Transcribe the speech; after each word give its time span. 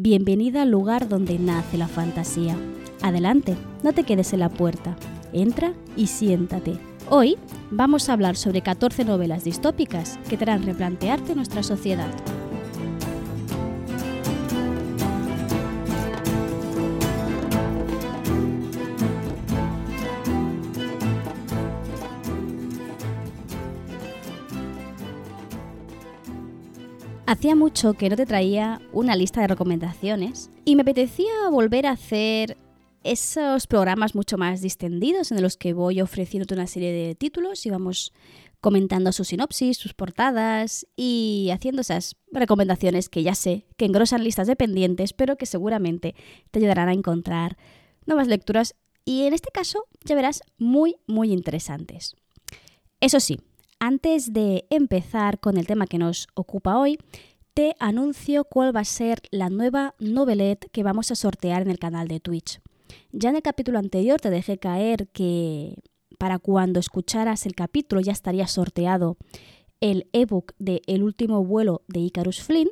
Bienvenida 0.00 0.62
al 0.62 0.70
lugar 0.70 1.08
donde 1.08 1.40
nace 1.40 1.76
la 1.76 1.88
fantasía. 1.88 2.56
Adelante, 3.02 3.56
no 3.82 3.92
te 3.92 4.04
quedes 4.04 4.32
en 4.32 4.38
la 4.38 4.48
puerta. 4.48 4.96
Entra 5.32 5.72
y 5.96 6.06
siéntate. 6.06 6.78
Hoy 7.10 7.36
vamos 7.72 8.08
a 8.08 8.12
hablar 8.12 8.36
sobre 8.36 8.62
14 8.62 9.04
novelas 9.04 9.42
distópicas 9.42 10.16
que 10.30 10.36
te 10.36 10.44
harán 10.44 10.62
replantearte 10.62 11.34
nuestra 11.34 11.64
sociedad. 11.64 12.14
Hacía 27.28 27.54
mucho 27.54 27.92
que 27.92 28.08
no 28.08 28.16
te 28.16 28.24
traía 28.24 28.80
una 28.90 29.14
lista 29.14 29.42
de 29.42 29.48
recomendaciones 29.48 30.48
y 30.64 30.76
me 30.76 30.80
apetecía 30.80 31.50
volver 31.50 31.84
a 31.84 31.90
hacer 31.90 32.56
esos 33.04 33.66
programas 33.66 34.14
mucho 34.14 34.38
más 34.38 34.62
distendidos 34.62 35.30
en 35.30 35.42
los 35.42 35.58
que 35.58 35.74
voy 35.74 36.00
ofreciéndote 36.00 36.54
una 36.54 36.66
serie 36.66 36.90
de 36.90 37.14
títulos 37.14 37.66
y 37.66 37.70
vamos 37.70 38.14
comentando 38.62 39.12
su 39.12 39.24
sinopsis, 39.24 39.76
sus 39.76 39.92
portadas 39.92 40.86
y 40.96 41.50
haciendo 41.52 41.82
esas 41.82 42.16
recomendaciones 42.32 43.10
que 43.10 43.22
ya 43.22 43.34
sé 43.34 43.66
que 43.76 43.84
engrosan 43.84 44.24
listas 44.24 44.46
de 44.46 44.56
pendientes, 44.56 45.12
pero 45.12 45.36
que 45.36 45.44
seguramente 45.44 46.14
te 46.50 46.60
ayudarán 46.60 46.88
a 46.88 46.94
encontrar 46.94 47.58
nuevas 48.06 48.28
lecturas 48.28 48.74
y 49.04 49.24
en 49.24 49.34
este 49.34 49.50
caso 49.52 49.84
ya 50.02 50.14
verás 50.14 50.40
muy, 50.56 50.96
muy 51.06 51.30
interesantes. 51.30 52.16
Eso 53.02 53.20
sí, 53.20 53.38
antes 53.80 54.32
de 54.32 54.66
empezar 54.70 55.40
con 55.40 55.56
el 55.56 55.66
tema 55.66 55.86
que 55.86 55.98
nos 55.98 56.28
ocupa 56.34 56.78
hoy, 56.78 56.98
te 57.54 57.74
anuncio 57.80 58.44
cuál 58.44 58.74
va 58.74 58.80
a 58.80 58.84
ser 58.84 59.20
la 59.30 59.50
nueva 59.50 59.94
novelette 59.98 60.70
que 60.70 60.82
vamos 60.82 61.10
a 61.10 61.16
sortear 61.16 61.62
en 61.62 61.70
el 61.70 61.78
canal 61.78 62.08
de 62.08 62.20
Twitch. 62.20 62.60
Ya 63.12 63.30
en 63.30 63.36
el 63.36 63.42
capítulo 63.42 63.78
anterior 63.78 64.20
te 64.20 64.30
dejé 64.30 64.58
caer 64.58 65.08
que 65.08 65.76
para 66.18 66.38
cuando 66.38 66.80
escucharas 66.80 67.46
el 67.46 67.54
capítulo 67.54 68.00
ya 68.00 68.12
estaría 68.12 68.46
sorteado 68.46 69.16
el 69.80 70.08
ebook 70.12 70.52
de 70.58 70.82
El 70.86 71.02
último 71.02 71.44
vuelo 71.44 71.82
de 71.86 72.00
Icarus 72.00 72.42
Flynn 72.42 72.68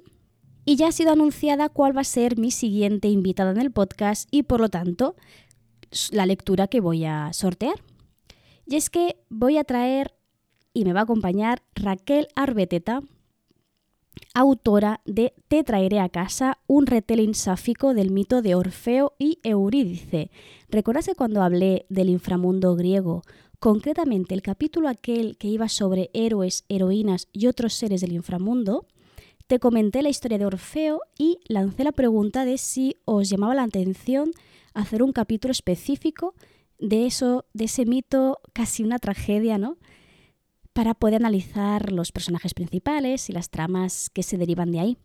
y 0.65 0.77
ya 0.77 0.89
ha 0.89 0.93
sido 0.93 1.13
anunciada 1.13 1.69
cuál 1.69 1.97
va 1.97 2.01
a 2.01 2.05
ser 2.05 2.39
mi 2.39 2.51
siguiente 2.51 3.09
invitada 3.09 3.53
en 3.53 3.61
el 3.61 3.70
podcast 3.70 4.29
y 4.33 4.43
por 4.43 4.61
lo 4.61 4.69
tanto 4.69 5.15
la 6.11 6.27
lectura 6.27 6.67
que 6.67 6.81
voy 6.81 7.05
a 7.05 7.33
sortear. 7.33 7.83
Y 8.67 8.75
es 8.75 8.91
que 8.91 9.17
voy 9.31 9.59
a 9.59 9.65
traer 9.65 10.16
y 10.77 10.85
me 10.85 10.93
va 10.93 11.01
a 11.01 11.05
acompañar 11.05 11.63
Raquel 11.75 12.29
Arbeteta, 12.35 13.01
autora 14.35 15.01
de 15.07 15.33
Te 15.49 15.65
traeré 15.65 16.01
a 16.01 16.11
casa, 16.11 16.59
un 16.67 16.87
retelling 16.87 17.35
sáfico 17.35 17.95
del 17.95 18.11
mito 18.11 18.43
de 18.43 18.55
Orfeo 18.57 19.15
y 19.19 19.39
Eurídice. 19.43 20.31
¿Recuerdas 20.69 21.07
que 21.07 21.15
cuando 21.15 21.41
hablé 21.41 21.87
del 21.89 22.11
inframundo 22.11 22.77
griego, 22.77 23.23
concretamente 23.59 24.35
el 24.35 24.43
capítulo 24.43 24.91
aquel 24.91 25.39
que 25.39 25.49
iba 25.49 25.71
sobre 25.71 26.11
héroes, 26.13 26.67
heroínas 26.69 27.29
y 27.33 27.47
otros 27.47 27.73
seres 27.73 28.03
del 28.03 28.13
inframundo? 28.13 28.87
Te 29.47 29.59
comenté 29.59 30.03
la 30.03 30.11
historia 30.11 30.37
de 30.37 30.45
Orfeo 30.45 31.01
y 31.17 31.39
lancé 31.49 31.85
la 31.85 31.93
pregunta 31.93 32.45
de 32.45 32.59
si 32.59 32.97
os 33.07 33.31
llamaba 33.31 33.55
la 33.55 33.63
atención 33.63 34.33
hacer 34.75 35.03
un 35.03 35.13
capítulo 35.13 35.53
específico 35.53 36.35
de 36.79 37.07
eso, 37.07 37.47
de 37.55 37.65
ese 37.65 37.87
mito, 37.87 38.41
casi 38.53 38.83
una 38.83 38.99
tragedia, 38.99 39.57
¿no? 39.57 39.79
Para 40.77 40.93
poder 40.93 41.15
analizar 41.15 41.91
los 41.91 42.13
personajes 42.13 42.53
principales 42.53 43.31
y 43.31 43.33
las 43.33 43.48
tramas 43.48 44.11
que 44.11 44.23
se 44.23 44.37
derivan 44.37 44.73
de 44.73 44.81
ahí. 44.81 44.98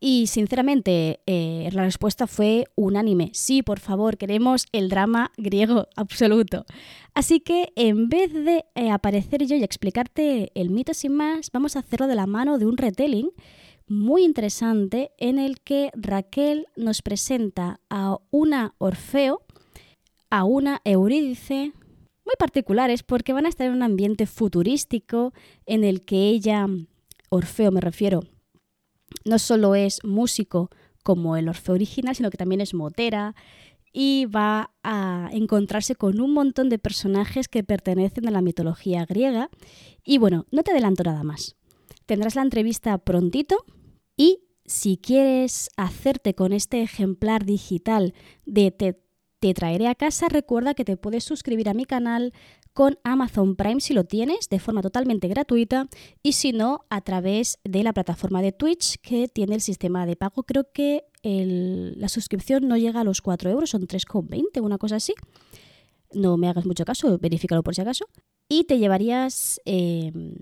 Y 0.00 0.26
sinceramente, 0.26 1.20
eh, 1.26 1.68
la 1.72 1.84
respuesta 1.84 2.26
fue 2.26 2.64
unánime. 2.74 3.30
Sí, 3.32 3.62
por 3.62 3.78
favor, 3.78 4.16
queremos 4.16 4.66
el 4.72 4.88
drama 4.88 5.30
griego 5.36 5.86
absoluto. 5.94 6.66
Así 7.14 7.38
que 7.38 7.72
en 7.76 8.08
vez 8.08 8.32
de 8.34 8.64
eh, 8.74 8.90
aparecer 8.90 9.46
yo 9.46 9.54
y 9.54 9.62
explicarte 9.62 10.50
el 10.56 10.70
mito 10.70 10.92
sin 10.94 11.14
más, 11.14 11.52
vamos 11.52 11.76
a 11.76 11.78
hacerlo 11.78 12.08
de 12.08 12.16
la 12.16 12.26
mano 12.26 12.58
de 12.58 12.66
un 12.66 12.76
retelling 12.76 13.30
muy 13.86 14.24
interesante 14.24 15.12
en 15.18 15.38
el 15.38 15.60
que 15.60 15.92
Raquel 15.94 16.66
nos 16.74 17.02
presenta 17.02 17.78
a 17.88 18.18
una 18.32 18.74
Orfeo, 18.78 19.42
a 20.28 20.42
una 20.42 20.80
Eurídice, 20.84 21.72
muy 22.24 22.34
particulares 22.38 23.02
porque 23.02 23.32
van 23.32 23.46
a 23.46 23.48
estar 23.48 23.66
en 23.66 23.74
un 23.74 23.82
ambiente 23.82 24.26
futurístico 24.26 25.32
en 25.66 25.84
el 25.84 26.04
que 26.04 26.28
ella, 26.28 26.66
Orfeo 27.28 27.70
me 27.70 27.80
refiero, 27.80 28.20
no 29.24 29.38
solo 29.38 29.74
es 29.74 30.02
músico 30.04 30.70
como 31.02 31.36
el 31.36 31.48
Orfeo 31.48 31.74
original, 31.74 32.14
sino 32.14 32.30
que 32.30 32.38
también 32.38 32.60
es 32.60 32.74
motera 32.74 33.34
y 33.92 34.26
va 34.26 34.72
a 34.82 35.28
encontrarse 35.32 35.94
con 35.94 36.20
un 36.20 36.32
montón 36.32 36.68
de 36.68 36.78
personajes 36.78 37.46
que 37.46 37.62
pertenecen 37.62 38.26
a 38.26 38.32
la 38.32 38.42
mitología 38.42 39.06
griega. 39.06 39.50
Y 40.04 40.18
bueno, 40.18 40.46
no 40.50 40.64
te 40.64 40.72
adelanto 40.72 41.04
nada 41.04 41.22
más. 41.22 41.54
Tendrás 42.04 42.34
la 42.34 42.42
entrevista 42.42 42.98
prontito 42.98 43.64
y 44.16 44.40
si 44.66 44.96
quieres 44.96 45.70
hacerte 45.76 46.34
con 46.34 46.52
este 46.52 46.82
ejemplar 46.82 47.44
digital 47.44 48.14
de 48.46 48.72
te 49.44 49.52
traeré 49.52 49.88
a 49.88 49.94
casa, 49.94 50.30
recuerda 50.30 50.72
que 50.72 50.86
te 50.86 50.96
puedes 50.96 51.22
suscribir 51.22 51.68
a 51.68 51.74
mi 51.74 51.84
canal 51.84 52.32
con 52.72 52.98
Amazon 53.04 53.56
Prime 53.56 53.78
si 53.78 53.92
lo 53.92 54.04
tienes 54.04 54.48
de 54.48 54.58
forma 54.58 54.80
totalmente 54.80 55.28
gratuita 55.28 55.86
y 56.22 56.32
si 56.32 56.52
no 56.52 56.86
a 56.88 57.02
través 57.02 57.58
de 57.62 57.82
la 57.82 57.92
plataforma 57.92 58.40
de 58.40 58.52
Twitch 58.52 58.96
que 59.02 59.28
tiene 59.28 59.56
el 59.56 59.60
sistema 59.60 60.06
de 60.06 60.16
pago. 60.16 60.44
Creo 60.44 60.72
que 60.72 61.04
la 61.22 62.08
suscripción 62.08 62.68
no 62.68 62.78
llega 62.78 63.02
a 63.02 63.04
los 63.04 63.20
4 63.20 63.50
euros, 63.50 63.68
son 63.68 63.86
3,20, 63.86 64.62
una 64.62 64.78
cosa 64.78 64.96
así. 64.96 65.12
No 66.14 66.38
me 66.38 66.48
hagas 66.48 66.64
mucho 66.64 66.86
caso, 66.86 67.18
verifícalo 67.18 67.62
por 67.62 67.74
si 67.74 67.82
acaso. 67.82 68.06
Y 68.48 68.64
te 68.64 68.78
llevarías 68.78 69.60
em, 69.66 70.36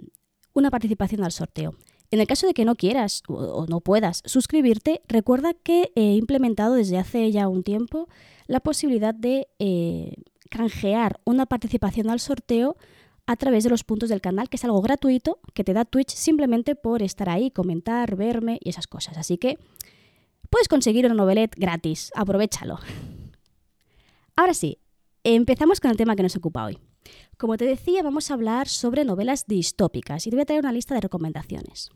una 0.53 0.71
participación 0.71 1.25
al 1.25 1.33
sorteo. 1.33 1.75
En 2.13 2.21
el 2.21 2.27
caso 2.27 2.47
de 2.47 2.53
que 2.53 2.67
no 2.67 2.77
quieras 2.77 3.23
o 3.27 3.65
no 3.67 3.81
puedas 3.81 4.23
suscribirte, 4.27 5.01
recuerda 5.09 5.55
que 5.55 5.93
he 5.97 6.13
implementado 6.13 6.75
desde 6.75 6.99
hace 6.99 7.33
ya 7.33 7.49
un 7.49 7.63
tiempo 7.63 8.07
la 8.47 8.61
posibilidad 8.61 9.15
de 9.15 9.49
eh, 9.59 10.17
canjear 10.51 11.21
una 11.25 11.47
participación 11.47 12.11
al 12.11 12.21
sorteo 12.21 12.77
a 13.27 13.37
través 13.37 13.65
de 13.65 13.71
los 13.71 13.83
puntos 13.83 14.11
del 14.11 14.21
canal, 14.21 14.51
que 14.51 14.57
es 14.57 14.65
algo 14.65 14.83
gratuito 14.83 15.39
que 15.55 15.65
te 15.65 15.73
da 15.73 15.87
Twitch 15.87 16.11
simplemente 16.11 16.75
por 16.75 17.03
estar 17.03 17.31
ahí, 17.31 17.51
comentar, 17.51 18.15
verme 18.15 18.59
y 18.63 18.69
esas 18.69 18.87
cosas. 18.87 19.17
Así 19.17 19.39
que 19.39 19.59
puedes 20.51 20.69
conseguir 20.69 21.07
una 21.07 21.15
novelette 21.15 21.57
gratis, 21.57 22.13
aprovechalo. 22.15 22.79
Ahora 24.37 24.53
sí, 24.53 24.77
empezamos 25.25 25.81
con 25.81 25.91
el 25.91 25.97
tema 25.97 26.15
que 26.15 26.25
nos 26.25 26.37
ocupa 26.37 26.67
hoy. 26.67 26.79
Como 27.37 27.57
te 27.57 27.65
decía, 27.65 28.03
vamos 28.03 28.31
a 28.31 28.35
hablar 28.35 28.69
sobre 28.69 29.05
novelas 29.05 29.47
distópicas 29.47 30.27
y 30.27 30.31
te 30.31 30.37
voy 30.37 30.43
a 30.43 30.47
traer 30.47 30.61
una 30.61 30.73
lista 30.73 30.95
de 30.95 31.01
recomendaciones. 31.01 31.91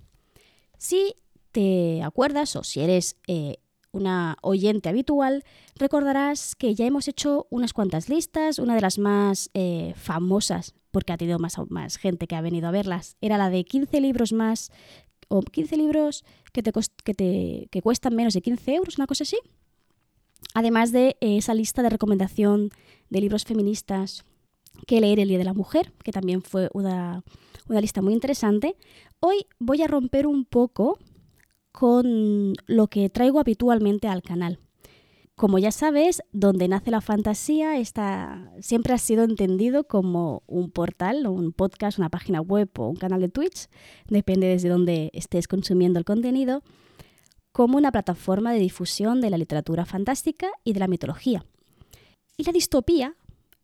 Si 0.79 1.15
te 1.53 2.03
acuerdas 2.03 2.57
o 2.57 2.65
si 2.65 2.81
eres 2.81 3.17
eh, 3.27 3.59
una 3.93 4.37
oyente 4.43 4.89
habitual, 4.89 5.45
recordarás 5.77 6.55
que 6.55 6.75
ya 6.75 6.87
hemos 6.87 7.09
hecho 7.09 7.47
unas 7.51 7.73
cuantas 7.73 8.09
listas. 8.09 8.59
Una 8.59 8.75
de 8.75 8.81
las 8.81 8.99
más 8.99 9.51
eh, 9.55 9.95
famosas, 9.97 10.75
porque 10.91 11.13
ha 11.13 11.17
tenido 11.17 11.39
más, 11.39 11.97
gente 11.97 12.27
que 12.27 12.37
ha 12.37 12.41
venido 12.41 12.69
a 12.69 12.73
verlas, 12.73 13.17
era 13.21 13.39
la 13.39 13.51
de 13.51 13.65
15 13.65 14.01
libros 14.01 14.33
más, 14.33 14.71
o 15.29 15.41
15 15.41 15.77
libros 15.77 16.25
que, 16.53 16.63
te, 16.63 17.69
que 17.71 17.83
cuestan 17.83 18.15
menos 18.15 18.35
de 18.35 18.43
15 18.43 18.75
euros, 18.75 18.99
una 18.99 19.07
cosa 19.07 19.25
así. 19.25 19.39
Además 20.55 20.93
de 20.93 21.17
esa 21.21 21.55
lista 21.55 21.83
de 21.83 21.91
recomendación 21.91 22.71
de 23.11 23.21
libros 23.21 23.45
feministas 23.45 24.25
que 24.87 25.01
leer 25.01 25.21
el 25.21 25.29
Día 25.29 25.39
de 25.39 25.45
la 25.45 25.55
Mujer, 25.55 25.93
que 26.03 26.13
también 26.13 26.43
fue 26.43 26.69
una, 26.73 27.23
una 27.69 27.81
lista 27.81 28.03
muy 28.03 28.13
interesante. 28.13 28.77
Hoy 29.21 29.47
voy 29.59 29.83
a 29.83 29.87
romper 29.87 30.27
un 30.27 30.45
poco 30.45 30.99
con 31.73 32.55
lo 32.67 32.87
que 32.89 33.11
traigo 33.11 33.39
habitualmente 33.39 34.09
al 34.09 34.23
canal. 34.23 34.59
Como 35.35 35.59
ya 35.59 35.71
sabes, 35.71 36.23
donde 36.33 36.67
nace 36.67 36.91
la 36.91 37.03
fantasía 37.03 37.77
está, 37.77 38.51
siempre 38.61 38.95
ha 38.95 38.99
sido 38.99 39.23
entendido 39.23 39.85
como 39.85 40.43
un 40.47 40.71
portal, 40.71 41.27
un 41.27 41.53
podcast, 41.53 41.99
una 41.99 42.09
página 42.09 42.41
web 42.41 42.71
o 42.79 42.89
un 42.89 42.97
canal 42.97 43.21
de 43.21 43.29
Twitch, 43.29 43.69
depende 44.09 44.47
desde 44.47 44.71
donde 44.71 45.11
estés 45.13 45.47
consumiendo 45.47 45.99
el 45.99 46.07
contenido, 46.07 46.63
como 47.53 47.77
una 47.77 47.93
plataforma 47.93 48.55
de 48.55 48.61
difusión 48.61 49.21
de 49.21 49.29
la 49.29 49.37
literatura 49.37 49.85
fantástica 49.85 50.49
y 50.65 50.73
de 50.73 50.81
la 50.81 50.89
mitología. 50.89 51.45
Y 52.39 52.45
la 52.45 52.53
distopía 52.53 53.15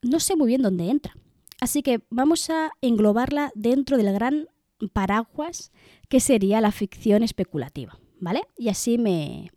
no 0.02 0.20
sé 0.20 0.36
muy 0.36 0.48
bien 0.48 0.62
dónde 0.62 0.90
entra. 0.90 1.16
Así 1.60 1.82
que 1.82 2.02
vamos 2.10 2.50
a 2.50 2.72
englobarla 2.80 3.52
dentro 3.54 3.96
del 3.96 4.12
gran 4.12 4.48
paraguas 4.92 5.70
que 6.08 6.20
sería 6.20 6.60
la 6.60 6.72
ficción 6.72 7.22
especulativa. 7.22 7.98
¿vale? 8.22 8.42
Y 8.56 8.68
así 8.68 8.98
me, 8.98 9.50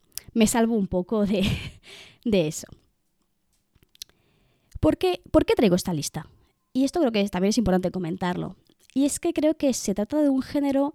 salvo 0.48 0.76
un 0.76 0.88
poco 0.88 1.26
de, 2.26 2.48
eso. 2.48 2.68
¿Por 4.82 4.98
qué, 4.98 5.22
¿Por 5.32 5.46
qué 5.46 5.54
traigo 5.54 5.76
esta 5.76 5.94
lista? 5.94 6.28
Y 6.74 6.84
esto 6.84 7.00
creo 7.00 7.12
que 7.12 7.30
también 7.30 7.50
es 7.50 7.58
importante 7.58 7.92
comentarlo. 7.92 8.58
Y 8.94 9.06
es 9.06 9.20
que 9.20 9.34
creo 9.34 9.56
que 9.56 9.74
se 9.74 9.94
trata 9.94 10.22
de 10.22 10.30
un 10.30 10.42
género 10.42 10.94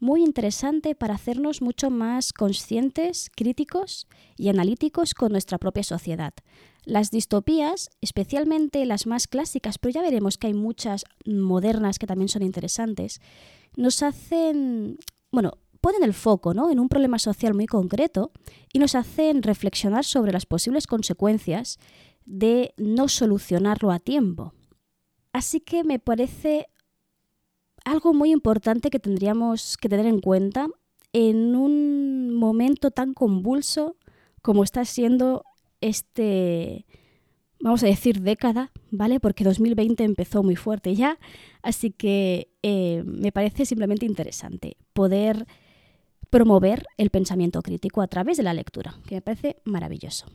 muy 0.00 0.22
interesante 0.22 0.94
para 0.94 1.14
hacernos 1.14 1.60
mucho 1.60 1.90
más 1.90 2.32
conscientes, 2.32 3.30
críticos 3.36 4.08
y 4.36 4.48
analíticos 4.48 5.12
con 5.12 5.30
nuestra 5.30 5.58
propia 5.58 5.82
sociedad. 5.82 6.32
Las 6.84 7.10
distopías, 7.10 7.90
especialmente 8.00 8.84
las 8.86 9.06
más 9.06 9.26
clásicas, 9.26 9.78
pero 9.78 9.92
ya 9.92 10.02
veremos 10.02 10.38
que 10.38 10.48
hay 10.48 10.54
muchas 10.54 11.04
modernas 11.26 11.98
que 11.98 12.06
también 12.06 12.28
son 12.28 12.42
interesantes, 12.42 13.20
nos 13.76 14.02
hacen, 14.02 14.98
bueno, 15.30 15.52
ponen 15.80 16.02
el 16.02 16.14
foco 16.14 16.54
¿no? 16.54 16.70
en 16.70 16.78
un 16.80 16.88
problema 16.88 17.18
social 17.18 17.54
muy 17.54 17.66
concreto 17.66 18.32
y 18.72 18.78
nos 18.78 18.94
hacen 18.94 19.42
reflexionar 19.42 20.04
sobre 20.04 20.32
las 20.32 20.46
posibles 20.46 20.86
consecuencias 20.86 21.78
de 22.24 22.74
no 22.76 23.08
solucionarlo 23.08 23.90
a 23.90 23.98
tiempo. 23.98 24.52
Así 25.32 25.60
que 25.60 25.84
me 25.84 25.98
parece 25.98 26.66
algo 27.84 28.12
muy 28.12 28.30
importante 28.30 28.90
que 28.90 28.98
tendríamos 28.98 29.76
que 29.76 29.88
tener 29.88 30.06
en 30.06 30.20
cuenta 30.20 30.68
en 31.12 31.56
un 31.56 32.34
momento 32.34 32.90
tan 32.90 33.14
convulso 33.14 33.96
como 34.42 34.64
está 34.64 34.84
siendo 34.84 35.44
este, 35.80 36.86
vamos 37.60 37.82
a 37.82 37.86
decir, 37.86 38.20
década, 38.20 38.70
¿vale? 38.90 39.20
Porque 39.20 39.44
2020 39.44 40.04
empezó 40.04 40.42
muy 40.42 40.56
fuerte 40.56 40.94
ya, 40.94 41.18
así 41.62 41.90
que 41.90 42.48
eh, 42.62 43.02
me 43.04 43.32
parece 43.32 43.66
simplemente 43.66 44.06
interesante 44.06 44.76
poder 44.92 45.46
promover 46.30 46.86
el 46.96 47.10
pensamiento 47.10 47.60
crítico 47.62 48.02
a 48.02 48.08
través 48.08 48.36
de 48.36 48.44
la 48.44 48.54
lectura, 48.54 48.94
que 49.06 49.16
me 49.16 49.22
parece 49.22 49.56
maravilloso. 49.64 50.26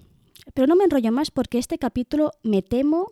Pero 0.53 0.67
no 0.67 0.75
me 0.75 0.83
enrollo 0.83 1.11
más 1.11 1.31
porque 1.31 1.57
este 1.57 1.77
capítulo 1.77 2.31
me 2.43 2.61
temo 2.61 3.11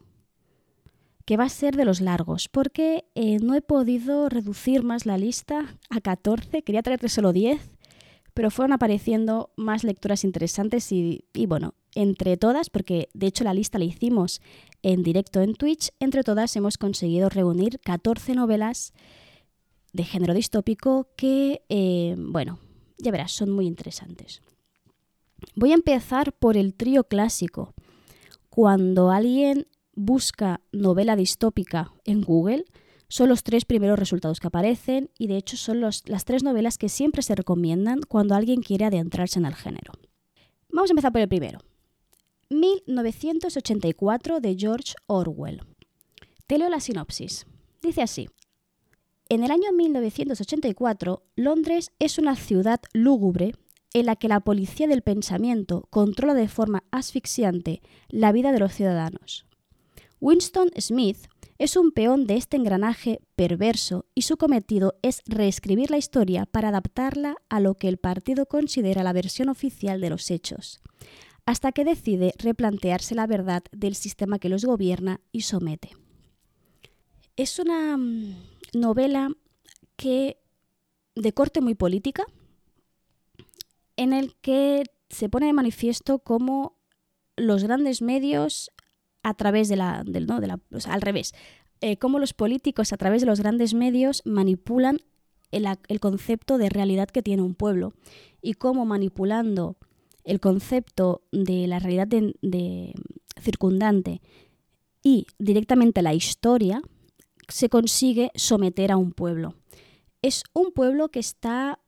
que 1.25 1.37
va 1.37 1.45
a 1.45 1.49
ser 1.49 1.75
de 1.75 1.85
los 1.85 2.01
largos, 2.01 2.49
porque 2.49 3.05
eh, 3.15 3.39
no 3.39 3.55
he 3.55 3.61
podido 3.61 4.27
reducir 4.27 4.83
más 4.83 5.05
la 5.05 5.17
lista 5.17 5.77
a 5.89 6.01
14, 6.01 6.63
quería 6.63 6.83
traerte 6.83 7.07
solo 7.07 7.31
10, 7.31 7.61
pero 8.33 8.51
fueron 8.51 8.73
apareciendo 8.73 9.51
más 9.55 9.83
lecturas 9.83 10.23
interesantes 10.23 10.91
y, 10.91 11.25
bueno, 11.47 11.75
entre 11.95 12.37
todas, 12.37 12.69
porque 12.69 13.09
de 13.13 13.27
hecho 13.27 13.43
la 13.43 13.53
lista 13.53 13.77
la 13.77 13.85
hicimos 13.85 14.41
en 14.81 15.03
directo 15.03 15.41
en 15.41 15.53
Twitch, 15.53 15.91
entre 15.99 16.23
todas 16.23 16.55
hemos 16.55 16.77
conseguido 16.77 17.29
reunir 17.29 17.79
14 17.79 18.33
novelas 18.35 18.93
de 19.93 20.03
género 20.03 20.33
distópico 20.33 21.07
que, 21.15 21.61
eh, 21.69 22.15
bueno, 22.17 22.59
ya 22.97 23.11
verás, 23.11 23.31
son 23.31 23.51
muy 23.51 23.67
interesantes. 23.67 24.41
Voy 25.55 25.71
a 25.71 25.75
empezar 25.75 26.33
por 26.33 26.57
el 26.57 26.73
trío 26.73 27.03
clásico. 27.03 27.73
Cuando 28.49 29.11
alguien 29.11 29.67
busca 29.93 30.61
novela 30.71 31.15
distópica 31.15 31.93
en 32.05 32.21
Google, 32.21 32.65
son 33.13 33.29
los 33.29 33.43
tres 33.43 33.63
primeros 33.63 33.99
resultados 33.99 34.39
que 34.39 34.47
aparecen 34.47 35.11
y 35.19 35.27
de 35.27 35.37
hecho 35.37 35.55
son 35.55 35.81
las 35.81 36.25
tres 36.25 36.41
novelas 36.41 36.79
que 36.79 36.89
siempre 36.89 37.21
se 37.21 37.35
recomiendan 37.35 38.01
cuando 38.01 38.33
alguien 38.33 38.63
quiere 38.63 38.85
adentrarse 38.85 39.37
en 39.37 39.45
el 39.45 39.53
género. 39.53 39.93
Vamos 40.69 40.89
a 40.89 40.93
empezar 40.93 41.11
por 41.11 41.21
el 41.21 41.27
primero. 41.27 41.59
1984 42.49 44.39
de 44.39 44.55
George 44.57 44.95
Orwell. 45.05 45.61
Te 46.47 46.57
leo 46.57 46.69
la 46.69 46.79
sinopsis. 46.79 47.45
Dice 47.83 48.01
así. 48.01 48.29
En 49.29 49.43
el 49.43 49.51
año 49.51 49.71
1984, 49.73 51.21
Londres 51.35 51.91
es 51.99 52.17
una 52.17 52.35
ciudad 52.35 52.81
lúgubre 52.93 53.53
en 53.93 54.07
la 54.07 54.15
que 54.15 54.27
la 54.27 54.39
policía 54.39 54.87
del 54.87 55.03
pensamiento 55.03 55.85
controla 55.91 56.33
de 56.33 56.47
forma 56.47 56.83
asfixiante 56.89 57.83
la 58.09 58.31
vida 58.31 58.51
de 58.51 58.59
los 58.59 58.73
ciudadanos. 58.73 59.45
Winston 60.19 60.71
Smith 60.79 61.27
es 61.63 61.77
un 61.77 61.93
peón 61.93 62.27
de 62.27 62.35
este 62.35 62.57
engranaje 62.57 63.21
perverso 63.37 64.05
y 64.13 64.23
su 64.23 64.35
cometido 64.35 64.95
es 65.01 65.21
reescribir 65.25 65.91
la 65.91 65.97
historia 65.97 66.45
para 66.45 66.67
adaptarla 66.67 67.37
a 67.47 67.61
lo 67.61 67.75
que 67.75 67.87
el 67.87 67.95
partido 67.95 68.47
considera 68.47 69.01
la 69.01 69.13
versión 69.13 69.47
oficial 69.47 70.01
de 70.01 70.09
los 70.09 70.29
hechos, 70.29 70.81
hasta 71.45 71.71
que 71.71 71.85
decide 71.85 72.33
replantearse 72.37 73.15
la 73.15 73.27
verdad 73.27 73.63
del 73.71 73.95
sistema 73.95 74.39
que 74.39 74.49
los 74.49 74.65
gobierna 74.65 75.21
y 75.31 75.43
somete. 75.43 75.91
Es 77.37 77.57
una 77.59 77.95
mm, 77.95 78.35
novela 78.73 79.29
que 79.95 80.35
de 81.15 81.31
corte 81.31 81.61
muy 81.61 81.75
política, 81.75 82.25
en 83.95 84.11
el 84.11 84.35
que 84.41 84.83
se 85.09 85.29
pone 85.29 85.45
de 85.45 85.53
manifiesto 85.53 86.19
cómo 86.19 86.75
los 87.37 87.63
grandes 87.63 88.01
medios 88.01 88.69
a 89.23 89.33
través 89.33 89.69
de 89.69 89.77
la, 89.77 90.03
del, 90.05 90.27
no, 90.27 90.39
de 90.39 90.47
la 90.47 90.59
al 90.87 91.01
revés, 91.01 91.33
eh, 91.81 91.97
cómo 91.97 92.19
los 92.19 92.33
políticos 92.33 92.93
a 92.93 92.97
través 92.97 93.21
de 93.21 93.27
los 93.27 93.39
grandes 93.39 93.73
medios 93.73 94.21
manipulan 94.25 94.99
el, 95.51 95.67
el, 95.87 95.99
concepto 95.99 96.57
de 96.57 96.69
realidad 96.69 97.09
que 97.09 97.21
tiene 97.21 97.41
un 97.41 97.55
pueblo 97.55 97.93
y 98.41 98.53
cómo 98.53 98.85
manipulando 98.85 99.77
el 100.23 100.39
concepto 100.39 101.21
de 101.31 101.67
la 101.67 101.79
realidad 101.79 102.07
de, 102.07 102.93
circundante 103.41 104.21
y 105.01 105.27
directamente 105.37 106.01
la 106.01 106.13
historia, 106.13 106.81
se 107.49 107.67
consigue 107.67 108.31
someter 108.35 108.91
a 108.91 108.97
un 108.97 109.11
pueblo. 109.11 109.55
Es 110.21 110.43
un 110.53 110.71
pueblo 110.71 111.09
que 111.09 111.19
está 111.19 111.79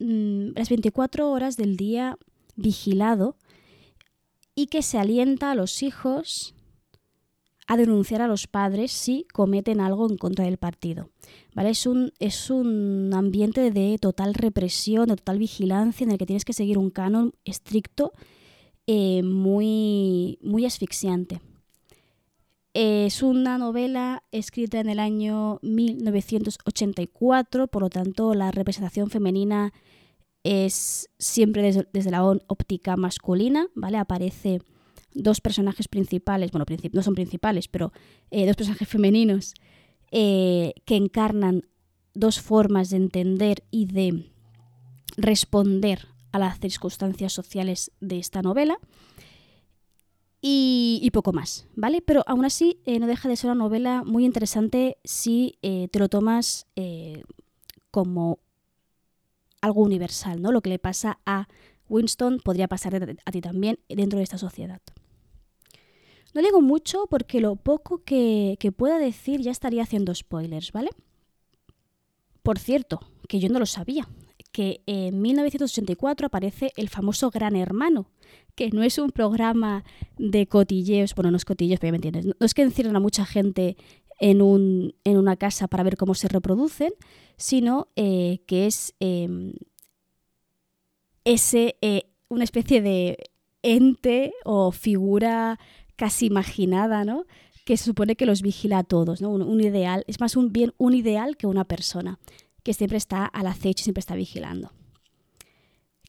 mm, 0.00 0.50
las 0.56 0.68
24 0.68 1.30
horas 1.30 1.56
del 1.56 1.76
día 1.76 2.18
vigilado 2.56 3.36
y 4.54 4.66
que 4.66 4.82
se 4.82 4.98
alienta 4.98 5.50
a 5.50 5.54
los 5.54 5.82
hijos 5.82 6.54
a 7.66 7.76
denunciar 7.76 8.22
a 8.22 8.26
los 8.26 8.46
padres 8.46 8.92
si 8.92 9.26
cometen 9.32 9.80
algo 9.80 10.08
en 10.08 10.16
contra 10.16 10.44
del 10.44 10.58
partido. 10.58 11.10
¿Vale? 11.54 11.70
Es, 11.70 11.86
un, 11.86 12.12
es 12.18 12.50
un 12.50 13.12
ambiente 13.14 13.70
de 13.70 13.98
total 13.98 14.34
represión, 14.34 15.06
de 15.06 15.16
total 15.16 15.38
vigilancia, 15.38 16.04
en 16.04 16.10
el 16.10 16.18
que 16.18 16.26
tienes 16.26 16.44
que 16.44 16.52
seguir 16.52 16.76
un 16.76 16.90
canon 16.90 17.34
estricto 17.44 18.12
eh, 18.86 19.22
muy, 19.22 20.38
muy 20.42 20.66
asfixiante. 20.66 21.40
Es 22.74 23.22
una 23.22 23.58
novela 23.58 24.24
escrita 24.32 24.80
en 24.80 24.88
el 24.88 24.98
año 24.98 25.60
1984, 25.62 27.68
por 27.68 27.82
lo 27.82 27.90
tanto 27.90 28.34
la 28.34 28.50
representación 28.50 29.10
femenina 29.10 29.72
es 30.44 31.10
siempre 31.18 31.62
desde, 31.62 31.88
desde 31.92 32.10
la 32.10 32.24
óptica 32.24 32.96
masculina, 32.96 33.68
¿vale? 33.74 33.98
Aparece 33.98 34.60
dos 35.14 35.40
personajes 35.40 35.88
principales, 35.88 36.50
bueno, 36.50 36.66
no 36.92 37.02
son 37.02 37.14
principales, 37.14 37.68
pero 37.68 37.92
eh, 38.30 38.46
dos 38.46 38.56
personajes 38.56 38.88
femeninos 38.88 39.54
eh, 40.10 40.74
que 40.84 40.96
encarnan 40.96 41.68
dos 42.14 42.40
formas 42.40 42.90
de 42.90 42.96
entender 42.98 43.64
y 43.70 43.86
de 43.86 44.30
responder 45.16 46.08
a 46.32 46.38
las 46.38 46.58
circunstancias 46.60 47.32
sociales 47.32 47.92
de 48.00 48.18
esta 48.18 48.42
novela. 48.42 48.78
Y, 50.44 51.08
poco 51.12 51.32
más, 51.32 51.68
¿vale? 51.76 52.02
Pero 52.02 52.24
aún 52.26 52.44
así 52.44 52.80
eh, 52.84 52.98
no 52.98 53.06
deja 53.06 53.28
de 53.28 53.36
ser 53.36 53.50
una 53.50 53.62
novela 53.62 54.02
muy 54.04 54.24
interesante 54.24 54.96
si 55.04 55.56
te 55.60 55.98
lo 56.00 56.08
tomas 56.08 56.66
como 57.92 58.40
algo 59.62 59.80
universal, 59.80 60.42
¿no? 60.42 60.52
Lo 60.52 60.60
que 60.60 60.68
le 60.68 60.78
pasa 60.78 61.18
a 61.24 61.48
Winston 61.88 62.40
podría 62.44 62.68
pasar 62.68 62.94
a 63.24 63.30
ti 63.30 63.40
también 63.40 63.78
dentro 63.88 64.18
de 64.18 64.24
esta 64.24 64.36
sociedad. 64.38 64.80
No 66.34 66.40
digo 66.40 66.60
mucho 66.62 67.06
porque 67.10 67.40
lo 67.40 67.56
poco 67.56 68.02
que, 68.04 68.56
pueda 68.76 68.98
decir 68.98 69.40
ya 69.40 69.50
estaría 69.50 69.82
haciendo 69.82 70.14
spoilers, 70.14 70.72
¿vale? 70.72 70.90
Por 72.42 72.58
cierto, 72.58 73.00
que 73.28 73.38
yo 73.38 73.48
no 73.50 73.58
lo 73.58 73.66
sabía, 73.66 74.08
que 74.50 74.82
en 74.86 75.20
1984 75.20 76.26
aparece 76.26 76.72
el 76.76 76.88
famoso 76.88 77.30
Gran 77.30 77.54
Hermano, 77.54 78.06
que 78.54 78.70
no 78.70 78.82
es 78.82 78.98
un 78.98 79.10
programa 79.10 79.84
de 80.18 80.46
cotilleos, 80.46 81.14
bueno, 81.14 81.30
no 81.30 81.36
es 81.36 81.44
cotilleos, 81.44 81.80
pero 81.80 81.88
ya 81.88 81.92
me 81.92 81.96
entiendes, 81.96 82.26
no 82.26 82.46
es 82.46 82.54
que 82.54 82.62
encierran 82.62 82.96
a 82.96 83.00
mucha 83.00 83.26
gente 83.26 83.76
en, 84.22 84.40
un, 84.40 84.94
en 85.02 85.18
una 85.18 85.36
casa 85.36 85.66
para 85.66 85.82
ver 85.82 85.96
cómo 85.96 86.14
se 86.14 86.28
reproducen, 86.28 86.92
sino 87.36 87.88
eh, 87.96 88.38
que 88.46 88.66
es 88.66 88.94
em, 89.00 89.52
ese, 91.24 91.76
eh, 91.82 92.04
una 92.28 92.44
especie 92.44 92.80
de 92.80 93.18
ente 93.62 94.32
o 94.44 94.70
figura 94.70 95.58
casi 95.96 96.26
imaginada, 96.26 97.04
¿no? 97.04 97.26
que 97.64 97.76
se 97.76 97.84
supone 97.84 98.16
que 98.16 98.26
los 98.26 98.42
vigila 98.42 98.78
a 98.78 98.84
todos, 98.84 99.20
¿no? 99.20 99.30
Un, 99.30 99.60
ideal, 99.60 100.04
es 100.06 100.20
más 100.20 100.36
un 100.36 100.52
bien 100.52 100.72
un 100.78 100.94
ideal 100.94 101.36
que 101.36 101.46
una 101.46 101.64
persona, 101.64 102.18
que 102.62 102.74
siempre 102.74 102.98
está 102.98 103.24
al 103.24 103.46
acecho 103.46 103.82
y 103.82 103.84
siempre 103.84 104.00
está 104.00 104.16
vigilando. 104.16 104.72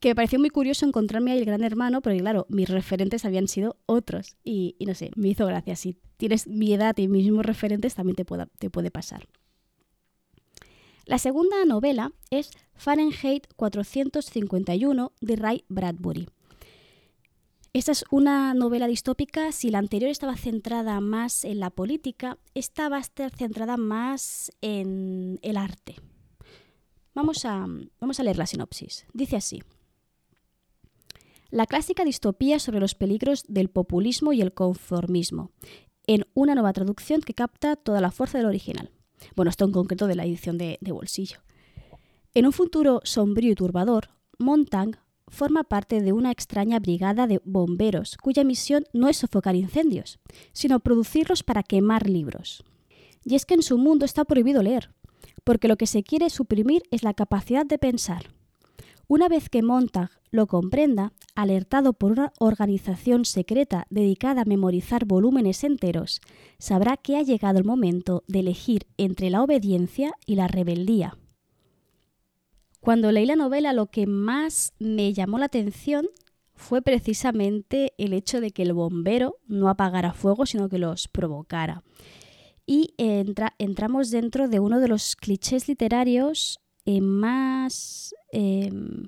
Que 0.02 0.10
me 0.10 0.16
pareció 0.16 0.40
muy 0.40 0.50
curioso 0.50 0.86
encontrarme 0.86 1.32
ahí 1.32 1.40
el 1.40 1.46
gran 1.46 1.64
hermano, 1.64 2.02
porque 2.02 2.20
claro, 2.20 2.46
mis 2.50 2.70
referentes 2.70 3.24
habían 3.24 3.48
sido 3.48 3.78
otros. 3.86 4.36
Y, 4.44 4.76
no 4.86 4.96
sé, 4.96 5.12
me 5.16 5.30
hizo 5.30 5.46
gracia. 5.46 5.76
Si 5.76 5.96
tienes 6.24 6.48
mi 6.48 6.74
edad 6.74 6.98
y 6.98 7.10
mis 7.10 7.26
mismos 7.26 7.46
referentes, 7.46 7.96
también 7.96 8.16
te, 8.16 8.70
puede 8.70 8.92
pasar. 8.92 9.28
La 11.06 11.18
segunda 11.18 11.66
novela 11.66 12.14
es 12.30 12.52
Fahrenheit 12.76 13.46
451 13.58 15.12
de 15.20 15.36
Ray 15.36 15.66
Bradbury. 15.68 16.30
Esta 17.74 17.92
es 17.92 18.06
una 18.10 18.54
novela 18.54 18.88
distópica. 18.88 19.52
Si 19.52 19.70
la 19.70 19.80
anterior 19.80 20.10
estaba 20.10 20.38
centrada 20.38 21.02
más 21.02 21.44
en 21.44 21.60
la 21.60 21.72
política, 21.72 22.38
esta 22.54 22.88
va 22.88 23.00
a 23.00 23.02
estar 23.02 23.36
centrada 23.36 23.76
más 23.76 24.50
en 24.62 25.40
el 25.42 25.58
arte. 25.58 25.98
Vamos 27.14 27.44
a, 27.44 27.68
vamos 28.00 28.20
a 28.22 28.24
leer 28.24 28.38
la 28.38 28.48
sinopsis. 28.48 29.06
Dice 29.12 29.36
así. 29.36 29.62
La 31.50 31.68
clásica 31.68 32.06
distopía 32.06 32.60
sobre 32.60 32.80
los 32.80 32.96
peligros 32.96 33.44
del 33.50 33.70
populismo 33.70 34.32
y 34.32 34.42
el 34.42 34.54
conformismo, 34.54 35.52
en 36.08 36.26
una 36.34 36.54
nueva 36.54 36.74
traducción 36.74 37.22
que 37.22 37.34
capta 37.34 37.76
toda 37.76 38.02
la 38.02 38.12
fuerza 38.12 38.38
del 38.38 38.48
original. 38.48 38.92
Bueno, 39.36 39.50
esto 39.50 39.66
en 39.66 39.72
concreto 39.72 40.08
de 40.08 40.16
la 40.16 40.26
edición 40.26 40.58
de, 40.58 40.78
bolsillo. 40.82 41.40
En 42.34 42.46
un 42.46 42.52
futuro 42.52 43.02
sombrío 43.04 43.52
y 43.52 43.56
turbador, 43.56 44.10
Montag 44.38 45.00
forma 45.28 45.64
parte 45.64 46.02
de 46.02 46.12
una 46.12 46.32
extraña 46.32 46.80
brigada 46.80 47.28
de 47.28 47.42
bomberos 47.44 48.18
cuya 48.18 48.44
misión 48.44 48.86
no 48.94 49.08
es 49.08 49.18
sofocar 49.18 49.56
incendios, 49.56 50.20
sino 50.52 50.80
producirlos 50.80 51.44
para 51.44 51.64
quemar 51.64 52.10
libros. 52.10 52.64
Y 53.24 53.36
es 53.36 53.46
que 53.46 53.54
en 53.54 53.64
su 53.64 53.78
mundo 53.78 54.06
está 54.06 54.26
prohibido 54.26 54.62
leer, 54.62 54.92
porque 55.44 55.68
lo 55.68 55.78
que 55.78 55.88
se 55.88 56.04
quiere 56.04 56.30
suprimir 56.30 56.84
es 56.92 57.04
la 57.04 57.14
capacidad 57.14 57.66
de 57.66 57.78
pensar. 57.78 58.34
Una 59.16 59.28
vez 59.28 59.48
que 59.48 59.62
Montag 59.62 60.10
lo 60.32 60.48
comprenda, 60.48 61.14
alertado 61.36 61.94
por 61.94 62.14
una 62.14 62.34
organización 62.40 63.26
secreta 63.26 63.86
dedicada 63.92 64.42
a 64.42 64.46
memorizar 64.46 65.06
volúmenes 65.06 65.64
enteros, 65.64 66.20
sabrá 66.58 66.98
que 66.98 67.18
ha 67.18 67.22
llegado 67.22 67.60
el 67.60 67.64
momento 67.64 68.24
de 68.28 68.40
elegir 68.40 68.88
entre 68.98 69.30
la 69.30 69.44
obediencia 69.44 70.14
y 70.26 70.34
la 70.34 70.48
rebeldía. 70.48 71.16
Cuando 72.80 73.12
leí 73.12 73.28
la 73.28 73.36
novela 73.36 73.72
lo 73.72 73.86
que 73.86 74.08
más 74.08 74.74
me 74.80 75.14
llamó 75.14 75.38
la 75.38 75.46
atención 75.46 76.08
fue 76.56 76.82
precisamente 76.82 77.94
el 78.00 78.14
hecho 78.14 78.42
de 78.42 78.50
que 78.50 78.64
el 78.64 78.74
bombero 78.74 79.36
no 79.46 79.70
apagara 79.70 80.14
fuego, 80.14 80.48
sino 80.48 80.70
que 80.70 80.80
los 80.80 81.08
provocara. 81.08 81.84
Y 82.66 82.96
entramos 82.98 84.10
dentro 84.10 84.48
de 84.48 84.60
uno 84.60 84.80
de 84.80 84.88
los 84.88 85.16
clichés 85.16 85.68
literarios 85.68 86.63
eh, 86.86 87.02
más, 87.02 88.14
em, 88.32 89.04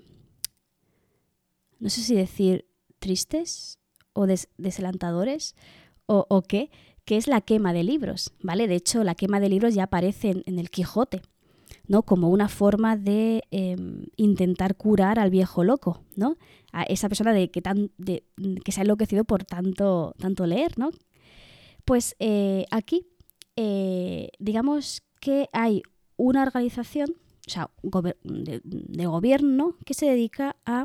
no 1.80 1.90
sé 1.90 2.02
si 2.02 2.16
decir 2.16 2.66
tristes 3.00 3.80
o 4.14 4.26
desalentadores 4.58 5.56
o, 6.08 6.42
qué, 6.44 6.70
que 7.04 7.18
es 7.18 7.28
la 7.28 7.42
quema 7.42 7.74
de 7.74 7.84
libros, 7.84 8.32
¿vale? 8.42 8.68
De 8.68 8.76
hecho, 8.76 9.04
la 9.04 9.16
quema 9.16 9.40
de 9.40 9.50
libros 9.50 9.74
ya 9.74 9.84
aparece 9.84 10.44
en, 10.46 10.60
el 10.60 10.70
Quijote, 10.70 11.22
¿no? 11.88 12.04
Como 12.04 12.30
una 12.30 12.48
forma 12.48 12.96
de 12.96 13.44
em, 13.52 14.06
intentar 14.16 14.76
curar 14.76 15.20
al 15.20 15.32
viejo 15.32 15.64
loco, 15.64 16.04
¿no? 16.16 16.38
A 16.72 16.84
esa 16.84 17.10
persona 17.10 17.34
de 17.34 17.50
que, 17.50 17.62
tan, 17.62 17.92
de, 17.98 18.24
que 18.64 18.72
se 18.72 18.82
ha 18.82 18.84
enloquecido 18.84 19.26
por 19.26 19.44
tanto, 19.44 20.14
tanto 20.18 20.46
leer, 20.46 20.78
¿no? 20.78 20.92
Pues 21.86 22.16
eh, 22.20 22.66
aquí, 22.72 23.08
eh, 23.56 24.30
digamos 24.40 25.04
que 25.20 25.50
hay 25.54 25.84
una 26.18 26.44
organización 26.44 27.16
o 27.48 27.50
sea, 27.50 27.70
de, 27.84 29.06
gobierno 29.06 29.78
que 29.86 29.94
se 29.94 30.08
dedica 30.08 30.56
a 30.66 30.84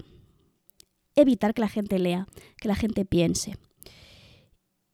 evitar 1.15 1.55
que 1.55 1.63
la 1.63 1.69
gente 1.69 1.99
lea, 1.99 2.27
que 2.59 2.69
la 2.69 2.75
gente 2.75 3.05
piense. 3.05 3.57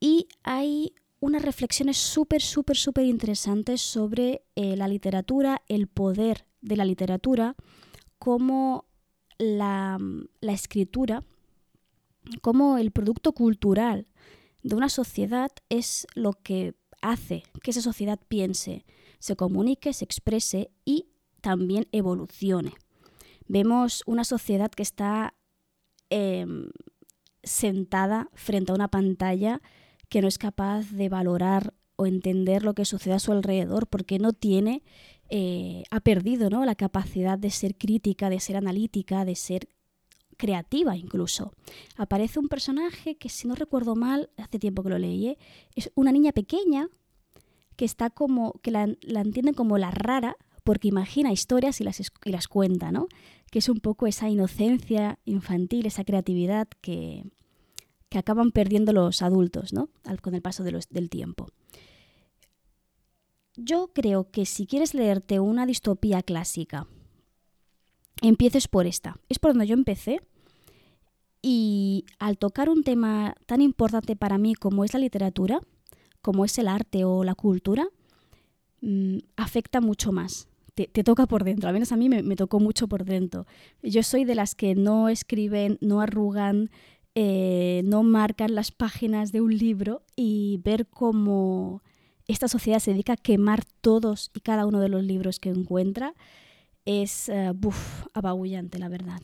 Y 0.00 0.28
hay 0.42 0.94
unas 1.20 1.42
reflexiones 1.42 1.96
súper, 1.96 2.42
súper, 2.42 2.76
súper 2.76 3.06
interesantes 3.06 3.80
sobre 3.80 4.44
eh, 4.54 4.76
la 4.76 4.88
literatura, 4.88 5.62
el 5.68 5.88
poder 5.88 6.46
de 6.60 6.76
la 6.76 6.84
literatura, 6.84 7.56
como 8.18 8.84
la, 9.38 9.98
la 10.40 10.52
escritura, 10.52 11.22
como 12.42 12.78
el 12.78 12.90
producto 12.90 13.32
cultural 13.32 14.06
de 14.62 14.74
una 14.74 14.88
sociedad 14.88 15.50
es 15.68 16.06
lo 16.14 16.32
que 16.32 16.74
hace 17.02 17.44
que 17.62 17.70
esa 17.70 17.82
sociedad 17.82 18.18
piense, 18.28 18.84
se 19.18 19.36
comunique, 19.36 19.92
se 19.92 20.04
exprese 20.04 20.70
y 20.84 21.06
también 21.46 21.86
evolucione. 21.92 22.72
Vemos 23.46 24.02
una 24.04 24.24
sociedad 24.24 24.68
que 24.68 24.82
está 24.82 25.34
em, 26.10 26.70
sentada 27.44 28.28
frente 28.34 28.72
a 28.72 28.74
una 28.74 28.88
pantalla 28.88 29.62
que 30.08 30.22
no 30.22 30.26
es 30.26 30.38
capaz 30.38 30.90
de 30.90 31.08
valorar 31.08 31.72
o 31.94 32.06
entender 32.06 32.64
lo 32.64 32.74
que 32.74 32.84
sucede 32.84 33.14
a 33.14 33.20
su 33.20 33.30
alrededor 33.30 33.86
porque 33.86 34.18
no 34.18 34.32
tiene, 34.32 34.82
eh, 35.28 35.84
ha 35.92 36.00
perdido 36.00 36.50
¿no? 36.50 36.64
la 36.64 36.74
capacidad 36.74 37.38
de 37.38 37.50
ser 37.50 37.78
crítica, 37.78 38.28
de 38.28 38.40
ser 38.40 38.56
analítica, 38.56 39.24
de 39.24 39.36
ser 39.36 39.68
creativa 40.36 40.96
incluso. 40.96 41.52
Aparece 41.96 42.40
un 42.40 42.48
personaje 42.48 43.18
que, 43.18 43.28
si 43.28 43.46
no 43.46 43.54
recuerdo 43.54 43.94
mal, 43.94 44.30
hace 44.36 44.58
tiempo 44.58 44.82
que 44.82 44.90
lo 44.90 44.98
leí, 44.98 45.28
¿eh? 45.28 45.38
es 45.76 45.92
una 45.94 46.10
niña 46.10 46.32
pequeña 46.32 46.88
que 47.76 47.84
está 47.84 48.10
como, 48.10 48.54
que 48.62 48.72
la, 48.72 48.88
la 49.00 49.20
entienden 49.20 49.54
como 49.54 49.78
la 49.78 49.92
rara, 49.92 50.36
porque 50.66 50.88
imagina 50.88 51.32
historias 51.32 51.80
y 51.80 51.84
las, 51.84 52.02
y 52.24 52.30
las 52.30 52.48
cuenta, 52.48 52.90
¿no? 52.90 53.06
Que 53.52 53.60
es 53.60 53.68
un 53.68 53.78
poco 53.78 54.08
esa 54.08 54.28
inocencia 54.28 55.20
infantil, 55.24 55.86
esa 55.86 56.04
creatividad 56.04 56.66
que, 56.80 57.24
que 58.08 58.18
acaban 58.18 58.50
perdiendo 58.50 58.92
los 58.92 59.22
adultos, 59.22 59.72
¿no? 59.72 59.88
con 60.20 60.34
el 60.34 60.42
paso 60.42 60.64
del 60.64 61.08
tiempo. 61.08 61.46
Yo 63.54 63.92
creo 63.94 64.28
que 64.32 64.44
si 64.44 64.66
quieres 64.66 64.92
leerte 64.92 65.38
una 65.38 65.66
distopía 65.66 66.20
clásica, 66.24 66.88
empieces 68.20 68.66
por 68.66 68.86
esta. 68.86 69.20
Es 69.28 69.38
por 69.38 69.52
donde 69.52 69.68
yo 69.68 69.74
empecé. 69.74 70.18
Y 71.42 72.06
al 72.18 72.38
tocar 72.38 72.68
un 72.68 72.82
tema 72.82 73.36
tan 73.46 73.60
importante 73.60 74.16
para 74.16 74.36
mí 74.36 74.56
como 74.56 74.84
es 74.84 74.94
la 74.94 74.98
literatura, 74.98 75.60
como 76.22 76.44
es 76.44 76.58
el 76.58 76.66
arte 76.66 77.04
o 77.04 77.22
la 77.22 77.36
cultura, 77.36 77.86
mm, 78.80 79.18
afecta 79.36 79.80
mucho 79.80 80.10
más 80.10 80.48
te, 80.76 81.04
toca 81.04 81.26
por 81.26 81.44
dentro, 81.44 81.68
al 81.68 81.72
menos 81.72 81.90
a 81.90 81.96
mí 81.96 82.10
me, 82.10 82.36
tocó 82.36 82.60
mucho 82.60 82.86
por 82.86 83.04
dentro. 83.04 83.46
Yo 83.82 84.02
soy 84.02 84.24
de 84.24 84.34
las 84.34 84.54
que 84.54 84.74
no 84.74 85.08
escriben, 85.08 85.78
no 85.80 86.02
arrugan, 86.02 86.70
eh, 87.14 87.80
no 87.84 88.02
marcan 88.02 88.54
las 88.54 88.72
páginas 88.72 89.32
de 89.32 89.40
un 89.40 89.56
libro 89.56 90.02
y 90.16 90.60
ver 90.62 90.86
cómo 90.86 91.82
esta 92.28 92.46
sociedad 92.46 92.78
se 92.78 92.90
dedica 92.90 93.14
a 93.14 93.16
quemar 93.16 93.64
todos 93.80 94.30
y 94.34 94.40
cada 94.40 94.66
uno 94.66 94.80
de 94.80 94.90
los 94.90 95.02
libros 95.02 95.40
que 95.40 95.48
encuentra 95.48 96.12
es 96.84 97.30
uh, 97.30 97.72
apabullante, 98.12 98.78
la 98.78 98.90
verdad. 98.90 99.22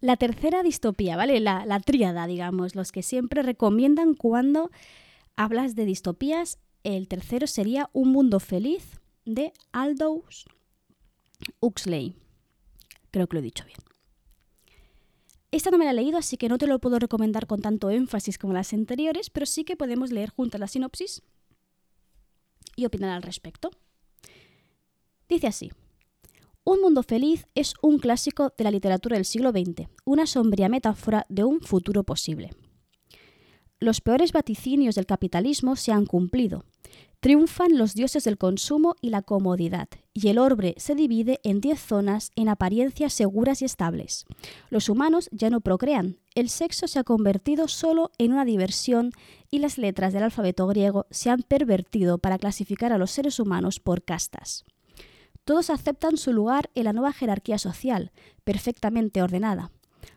La 0.00 0.16
tercera 0.16 0.62
distopía, 0.62 1.16
¿vale? 1.16 1.40
La, 1.40 1.64
la 1.64 1.80
tríada, 1.80 2.26
digamos, 2.26 2.74
los 2.74 2.92
que 2.92 3.02
siempre 3.02 3.42
recomiendan 3.42 4.14
cuando 4.14 4.70
hablas 5.34 5.76
de 5.76 5.86
distopías. 5.86 6.58
El 6.84 7.08
tercero 7.08 7.46
sería 7.46 7.88
Un 7.92 8.10
Mundo 8.10 8.38
Feliz 8.38 9.01
de 9.24 9.52
Aldous 9.72 10.46
Huxley. 11.60 12.16
Creo 13.10 13.26
que 13.26 13.36
lo 13.36 13.40
he 13.40 13.44
dicho 13.44 13.64
bien. 13.64 13.78
Esta 15.50 15.70
no 15.70 15.76
me 15.76 15.84
la 15.84 15.90
he 15.90 15.94
leído, 15.94 16.16
así 16.16 16.38
que 16.38 16.48
no 16.48 16.56
te 16.56 16.66
lo 16.66 16.78
puedo 16.78 16.98
recomendar 16.98 17.46
con 17.46 17.60
tanto 17.60 17.90
énfasis 17.90 18.38
como 18.38 18.54
las 18.54 18.72
anteriores, 18.72 19.28
pero 19.28 19.44
sí 19.44 19.64
que 19.64 19.76
podemos 19.76 20.10
leer 20.10 20.30
juntas 20.30 20.60
la 20.60 20.66
sinopsis 20.66 21.22
y 22.74 22.86
opinar 22.86 23.10
al 23.10 23.22
respecto. 23.22 23.70
Dice 25.28 25.46
así. 25.46 25.70
Un 26.64 26.80
mundo 26.80 27.02
feliz 27.02 27.46
es 27.54 27.74
un 27.82 27.98
clásico 27.98 28.54
de 28.56 28.64
la 28.64 28.70
literatura 28.70 29.16
del 29.16 29.24
siglo 29.24 29.50
XX, 29.50 29.88
una 30.04 30.26
sombría 30.26 30.68
metáfora 30.68 31.26
de 31.28 31.44
un 31.44 31.60
futuro 31.60 32.04
posible. 32.04 32.50
Los 33.80 34.00
peores 34.00 34.32
vaticinios 34.32 34.94
del 34.94 35.06
capitalismo 35.06 35.74
se 35.74 35.90
han 35.90 36.06
cumplido, 36.06 36.64
Triunfan 37.22 37.78
los 37.78 37.94
dioses 37.94 38.24
del 38.24 38.36
consumo 38.36 38.96
y 39.00 39.10
la 39.10 39.22
comodidad, 39.22 39.88
y 40.12 40.26
el 40.26 40.38
orbe 40.38 40.74
se 40.76 40.96
divide 40.96 41.38
en 41.44 41.60
diez 41.60 41.78
zonas 41.78 42.32
en 42.34 42.48
apariencia 42.48 43.08
seguras 43.10 43.62
y 43.62 43.64
estables. 43.64 44.26
Los 44.70 44.88
humanos 44.88 45.28
ya 45.30 45.48
no 45.48 45.60
procrean, 45.60 46.18
el 46.34 46.48
sexo 46.48 46.88
se 46.88 46.98
ha 46.98 47.04
convertido 47.04 47.68
solo 47.68 48.10
en 48.18 48.32
una 48.32 48.44
diversión 48.44 49.12
y 49.52 49.60
las 49.60 49.78
letras 49.78 50.12
del 50.12 50.24
alfabeto 50.24 50.66
griego 50.66 51.06
se 51.12 51.30
han 51.30 51.42
pervertido 51.42 52.18
para 52.18 52.38
clasificar 52.38 52.92
a 52.92 52.98
los 52.98 53.12
seres 53.12 53.38
humanos 53.38 53.78
por 53.78 54.02
castas. 54.02 54.64
Todos 55.44 55.70
aceptan 55.70 56.16
su 56.16 56.32
lugar 56.32 56.70
en 56.74 56.86
la 56.86 56.92
nueva 56.92 57.12
jerarquía 57.12 57.58
social, 57.58 58.10
perfectamente 58.42 59.22
ordenada. 59.22 59.70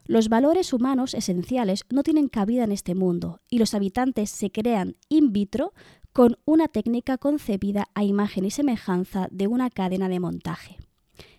Los 0.07 0.27
valores 0.27 0.73
humanos 0.73 1.13
esenciales 1.13 1.85
no 1.91 2.01
tienen 2.01 2.29
cabida 2.29 2.63
en 2.63 2.71
este 2.71 2.95
mundo 2.95 3.41
y 3.47 3.59
los 3.59 3.75
habitantes 3.75 4.31
se 4.31 4.51
crean 4.51 4.95
in 5.09 5.33
vitro 5.33 5.73
con 6.15 6.37
una 6.45 6.69
técnica 6.69 7.17
concebida 7.17 7.89
a 7.93 8.05
imagen 8.05 8.45
y 8.45 8.49
semejanza 8.49 9.27
de 9.31 9.47
una 9.47 9.69
cadena 9.69 10.07
de 10.07 10.21
montaje. 10.21 10.77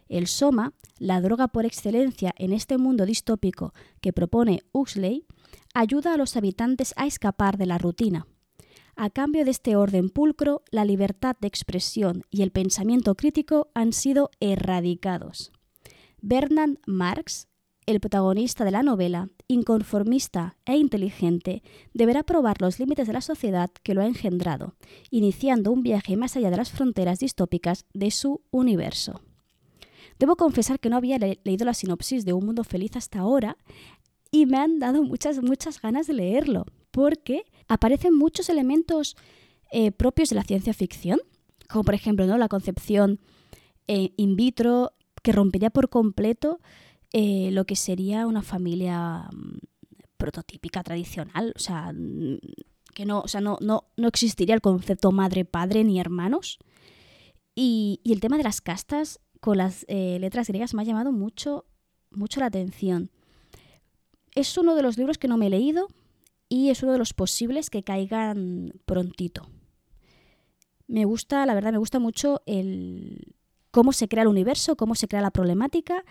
El 0.07 0.27
soma, 0.27 0.75
la 0.99 1.23
droga 1.23 1.49
por 1.49 1.65
excelencia 1.65 2.35
en 2.37 2.53
este 2.53 2.77
mundo 2.77 3.07
distópico 3.07 3.73
que 4.03 4.13
propone 4.13 4.65
Huxley, 4.73 5.25
ayuda 5.73 6.13
a 6.13 6.19
los 6.19 6.37
habitantes 6.37 6.93
a 6.99 7.07
escapar 7.07 7.57
de 7.57 7.65
la 7.65 7.79
rutina. 7.79 8.27
A 8.97 9.09
cambio 9.09 9.47
de 9.47 9.53
este 9.53 9.77
orden 9.77 10.11
pulcro, 10.11 10.63
la 10.71 10.85
libertad 10.85 11.37
de 11.41 11.49
expresión 11.49 12.25
y 12.31 12.43
el 12.43 12.51
pensamiento 12.51 13.15
crítico 13.15 13.71
han 13.73 13.95
sido 13.95 14.31
erradicados. 14.41 15.53
Bernard 16.21 16.77
Marx 16.87 17.49
el 17.87 18.01
protagonista 18.01 18.65
de 18.65 18.73
la 18.73 18.83
novela, 18.83 19.31
inconformista 19.47 20.57
e 20.65 20.77
inteligente, 20.77 21.63
deberá 21.95 22.25
probar 22.25 22.61
los 22.61 22.81
límites 22.81 23.07
de 23.07 23.13
la 23.13 23.21
sociedad 23.21 23.71
que 23.83 23.95
lo 23.95 24.03
ha 24.03 24.07
engendrado, 24.07 24.75
iniciando 25.11 25.71
un 25.71 25.83
viaje 25.83 26.17
más 26.17 26.37
allá 26.37 26.51
de 26.51 26.57
las 26.57 26.73
fronteras 26.73 27.21
distópicas 27.21 27.87
de 27.95 28.11
su 28.11 28.43
universo. 28.51 29.21
Debo 30.19 30.37
confesar 30.37 30.81
que 30.81 30.89
no 30.89 30.97
había 30.97 31.19
leído 31.19 31.65
la 31.65 31.75
sinopsis 31.75 32.25
de 32.25 32.33
Un 32.33 32.47
Mundo 32.47 32.65
Feliz 32.65 32.97
hasta 32.97 33.21
ahora 33.21 33.57
y 34.33 34.47
me 34.47 34.59
han 34.59 34.81
dado 34.81 35.03
muchas, 35.05 35.41
muchas 35.43 35.81
ganas 35.81 36.09
de 36.09 36.15
leerlo, 36.15 36.67
porque 36.91 37.45
aparecen 37.69 38.17
muchos 38.17 38.49
elementos 38.49 39.17
eh, 39.71 39.93
propios 39.93 40.31
de 40.31 40.37
la 40.37 40.43
ciencia 40.43 40.75
ficción, 40.75 41.21
como 41.69 41.85
por 41.85 41.95
ejemplo 41.95 42.27
¿no? 42.27 42.37
la 42.37 42.49
concepción 42.49 43.21
eh, 43.87 44.13
in 44.17 44.35
vitro 44.35 44.93
que 45.23 45.33
rompería 45.33 45.71
por 45.71 45.89
completo 45.89 46.61
eh, 47.19 47.49
lo 47.51 47.65
que 47.65 47.77
sería 47.77 48.27
una 48.27 48.43
familia 48.43 49.31
mm, 49.33 49.57
prototípica, 50.19 50.83
tradicional, 50.83 51.55
o 51.57 51.59
sea, 51.59 51.91
mm, 51.91 52.37
que 52.95 53.07
no, 53.07 53.21
o 53.21 53.29
sea, 53.29 53.41
no, 53.41 53.57
no, 53.63 53.85
no 53.97 54.09
existiría 54.09 54.55
el 54.55 54.61
concepto 54.61 55.13
madre-padre 55.13 55.83
ni 55.83 55.99
hermanos. 55.99 56.59
Y, 57.55 58.01
el 58.05 58.21
tema 58.21 58.37
de 58.37 58.43
las 58.43 58.61
castas 58.61 59.19
con 59.41 59.57
las 59.57 59.87
letras 59.89 60.49
griegas 60.49 60.75
me 60.75 60.83
ha 60.83 60.85
llamado 60.85 61.11
mucho, 61.11 61.65
mucho 62.11 62.41
la 62.41 62.47
atención. 62.47 63.11
Es 64.35 64.59
uno 64.59 64.75
de 64.75 64.83
los 64.83 64.99
libros 64.99 65.17
que 65.17 65.29
no 65.29 65.39
me 65.39 65.47
he 65.47 65.51
leído 65.51 65.89
y 66.51 66.69
es 66.69 66.83
uno 66.83 66.93
de 66.93 66.99
los 66.99 67.15
posibles 67.15 67.71
que 67.71 67.83
caigan 67.83 68.75
prontito. 68.85 69.49
Me 70.87 71.07
gusta, 71.07 71.47
la 71.47 71.55
verdad, 71.55 71.73
me 71.73 71.79
gusta 71.79 71.99
mucho 71.99 72.43
el 72.45 73.35
cómo 73.71 73.93
se 73.93 74.09
crea 74.09 74.23
el 74.23 74.29
universo, 74.29 74.77
cómo 74.77 74.95
se 74.95 75.09
crea 75.09 75.23
la 75.23 75.31
problemática 75.31 76.05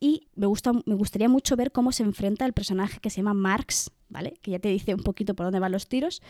y 0.00 0.28
me, 0.34 0.46
gusta, 0.46 0.72
me 0.72 0.94
gustaría 0.94 1.28
mucho 1.28 1.56
ver 1.56 1.72
cómo 1.72 1.92
se 1.92 2.02
enfrenta 2.02 2.44
el 2.46 2.52
personaje 2.52 3.00
que 3.00 3.10
se 3.10 3.18
llama 3.18 3.34
Marx, 3.34 3.90
¿vale? 4.08 4.34
Que 4.42 4.52
ya 4.52 4.58
te 4.58 4.68
dice 4.68 4.94
un 4.94 5.02
poquito 5.02 5.34
por 5.34 5.46
dónde 5.46 5.60
van 5.60 5.72
los 5.72 5.88
tiros, 5.88 6.22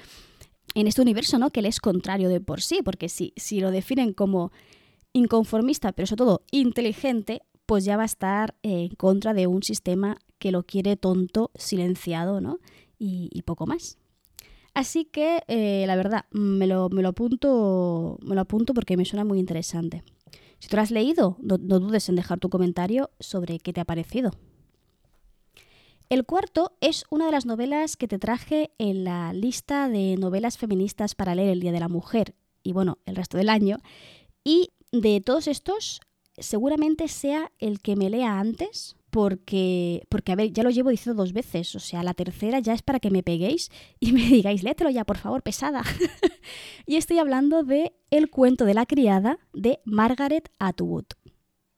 en 0.74 0.86
este 0.86 1.02
universo, 1.02 1.38
¿no? 1.38 1.50
Que 1.50 1.60
él 1.60 1.66
es 1.66 1.80
contrario 1.80 2.28
de 2.28 2.40
por 2.40 2.60
sí, 2.60 2.80
porque 2.84 3.08
si, 3.08 3.32
si 3.36 3.60
lo 3.60 3.70
definen 3.70 4.12
como 4.12 4.52
inconformista, 5.12 5.92
pero 5.92 6.06
sobre 6.06 6.18
todo 6.18 6.42
inteligente, 6.50 7.42
pues 7.66 7.84
ya 7.84 7.96
va 7.96 8.02
a 8.02 8.06
estar 8.06 8.54
en 8.62 8.88
contra 8.90 9.34
de 9.34 9.46
un 9.46 9.62
sistema 9.62 10.18
que 10.38 10.52
lo 10.52 10.62
quiere 10.62 10.96
tonto, 10.96 11.50
silenciado, 11.54 12.40
¿no? 12.40 12.58
Y, 12.98 13.42
poco 13.42 13.66
más. 13.66 13.98
Así 14.74 15.04
que, 15.04 15.42
eh, 15.46 15.84
la 15.86 15.96
verdad, 15.96 16.24
me 16.30 16.66
lo, 16.66 16.88
me, 16.88 17.02
lo 17.02 17.10
apunto, 17.10 18.18
me 18.22 18.34
lo 18.34 18.40
apunto 18.40 18.74
porque 18.74 18.96
me 18.96 19.04
suena 19.04 19.24
muy 19.24 19.38
interesante. 19.38 20.02
Si 20.58 20.68
tú 20.68 20.76
lo 20.76 20.82
has 20.82 20.90
leído, 20.90 21.36
no, 21.40 21.56
no 21.58 21.78
dudes 21.78 22.08
en 22.08 22.16
dejar 22.16 22.38
tu 22.38 22.48
comentario 22.48 23.10
sobre 23.20 23.58
qué 23.58 23.72
te 23.72 23.80
ha 23.80 23.84
parecido. 23.84 24.32
El 26.08 26.24
cuarto 26.24 26.72
es 26.80 27.04
una 27.10 27.26
de 27.26 27.32
las 27.32 27.44
novelas 27.44 27.96
que 27.96 28.08
te 28.08 28.18
traje 28.18 28.70
en 28.78 29.04
la 29.04 29.32
lista 29.34 29.88
de 29.88 30.16
novelas 30.16 30.56
feministas 30.56 31.14
para 31.14 31.34
leer 31.34 31.50
el 31.50 31.60
Día 31.60 31.72
de 31.72 31.80
la 31.80 31.88
Mujer 31.88 32.34
y 32.62 32.72
bueno, 32.72 32.98
el 33.04 33.16
resto 33.16 33.36
del 33.36 33.50
año. 33.50 33.78
Y 34.42 34.70
de 34.90 35.20
todos 35.20 35.48
estos, 35.48 36.00
seguramente 36.36 37.08
sea 37.08 37.52
el 37.58 37.80
que 37.80 37.96
me 37.96 38.10
lea 38.10 38.38
antes 38.38 38.97
porque, 39.10 40.06
porque, 40.08 40.32
a 40.32 40.36
ver, 40.36 40.52
ya 40.52 40.62
lo 40.62 40.70
llevo 40.70 40.90
diciendo 40.90 41.22
dos 41.22 41.32
veces, 41.32 41.74
o 41.74 41.80
sea, 41.80 42.02
la 42.02 42.14
tercera 42.14 42.60
ya 42.60 42.74
es 42.74 42.82
para 42.82 43.00
que 43.00 43.10
me 43.10 43.22
peguéis 43.22 43.70
y 44.00 44.12
me 44.12 44.22
digáis, 44.28 44.62
léetelo 44.62 44.90
ya, 44.90 45.04
por 45.04 45.18
favor, 45.18 45.42
pesada. 45.42 45.82
y 46.86 46.96
estoy 46.96 47.18
hablando 47.18 47.62
de 47.62 47.94
El 48.10 48.30
cuento 48.30 48.64
de 48.64 48.74
la 48.74 48.86
criada 48.86 49.38
de 49.52 49.80
Margaret 49.84 50.50
Atwood. 50.58 51.06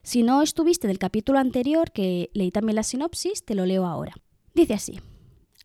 Si 0.02 0.22
no 0.22 0.42
estuviste 0.42 0.88
del 0.88 0.98
capítulo 0.98 1.38
anterior, 1.38 1.92
que 1.92 2.30
leí 2.32 2.50
también 2.50 2.76
la 2.76 2.82
sinopsis, 2.82 3.44
te 3.44 3.54
lo 3.54 3.66
leo 3.66 3.86
ahora. 3.86 4.14
Dice 4.54 4.74
así. 4.74 5.00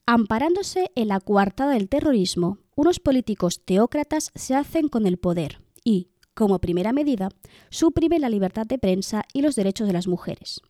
Amparándose 0.05 0.91
en 0.95 1.07
la 1.07 1.19
coartada 1.19 1.72
del 1.72 1.89
terrorismo, 1.89 2.60
unos 2.75 3.00
políticos 3.00 3.62
teócratas 3.63 4.31
se 4.36 4.53
hacen 4.53 4.89
con 4.89 5.07
el 5.07 5.17
poder 5.17 5.62
y, 5.83 6.09
como 6.35 6.59
primera 6.59 6.92
medida, 6.92 7.29
suprimen 7.70 8.22
la 8.22 8.29
libertad 8.29 8.68
de 8.68 8.77
prensa 8.77 9.24
y 9.33 9.42
los 9.42 9.55
derechos 9.55 9.87
de 9.87 9.94
las 9.94 10.07
mujeres. 10.07 10.61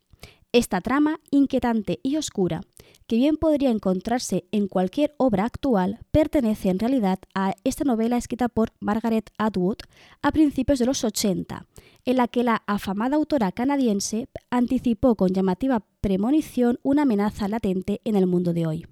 Esta 0.55 0.79
trama, 0.79 1.19
inquietante 1.31 1.99
y 2.01 2.15
oscura, 2.15 2.61
que 3.07 3.17
bien 3.17 3.35
podría 3.35 3.71
encontrarse 3.71 4.45
en 4.53 4.69
cualquier 4.69 5.13
obra 5.17 5.43
actual, 5.43 5.99
pertenece 6.11 6.69
en 6.69 6.79
realidad 6.79 7.19
a 7.33 7.55
esta 7.65 7.83
novela 7.83 8.15
escrita 8.15 8.47
por 8.47 8.71
Margaret 8.79 9.31
Atwood 9.37 9.79
a 10.21 10.31
principios 10.31 10.79
de 10.79 10.85
los 10.85 11.03
80, 11.03 11.65
en 12.05 12.15
la 12.15 12.29
que 12.29 12.45
la 12.45 12.63
afamada 12.67 13.17
autora 13.17 13.51
canadiense 13.51 14.29
anticipó 14.49 15.15
con 15.15 15.33
llamativa 15.33 15.83
premonición 15.99 16.79
una 16.83 17.01
amenaza 17.01 17.49
latente 17.49 17.99
en 18.05 18.15
el 18.15 18.25
mundo 18.25 18.53
de 18.53 18.65
hoy. 18.65 18.87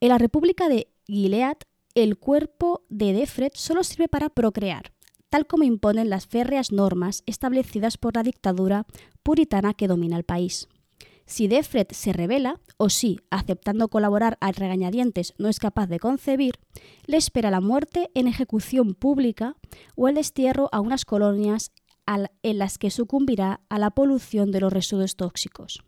En 0.00 0.08
la 0.08 0.16
República 0.16 0.70
de 0.70 0.88
Gilead, 1.06 1.58
el 1.94 2.16
cuerpo 2.16 2.86
de 2.88 3.12
Defred 3.12 3.52
solo 3.52 3.84
sirve 3.84 4.08
para 4.08 4.30
procrear, 4.30 4.94
tal 5.28 5.46
como 5.46 5.64
imponen 5.64 6.08
las 6.08 6.26
férreas 6.26 6.72
normas 6.72 7.22
establecidas 7.26 7.98
por 7.98 8.16
la 8.16 8.22
dictadura 8.22 8.86
puritana 9.30 9.74
que 9.74 9.86
domina 9.86 10.16
el 10.16 10.24
país. 10.24 10.66
Si 11.24 11.46
Defred 11.46 11.86
se 11.92 12.12
revela, 12.12 12.60
o 12.78 12.88
si, 12.88 13.20
aceptando 13.30 13.86
colaborar 13.86 14.36
a 14.40 14.50
regañadientes, 14.50 15.34
no 15.38 15.48
es 15.48 15.60
capaz 15.60 15.86
de 15.86 16.00
concebir, 16.00 16.54
le 17.06 17.16
espera 17.16 17.52
la 17.52 17.60
muerte 17.60 18.10
en 18.14 18.26
ejecución 18.26 18.94
pública 18.94 19.54
o 19.94 20.08
el 20.08 20.16
destierro 20.16 20.68
a 20.72 20.80
unas 20.80 21.04
colonias 21.04 21.70
en 22.42 22.58
las 22.58 22.76
que 22.76 22.90
sucumbirá 22.90 23.60
a 23.68 23.78
la 23.78 23.92
polución 23.92 24.50
de 24.50 24.58
los 24.58 24.72
residuos 24.72 25.14
tóxicos. 25.14 25.84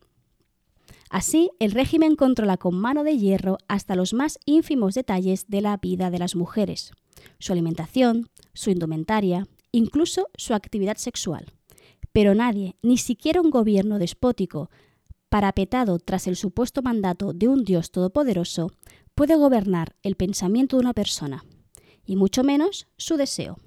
Así, 1.10 1.50
el 1.58 1.72
régimen 1.72 2.14
controla 2.14 2.58
con 2.58 2.78
mano 2.78 3.02
de 3.02 3.18
hierro 3.18 3.58
hasta 3.66 3.96
los 3.96 4.14
más 4.14 4.38
ínfimos 4.46 4.94
detalles 4.94 5.46
de 5.48 5.62
la 5.62 5.78
vida 5.78 6.12
de 6.12 6.20
las 6.20 6.36
mujeres, 6.36 6.92
su 7.40 7.52
alimentación, 7.52 8.28
su 8.54 8.70
indumentaria, 8.70 9.48
incluso 9.72 10.28
su 10.36 10.54
actividad 10.54 10.96
sexual. 10.96 11.46
Pero 12.12 12.34
nadie, 12.34 12.76
ni 12.82 12.98
siquiera 12.98 13.40
un 13.40 13.50
gobierno 13.50 13.98
despótico, 13.98 14.70
parapetado 15.28 15.98
tras 15.98 16.26
el 16.26 16.36
supuesto 16.36 16.82
mandato 16.82 17.32
de 17.32 17.48
un 17.48 17.64
Dios 17.64 17.90
todopoderoso, 17.90 18.70
puede 19.14 19.34
gobernar 19.36 19.96
el 20.02 20.16
pensamiento 20.16 20.76
de 20.76 20.82
una 20.82 20.92
persona, 20.92 21.44
y 22.04 22.16
mucho 22.16 22.44
menos 22.44 22.86
su 22.96 23.16
deseo. 23.16 23.58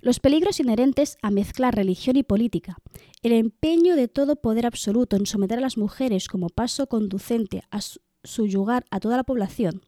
Los 0.00 0.20
peligros 0.20 0.60
inherentes 0.60 1.18
a 1.20 1.30
mezclar 1.30 1.74
religión 1.74 2.16
y 2.16 2.22
política, 2.22 2.78
el 3.22 3.32
empeño 3.32 3.96
de 3.96 4.08
todo 4.08 4.36
poder 4.36 4.64
absoluto 4.64 5.16
en 5.16 5.26
someter 5.26 5.58
a 5.58 5.62
las 5.62 5.76
mujeres 5.76 6.28
como 6.28 6.48
paso 6.48 6.86
conducente 6.86 7.62
a 7.70 7.80
suyugar 8.24 8.86
a 8.90 9.00
toda 9.00 9.18
la 9.18 9.24
población, 9.24 9.82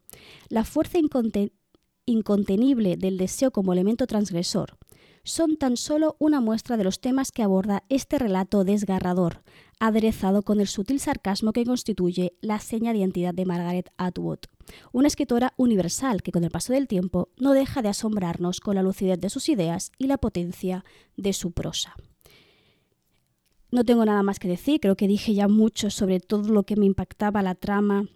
la 0.49 0.65
fuerza 0.65 0.99
incontenible 2.05 2.97
del 2.97 3.17
deseo 3.17 3.51
como 3.51 3.73
elemento 3.73 4.07
transgresor, 4.07 4.77
son 5.25 5.57
tan 5.57 5.77
solo 5.77 6.17
una 6.19 6.41
muestra 6.41 6.77
de 6.77 6.85
los 6.85 7.01
temas 7.01 7.31
que 7.31 7.43
aborda 7.43 7.85
este 7.89 8.19
relato 8.19 8.65
desgarrador, 8.65 9.43
aderezado 9.79 10.43
con 10.43 10.61
el 10.61 10.67
sutil 10.67 11.01
sarcasmo 11.01 11.53
que 11.53 11.65
constituye 11.65 12.35
la 12.41 12.59
seña 12.59 12.93
de 12.93 12.99
identidad 12.99 13.35
de 13.35 13.47
Margaret 13.47 13.91
Atwood, 13.97 14.41
una 14.93 15.09
escritora 15.09 15.55
universal 15.57 16.23
que 16.23 16.33
con 16.33 16.45
el 16.45 16.51
paso 16.51 16.73
del 16.73 16.89
tiempo 16.89 17.29
no 17.37 17.53
deja 17.53 17.83
de 17.83 17.89
asombrarnos 17.89 18.61
con 18.61 18.75
la 18.75 18.83
lucidez 18.83 19.21
de 19.21 19.31
sus 19.31 19.49
ideas 19.49 19.93
y 19.99 20.07
la 20.07 20.19
potencia 20.19 20.85
de 21.17 21.33
su 21.33 21.53
prosa. 21.53 21.95
No 23.71 23.85
tengo 23.85 24.05
nada 24.05 24.23
más 24.23 24.39
que 24.39 24.49
decir, 24.49 24.81
creo 24.81 24.97
que 24.97 25.09
dije 25.09 25.35
ya 25.35 25.49
mucho 25.49 25.89
sobre 25.89 26.21
todo 26.21 26.53
lo 26.53 26.65
que 26.65 26.77
me 26.77 26.85
impactaba 26.85 27.43
la 27.43 27.55
trama 27.55 28.07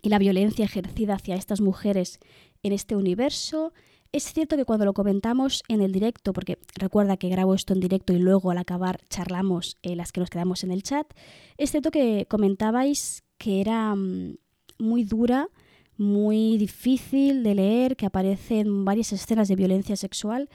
y 0.00 0.10
la 0.10 0.18
violencia 0.18 0.64
ejercida 0.64 1.14
hacia 1.14 1.34
estas 1.34 1.60
mujeres 1.60 2.20
en 2.62 2.72
este 2.72 2.94
universo. 2.94 3.72
Es 4.14 4.32
cierto 4.32 4.56
que 4.56 4.64
cuando 4.64 4.84
lo 4.84 4.94
comentamos 4.94 5.64
en 5.66 5.80
el 5.80 5.90
directo, 5.90 6.32
porque 6.32 6.60
recuerda 6.76 7.16
que 7.16 7.28
grabo 7.28 7.52
esto 7.52 7.72
en 7.72 7.80
directo 7.80 8.12
y 8.12 8.20
luego 8.20 8.52
al 8.52 8.58
acabar 8.58 9.00
charlamos 9.08 9.76
eh, 9.82 9.96
las 9.96 10.12
que 10.12 10.20
nos 10.20 10.30
quedamos 10.30 10.62
en 10.62 10.70
el 10.70 10.84
chat, 10.84 11.12
es 11.58 11.72
cierto 11.72 11.90
que 11.90 12.24
comentabais 12.30 13.24
que 13.38 13.60
era 13.60 13.92
mm, 13.96 14.36
muy 14.78 15.02
dura, 15.02 15.48
muy 15.96 16.58
difícil 16.58 17.42
de 17.42 17.56
leer, 17.56 17.96
que 17.96 18.06
aparecen 18.06 18.84
varias 18.84 19.12
escenas 19.12 19.48
de 19.48 19.56
violencia 19.56 19.96
sexual 19.96 20.48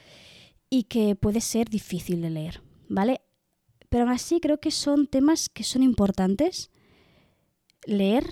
y 0.69 0.83
que 0.83 1.17
puede 1.17 1.41
ser 1.41 1.67
difícil 1.67 2.21
de 2.21 2.29
leer, 2.29 2.61
¿vale? 2.87 3.19
Pero 3.89 4.05
aún 4.05 4.13
así 4.13 4.39
creo 4.39 4.61
que 4.61 4.71
son 4.71 5.05
temas 5.05 5.49
que 5.49 5.65
son 5.65 5.83
importantes 5.83 6.71
leer 7.85 8.25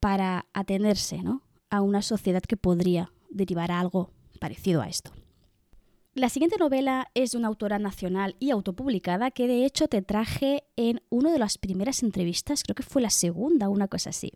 para 0.00 0.46
atenerse 0.52 1.22
¿no? 1.22 1.42
a 1.70 1.80
una 1.80 2.02
sociedad 2.02 2.42
que 2.42 2.56
podría 2.56 3.12
derivar 3.30 3.70
algo 3.70 4.10
parecido 4.44 4.82
a 4.82 4.88
esto. 4.88 5.10
La 6.12 6.28
siguiente 6.28 6.58
novela 6.58 7.10
es 7.14 7.32
de 7.32 7.38
una 7.38 7.48
autora 7.48 7.78
nacional 7.78 8.36
y 8.38 8.50
autopublicada 8.50 9.30
que 9.30 9.46
de 9.48 9.64
hecho 9.64 9.88
te 9.88 10.02
traje 10.02 10.64
en 10.76 11.00
una 11.08 11.32
de 11.32 11.38
las 11.38 11.56
primeras 11.56 12.02
entrevistas, 12.02 12.62
creo 12.62 12.74
que 12.74 12.82
fue 12.82 13.00
la 13.00 13.08
segunda, 13.08 13.70
una 13.70 13.88
cosa 13.88 14.10
así. 14.10 14.34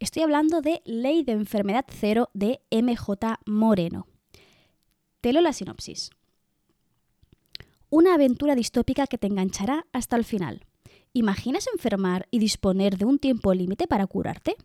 Estoy 0.00 0.24
hablando 0.24 0.62
de 0.62 0.82
Ley 0.84 1.22
de 1.22 1.30
Enfermedad 1.30 1.84
Cero 1.88 2.28
de 2.34 2.60
MJ 2.72 3.38
Moreno. 3.46 4.08
Te 5.20 5.32
leo 5.32 5.42
la 5.42 5.52
sinopsis. 5.52 6.10
Una 7.88 8.14
aventura 8.14 8.56
distópica 8.56 9.06
que 9.06 9.16
te 9.16 9.28
enganchará 9.28 9.86
hasta 9.92 10.16
el 10.16 10.24
final. 10.24 10.64
¿Imaginas 11.12 11.68
enfermar 11.72 12.26
y 12.32 12.40
disponer 12.40 12.98
de 12.98 13.04
un 13.04 13.20
tiempo 13.20 13.54
límite 13.54 13.86
para 13.86 14.08
curarte? 14.08 14.56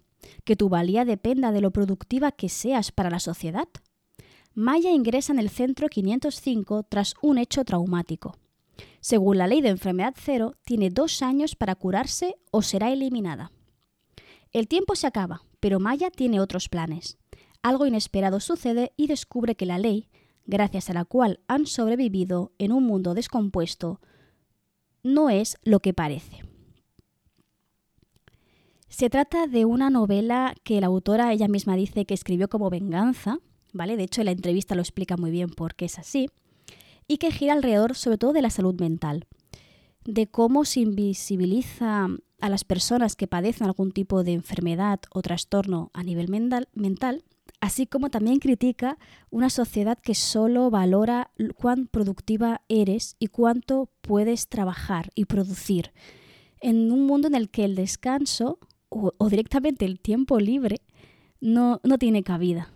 ¿Que 0.43 0.55
tu 0.55 0.69
valía 0.69 1.05
dependa 1.05 1.51
de 1.51 1.61
lo 1.61 1.69
productiva 1.69 2.31
que 2.31 2.49
seas 2.49 2.91
para 2.91 3.11
la 3.11 3.19
sociedad? 3.19 3.67
Maya 4.53 4.91
ingresa 4.91 5.31
en 5.31 5.39
el 5.39 5.49
centro 5.49 5.87
505 5.87 6.83
tras 6.83 7.13
un 7.21 7.37
hecho 7.37 7.63
traumático. 7.63 8.37
Según 8.99 9.37
la 9.37 9.47
ley 9.47 9.61
de 9.61 9.69
enfermedad 9.69 10.13
cero, 10.17 10.55
tiene 10.65 10.89
dos 10.89 11.21
años 11.21 11.55
para 11.55 11.75
curarse 11.75 12.35
o 12.51 12.61
será 12.61 12.91
eliminada. 12.91 13.51
El 14.51 14.67
tiempo 14.67 14.95
se 14.95 15.07
acaba, 15.07 15.43
pero 15.61 15.79
Maya 15.79 16.11
tiene 16.11 16.41
otros 16.41 16.67
planes. 16.67 17.17
Algo 17.63 17.85
inesperado 17.85 18.41
sucede 18.41 18.91
y 18.97 19.07
descubre 19.07 19.55
que 19.55 19.65
la 19.65 19.77
ley, 19.77 20.09
gracias 20.45 20.89
a 20.89 20.93
la 20.93 21.05
cual 21.05 21.39
han 21.47 21.65
sobrevivido 21.65 22.51
en 22.57 22.73
un 22.73 22.83
mundo 22.83 23.13
descompuesto, 23.13 24.01
no 25.01 25.29
es 25.29 25.57
lo 25.63 25.79
que 25.79 25.93
parece. 25.93 26.43
Se 28.89 29.09
trata 29.09 29.47
de 29.47 29.63
una 29.63 29.89
novela 29.89 30.53
que 30.63 30.81
la 30.81 30.87
autora 30.87 31.31
ella 31.31 31.47
misma 31.47 31.77
dice 31.77 32.05
que 32.05 32.13
escribió 32.13 32.49
como 32.49 32.69
venganza, 32.69 33.39
¿vale? 33.73 33.97
De 33.97 34.03
hecho, 34.03 34.23
la 34.23 34.31
entrevista 34.31 34.75
lo 34.75 34.81
explica 34.81 35.17
muy 35.17 35.31
bien 35.31 35.49
por 35.49 35.75
qué 35.75 35.85
es 35.85 35.99
así, 35.99 36.29
y 37.07 37.17
que 37.17 37.31
gira 37.31 37.53
alrededor 37.53 37.95
sobre 37.95 38.17
todo 38.17 38.33
de 38.33 38.41
la 38.41 38.49
salud 38.49 38.79
mental, 38.79 39.27
de 40.05 40.27
cómo 40.27 40.65
se 40.65 40.81
invisibiliza 40.81 42.07
a 42.39 42.49
las 42.49 42.63
personas 42.63 43.15
que 43.15 43.27
padecen 43.27 43.67
algún 43.67 43.91
tipo 43.91 44.23
de 44.23 44.33
enfermedad 44.33 44.99
o 45.11 45.21
trastorno 45.21 45.91
a 45.93 46.03
nivel 46.03 46.27
mental, 46.73 47.23
así 47.59 47.85
como 47.85 48.09
también 48.09 48.39
critica 48.39 48.97
una 49.29 49.49
sociedad 49.49 49.97
que 49.97 50.15
solo 50.15 50.69
valora 50.69 51.31
cuán 51.55 51.87
productiva 51.87 52.61
eres 52.67 53.15
y 53.19 53.27
cuánto 53.27 53.89
puedes 54.01 54.47
trabajar 54.47 55.11
y 55.15 55.25
producir, 55.25 55.91
en 56.59 56.91
un 56.91 57.05
mundo 57.05 57.27
en 57.27 57.35
el 57.35 57.49
que 57.49 57.65
el 57.65 57.75
descanso 57.75 58.59
o, 58.89 59.11
directamente 59.29 59.85
el 59.85 59.99
tiempo 59.99 60.39
libre 60.39 60.81
no, 61.39 61.79
no 61.83 61.97
tiene 61.97 62.23
cabida. 62.23 62.71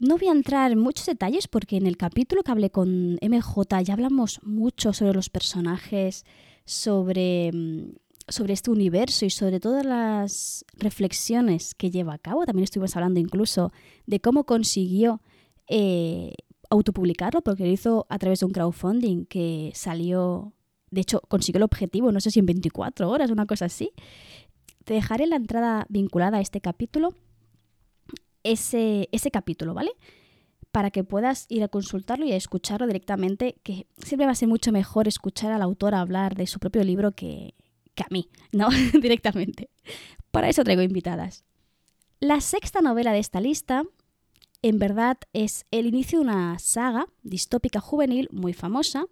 No 0.00 0.16
voy 0.16 0.28
a 0.28 0.32
entrar 0.32 0.72
en 0.72 0.78
muchos 0.78 1.06
detalles 1.06 1.46
porque 1.46 1.76
en 1.76 1.86
el 1.86 1.96
capítulo 1.96 2.42
que 2.42 2.50
hablé 2.50 2.70
con 2.70 3.18
MJ 3.22 3.82
ya 3.82 3.92
hablamos 3.92 4.40
mucho 4.42 4.92
sobre 4.92 5.14
los 5.14 5.28
personajes, 5.28 6.24
sobre 6.64 7.50
mm, 7.52 7.92
sobre 8.30 8.52
este 8.52 8.70
universo 8.70 9.24
y 9.24 9.30
sobre 9.30 9.60
todas 9.60 9.84
las 9.84 10.64
reflexiones 10.78 11.74
que 11.74 11.90
lleva 11.90 12.14
a 12.14 12.18
cabo. 12.18 12.46
También 12.46 12.64
estuvimos 12.64 12.96
hablando 12.96 13.20
incluso 13.20 13.72
de 14.06 14.20
cómo 14.20 14.44
consiguió 14.44 15.20
eh, 15.66 16.34
autopublicarlo, 16.70 17.42
porque 17.42 17.64
lo 17.64 17.70
hizo 17.70 18.06
a 18.08 18.18
través 18.18 18.40
de 18.40 18.46
un 18.46 18.52
crowdfunding 18.52 19.26
que 19.26 19.72
salió, 19.74 20.52
de 20.90 21.00
hecho, 21.00 21.20
consiguió 21.28 21.58
el 21.58 21.64
objetivo, 21.64 22.12
no 22.12 22.20
sé 22.20 22.30
si 22.30 22.38
en 22.38 22.46
24 22.46 23.10
horas, 23.10 23.30
una 23.30 23.46
cosa 23.46 23.66
así. 23.66 23.92
Te 24.84 24.94
dejaré 24.94 25.26
la 25.26 25.36
entrada 25.36 25.86
vinculada 25.88 26.38
a 26.38 26.40
este 26.40 26.60
capítulo, 26.60 27.14
ese, 28.42 29.08
ese 29.12 29.30
capítulo, 29.30 29.74
¿vale? 29.74 29.92
para 30.72 30.90
que 30.90 31.04
puedas 31.04 31.46
ir 31.48 31.62
a 31.62 31.68
consultarlo 31.68 32.24
y 32.26 32.32
a 32.32 32.36
escucharlo 32.36 32.86
directamente, 32.86 33.56
que 33.62 33.86
siempre 33.98 34.26
va 34.26 34.32
a 34.32 34.36
ser 34.36 34.48
mucho 34.48 34.72
mejor 34.72 35.08
escuchar 35.08 35.52
al 35.52 35.62
autor 35.62 35.94
hablar 35.94 36.36
de 36.36 36.46
su 36.46 36.58
propio 36.58 36.84
libro 36.84 37.12
que, 37.12 37.54
que 37.94 38.02
a 38.02 38.06
mí, 38.10 38.28
¿no? 38.52 38.68
Directamente. 39.00 39.70
Para 40.30 40.48
eso 40.48 40.64
traigo 40.64 40.82
invitadas. 40.82 41.44
La 42.20 42.40
sexta 42.40 42.80
novela 42.80 43.12
de 43.12 43.18
esta 43.18 43.40
lista, 43.40 43.84
en 44.62 44.78
verdad, 44.78 45.18
es 45.32 45.64
el 45.70 45.86
inicio 45.86 46.18
de 46.18 46.26
una 46.26 46.58
saga 46.58 47.06
distópica 47.22 47.80
juvenil 47.80 48.28
muy 48.30 48.52
famosa, 48.52 49.06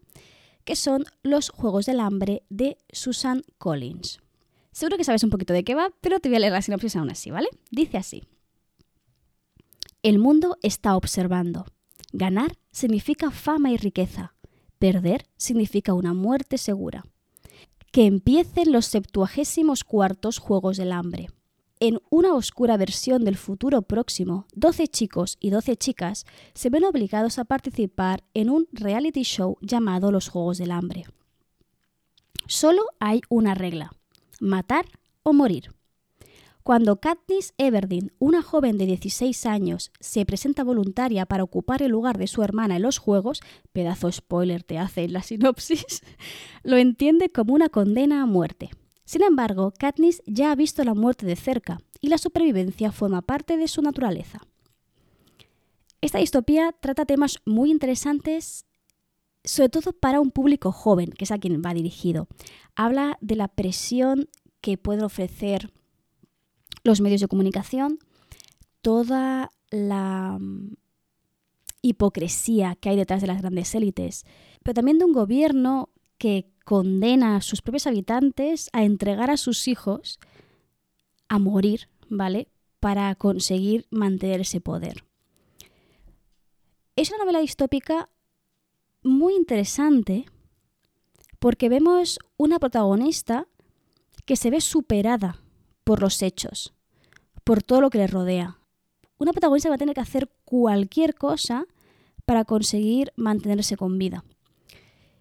que 0.64 0.76
son 0.76 1.06
Los 1.22 1.48
Juegos 1.48 1.86
del 1.86 2.00
Hambre 2.00 2.42
de 2.50 2.76
Susan 2.92 3.42
Collins. 3.56 4.20
Seguro 4.70 4.98
que 4.98 5.04
sabes 5.04 5.24
un 5.24 5.30
poquito 5.30 5.54
de 5.54 5.64
qué 5.64 5.74
va, 5.74 5.90
pero 6.02 6.20
te 6.20 6.28
voy 6.28 6.36
a 6.36 6.40
leer 6.40 6.52
la 6.52 6.62
sinopsis 6.62 6.94
aún 6.96 7.10
así, 7.10 7.30
¿vale? 7.30 7.48
Dice 7.70 7.96
así. 7.96 8.28
El 10.08 10.18
mundo 10.18 10.56
está 10.62 10.96
observando. 10.96 11.66
Ganar 12.14 12.56
significa 12.70 13.30
fama 13.30 13.72
y 13.72 13.76
riqueza. 13.76 14.32
Perder 14.78 15.26
significa 15.36 15.92
una 15.92 16.14
muerte 16.14 16.56
segura 16.56 17.04
que 17.92 18.06
empiecen 18.06 18.72
los 18.72 18.86
septuagésimos 18.86 19.84
cuartos 19.84 20.38
Juegos 20.38 20.78
del 20.78 20.92
Hambre. 20.92 21.28
En 21.78 22.00
una 22.08 22.32
oscura 22.32 22.78
versión 22.78 23.22
del 23.22 23.36
futuro 23.36 23.82
próximo, 23.82 24.46
12 24.54 24.88
chicos 24.88 25.36
y 25.40 25.50
12 25.50 25.76
chicas 25.76 26.24
se 26.54 26.70
ven 26.70 26.84
obligados 26.84 27.38
a 27.38 27.44
participar 27.44 28.24
en 28.32 28.48
un 28.48 28.66
reality 28.72 29.24
show 29.24 29.58
llamado 29.60 30.10
Los 30.10 30.30
Juegos 30.30 30.56
del 30.56 30.70
Hambre. 30.70 31.04
Solo 32.46 32.80
hay 32.98 33.20
una 33.28 33.54
regla, 33.54 33.92
matar 34.40 34.86
o 35.22 35.34
morir. 35.34 35.77
Cuando 36.68 37.00
Katniss 37.00 37.54
Everdeen, 37.56 38.12
una 38.18 38.42
joven 38.42 38.76
de 38.76 38.84
16 38.84 39.46
años, 39.46 39.90
se 40.00 40.26
presenta 40.26 40.64
voluntaria 40.64 41.24
para 41.24 41.42
ocupar 41.42 41.80
el 41.80 41.92
lugar 41.92 42.18
de 42.18 42.26
su 42.26 42.42
hermana 42.42 42.76
en 42.76 42.82
los 42.82 42.98
Juegos, 42.98 43.40
pedazo 43.72 44.12
spoiler 44.12 44.62
te 44.64 44.76
hace 44.76 45.04
en 45.04 45.14
la 45.14 45.22
sinopsis, 45.22 46.02
lo 46.64 46.76
entiende 46.76 47.30
como 47.30 47.54
una 47.54 47.70
condena 47.70 48.20
a 48.20 48.26
muerte. 48.26 48.68
Sin 49.06 49.22
embargo, 49.22 49.72
Katniss 49.78 50.22
ya 50.26 50.52
ha 50.52 50.56
visto 50.56 50.84
la 50.84 50.92
muerte 50.92 51.24
de 51.24 51.36
cerca 51.36 51.80
y 52.02 52.08
la 52.08 52.18
supervivencia 52.18 52.92
forma 52.92 53.22
parte 53.22 53.56
de 53.56 53.66
su 53.66 53.80
naturaleza. 53.80 54.42
Esta 56.02 56.18
distopía 56.18 56.74
trata 56.78 57.06
temas 57.06 57.38
muy 57.46 57.70
interesantes, 57.70 58.66
sobre 59.42 59.70
todo 59.70 59.94
para 59.94 60.20
un 60.20 60.30
público 60.30 60.70
joven, 60.70 61.12
que 61.12 61.24
es 61.24 61.30
a 61.30 61.38
quien 61.38 61.62
va 61.64 61.72
dirigido. 61.72 62.28
Habla 62.76 63.16
de 63.22 63.36
la 63.36 63.48
presión 63.48 64.28
que 64.60 64.76
pueden 64.76 65.04
ofrecer 65.04 65.72
los 66.88 67.00
medios 67.02 67.20
de 67.20 67.28
comunicación, 67.28 67.98
toda 68.80 69.52
la 69.70 70.38
mm, 70.40 70.74
hipocresía 71.82 72.76
que 72.76 72.88
hay 72.88 72.96
detrás 72.96 73.20
de 73.20 73.26
las 73.26 73.42
grandes 73.42 73.74
élites, 73.74 74.24
pero 74.62 74.74
también 74.74 74.98
de 74.98 75.04
un 75.04 75.12
gobierno 75.12 75.90
que 76.16 76.50
condena 76.64 77.36
a 77.36 77.40
sus 77.42 77.62
propios 77.62 77.86
habitantes 77.86 78.70
a 78.72 78.84
entregar 78.84 79.30
a 79.30 79.36
sus 79.36 79.68
hijos 79.68 80.18
a 81.28 81.38
morir, 81.38 81.88
¿vale? 82.08 82.48
Para 82.80 83.14
conseguir 83.14 83.86
mantener 83.90 84.40
ese 84.40 84.60
poder. 84.60 85.04
Es 86.96 87.10
una 87.10 87.18
novela 87.18 87.40
distópica 87.40 88.08
muy 89.02 89.34
interesante 89.34 90.24
porque 91.38 91.68
vemos 91.68 92.18
una 92.38 92.58
protagonista 92.58 93.46
que 94.24 94.36
se 94.36 94.50
ve 94.50 94.60
superada 94.60 95.40
por 95.84 96.02
los 96.02 96.20
hechos, 96.22 96.74
por 97.48 97.62
todo 97.62 97.80
lo 97.80 97.88
que 97.88 97.96
le 97.96 98.06
rodea. 98.06 98.58
Una 99.16 99.32
protagonista 99.32 99.70
va 99.70 99.76
a 99.76 99.78
tener 99.78 99.94
que 99.94 100.02
hacer 100.02 100.28
cualquier 100.44 101.14
cosa 101.14 101.64
para 102.26 102.44
conseguir 102.44 103.10
mantenerse 103.16 103.78
con 103.78 103.96
vida. 103.96 104.22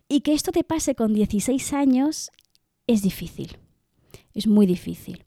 Y 0.10 0.20
que 0.20 0.34
esto 0.34 0.52
te 0.52 0.66
pase 0.66 0.94
con 0.94 1.14
16 1.14 1.72
años 1.72 2.32
es 2.86 3.02
difícil. 3.02 3.56
Es 4.34 4.46
muy 4.46 4.66
difícil. 4.66 5.24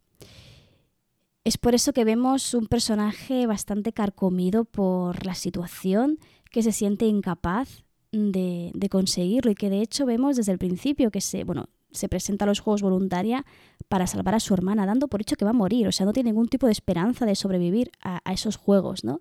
Es 1.42 1.56
por 1.56 1.74
eso 1.74 1.94
que 1.94 2.04
vemos 2.04 2.52
un 2.52 2.66
personaje 2.66 3.46
bastante 3.46 3.94
carcomido 3.94 4.66
por 4.66 5.24
la 5.24 5.34
situación, 5.34 6.18
que 6.50 6.62
se 6.62 6.70
siente 6.70 7.06
incapaz 7.06 7.82
de, 8.12 8.72
de, 8.74 8.88
conseguirlo 8.90 9.50
y 9.50 9.54
que 9.54 9.70
de 9.70 9.80
hecho 9.80 10.04
vemos 10.04 10.36
desde 10.36 10.52
el 10.52 10.58
principio 10.58 11.10
que 11.10 11.22
se, 11.22 11.44
bueno, 11.44 11.70
se 11.92 12.09
presenta 12.09 12.44
a 12.44 12.48
los 12.48 12.61
Juegos 12.61 12.83
voluntaria 12.83 13.44
para 13.88 14.07
salvar 14.07 14.35
a 14.35 14.40
su 14.40 14.55
hermana, 14.55 14.87
dando 14.87 15.09
por 15.09 15.20
hecho 15.20 15.37
que 15.37 15.44
va 15.44 15.50
a 15.50 15.55
morir, 15.55 15.88
o 15.88 15.92
sea, 15.92 16.07
no 16.07 16.12
tiene 16.12 16.31
ningún 16.31 16.48
tipo 16.48 16.66
de 16.66 16.72
esperanza 16.72 17.26
de 17.26 17.35
sobrevivir 17.35 17.90
a, 18.03 18.20
esos 18.33 18.57
Juegos, 18.57 19.05
¿no? 19.05 19.20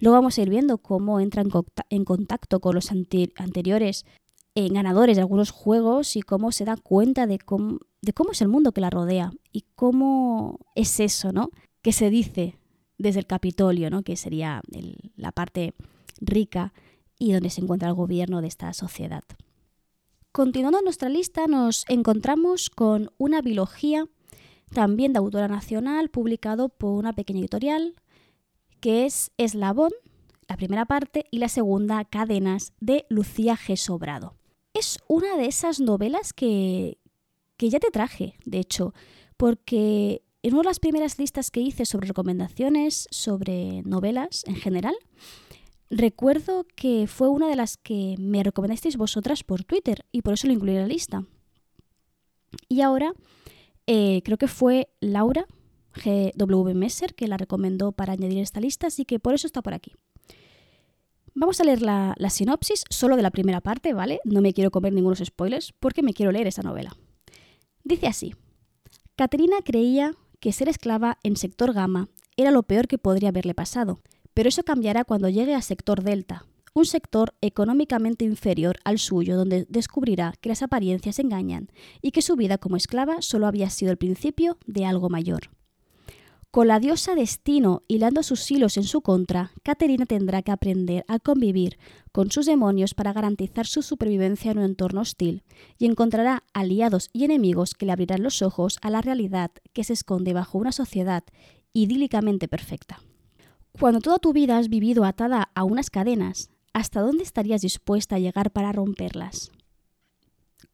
Luego 0.00 0.16
vamos 0.16 0.36
a 0.36 0.42
ir 0.42 0.50
viendo 0.50 0.78
cómo 0.78 1.20
entra 1.20 1.42
en, 1.88 2.04
contacto 2.04 2.60
con 2.60 2.74
los 2.74 2.90
anteriores 2.90 4.04
eh, 4.54 4.68
ganadores 4.68 5.16
de 5.16 5.22
algunos 5.22 5.50
juegos 5.50 6.16
y 6.16 6.22
cómo 6.22 6.50
se 6.52 6.64
da 6.64 6.76
cuenta 6.76 7.26
de 7.26 7.38
cómo, 7.38 7.78
de 8.02 8.12
cómo 8.12 8.32
es 8.32 8.42
el 8.42 8.48
mundo 8.48 8.72
que 8.72 8.80
la 8.80 8.90
rodea 8.90 9.32
y 9.52 9.64
cómo 9.76 10.58
es 10.74 10.98
eso, 11.00 11.32
¿no? 11.32 11.50
Que 11.82 11.92
se 11.92 12.10
dice 12.10 12.58
desde 12.98 13.20
el 13.20 13.26
Capitolio, 13.26 13.90
¿no? 13.90 14.02
Que 14.02 14.16
sería 14.16 14.60
la 15.16 15.32
parte 15.32 15.74
rica 16.20 16.72
y 17.18 17.32
donde 17.32 17.50
se 17.50 17.60
encuentra 17.60 17.88
el 17.88 17.94
gobierno 17.94 18.42
de 18.42 18.48
esta 18.48 18.72
sociedad. 18.72 19.22
Continuando 20.32 20.80
nuestra 20.80 21.10
lista, 21.10 21.46
nos 21.46 21.84
encontramos 21.88 22.70
con 22.70 23.10
una 23.18 23.42
biología 23.42 24.08
también 24.72 25.12
de 25.12 25.18
autora 25.18 25.46
nacional, 25.46 26.08
publicado 26.08 26.70
por 26.70 26.92
una 26.92 27.12
pequeña 27.12 27.40
editorial, 27.40 27.96
que 28.80 29.04
es 29.04 29.30
Eslabón, 29.36 29.92
la 30.48 30.56
primera 30.56 30.86
parte, 30.86 31.26
y 31.30 31.36
la 31.36 31.50
segunda, 31.50 32.02
Cadenas, 32.06 32.72
de 32.80 33.04
Lucía 33.10 33.58
G. 33.58 33.76
Sobrado. 33.76 34.34
Es 34.72 35.00
una 35.06 35.36
de 35.36 35.44
esas 35.44 35.80
novelas 35.80 36.32
que, 36.32 36.96
que 37.58 37.68
ya 37.68 37.78
te 37.78 37.90
traje, 37.90 38.32
de 38.46 38.58
hecho, 38.58 38.94
porque 39.36 40.22
en 40.42 40.54
una 40.54 40.62
de 40.62 40.68
las 40.68 40.80
primeras 40.80 41.18
listas 41.18 41.50
que 41.50 41.60
hice 41.60 41.84
sobre 41.84 42.08
recomendaciones 42.08 43.06
sobre 43.10 43.82
novelas 43.82 44.44
en 44.46 44.56
general, 44.56 44.94
Recuerdo 45.94 46.64
que 46.74 47.06
fue 47.06 47.28
una 47.28 47.50
de 47.50 47.54
las 47.54 47.76
que 47.76 48.16
me 48.18 48.42
recomendasteis 48.42 48.96
vosotras 48.96 49.44
por 49.44 49.62
Twitter 49.62 50.06
y 50.10 50.22
por 50.22 50.32
eso 50.32 50.46
lo 50.46 50.54
incluí 50.54 50.74
en 50.74 50.80
la 50.80 50.86
lista. 50.86 51.26
Y 52.66 52.80
ahora 52.80 53.12
eh, 53.86 54.22
creo 54.24 54.38
que 54.38 54.48
fue 54.48 54.88
Laura 55.00 55.46
GW 56.02 56.72
Messer 56.72 57.14
que 57.14 57.28
la 57.28 57.36
recomendó 57.36 57.92
para 57.92 58.14
añadir 58.14 58.38
esta 58.38 58.58
lista, 58.58 58.86
así 58.86 59.04
que 59.04 59.20
por 59.20 59.34
eso 59.34 59.46
está 59.46 59.60
por 59.60 59.74
aquí. 59.74 59.92
Vamos 61.34 61.60
a 61.60 61.64
leer 61.64 61.82
la, 61.82 62.14
la, 62.16 62.30
sinopsis 62.30 62.84
solo 62.88 63.16
de 63.16 63.22
la 63.22 63.30
primera 63.30 63.60
parte, 63.60 63.92
¿vale? 63.92 64.20
No 64.24 64.40
me 64.40 64.54
quiero 64.54 64.70
comer 64.70 64.94
ningunos 64.94 65.22
spoilers 65.22 65.74
porque 65.78 66.02
me 66.02 66.14
quiero 66.14 66.32
leer 66.32 66.46
esa 66.46 66.62
novela. 66.62 66.96
Dice 67.84 68.06
así. 68.06 68.34
Caterina 69.14 69.56
creía 69.62 70.14
que 70.40 70.52
ser 70.52 70.70
esclava 70.70 71.18
en 71.22 71.36
sector 71.36 71.74
gamma 71.74 72.08
era 72.38 72.50
lo 72.50 72.62
peor 72.62 72.88
que 72.88 72.96
podría 72.96 73.28
haberle 73.28 73.54
pasado, 73.54 74.00
pero 74.34 74.48
eso 74.48 74.62
cambiará 74.62 75.04
cuando 75.04 75.28
llegue 75.28 75.54
a 75.54 75.62
sector 75.62 76.02
delta, 76.02 76.44
un 76.74 76.86
sector 76.86 77.34
económicamente 77.40 78.24
inferior 78.24 78.78
al 78.84 78.98
suyo 78.98 79.36
donde 79.36 79.66
descubrirá 79.68 80.34
que 80.40 80.48
las 80.48 80.62
apariencias 80.62 81.18
engañan 81.18 81.70
y 82.00 82.12
que 82.12 82.22
su 82.22 82.36
vida 82.36 82.58
como 82.58 82.76
esclava 82.76 83.20
solo 83.20 83.46
había 83.46 83.70
sido 83.70 83.92
el 83.92 83.98
principio 83.98 84.58
de 84.66 84.86
algo 84.86 85.10
mayor. 85.10 85.50
Con 86.50 86.68
la 86.68 86.80
diosa 86.80 87.14
destino 87.14 87.82
hilando 87.88 88.22
sus 88.22 88.50
hilos 88.50 88.76
en 88.76 88.84
su 88.84 89.00
contra, 89.00 89.52
Caterina 89.62 90.04
tendrá 90.04 90.42
que 90.42 90.50
aprender 90.50 91.02
a 91.08 91.18
convivir 91.18 91.78
con 92.12 92.30
sus 92.30 92.44
demonios 92.44 92.92
para 92.92 93.14
garantizar 93.14 93.66
su 93.66 93.80
supervivencia 93.80 94.50
en 94.50 94.58
un 94.58 94.64
entorno 94.64 95.00
hostil, 95.00 95.44
y 95.78 95.86
encontrará 95.86 96.44
aliados 96.52 97.08
y 97.14 97.24
enemigos 97.24 97.72
que 97.72 97.86
le 97.86 97.92
abrirán 97.92 98.22
los 98.22 98.42
ojos 98.42 98.76
a 98.82 98.90
la 98.90 99.00
realidad 99.00 99.50
que 99.72 99.82
se 99.82 99.94
esconde 99.94 100.34
bajo 100.34 100.58
una 100.58 100.72
sociedad 100.72 101.24
idílicamente 101.72 102.48
perfecta. 102.48 103.00
Cuando 103.78 104.00
toda 104.00 104.18
tu 104.18 104.32
vida 104.32 104.58
has 104.58 104.68
vivido 104.68 105.04
atada 105.04 105.50
a 105.54 105.64
unas 105.64 105.90
cadenas, 105.90 106.50
¿hasta 106.72 107.00
dónde 107.00 107.22
estarías 107.22 107.62
dispuesta 107.62 108.16
a 108.16 108.18
llegar 108.18 108.50
para 108.50 108.72
romperlas? 108.72 109.50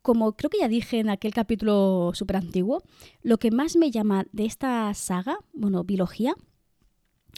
como 0.08 0.32
creo 0.37 0.48
que 0.48 0.61
ya 0.61 0.68
dije 0.68 1.00
en 1.00 1.11
aquel 1.11 1.34
capítulo 1.34 2.12
súper 2.14 2.37
antiguo, 2.37 2.82
lo 3.22 3.37
que 3.37 3.50
más 3.50 3.76
me 3.76 3.90
llama 3.90 4.24
de 4.32 4.46
esta 4.46 4.94
saga, 4.94 5.38
bueno, 5.52 5.84
biología, 5.84 6.34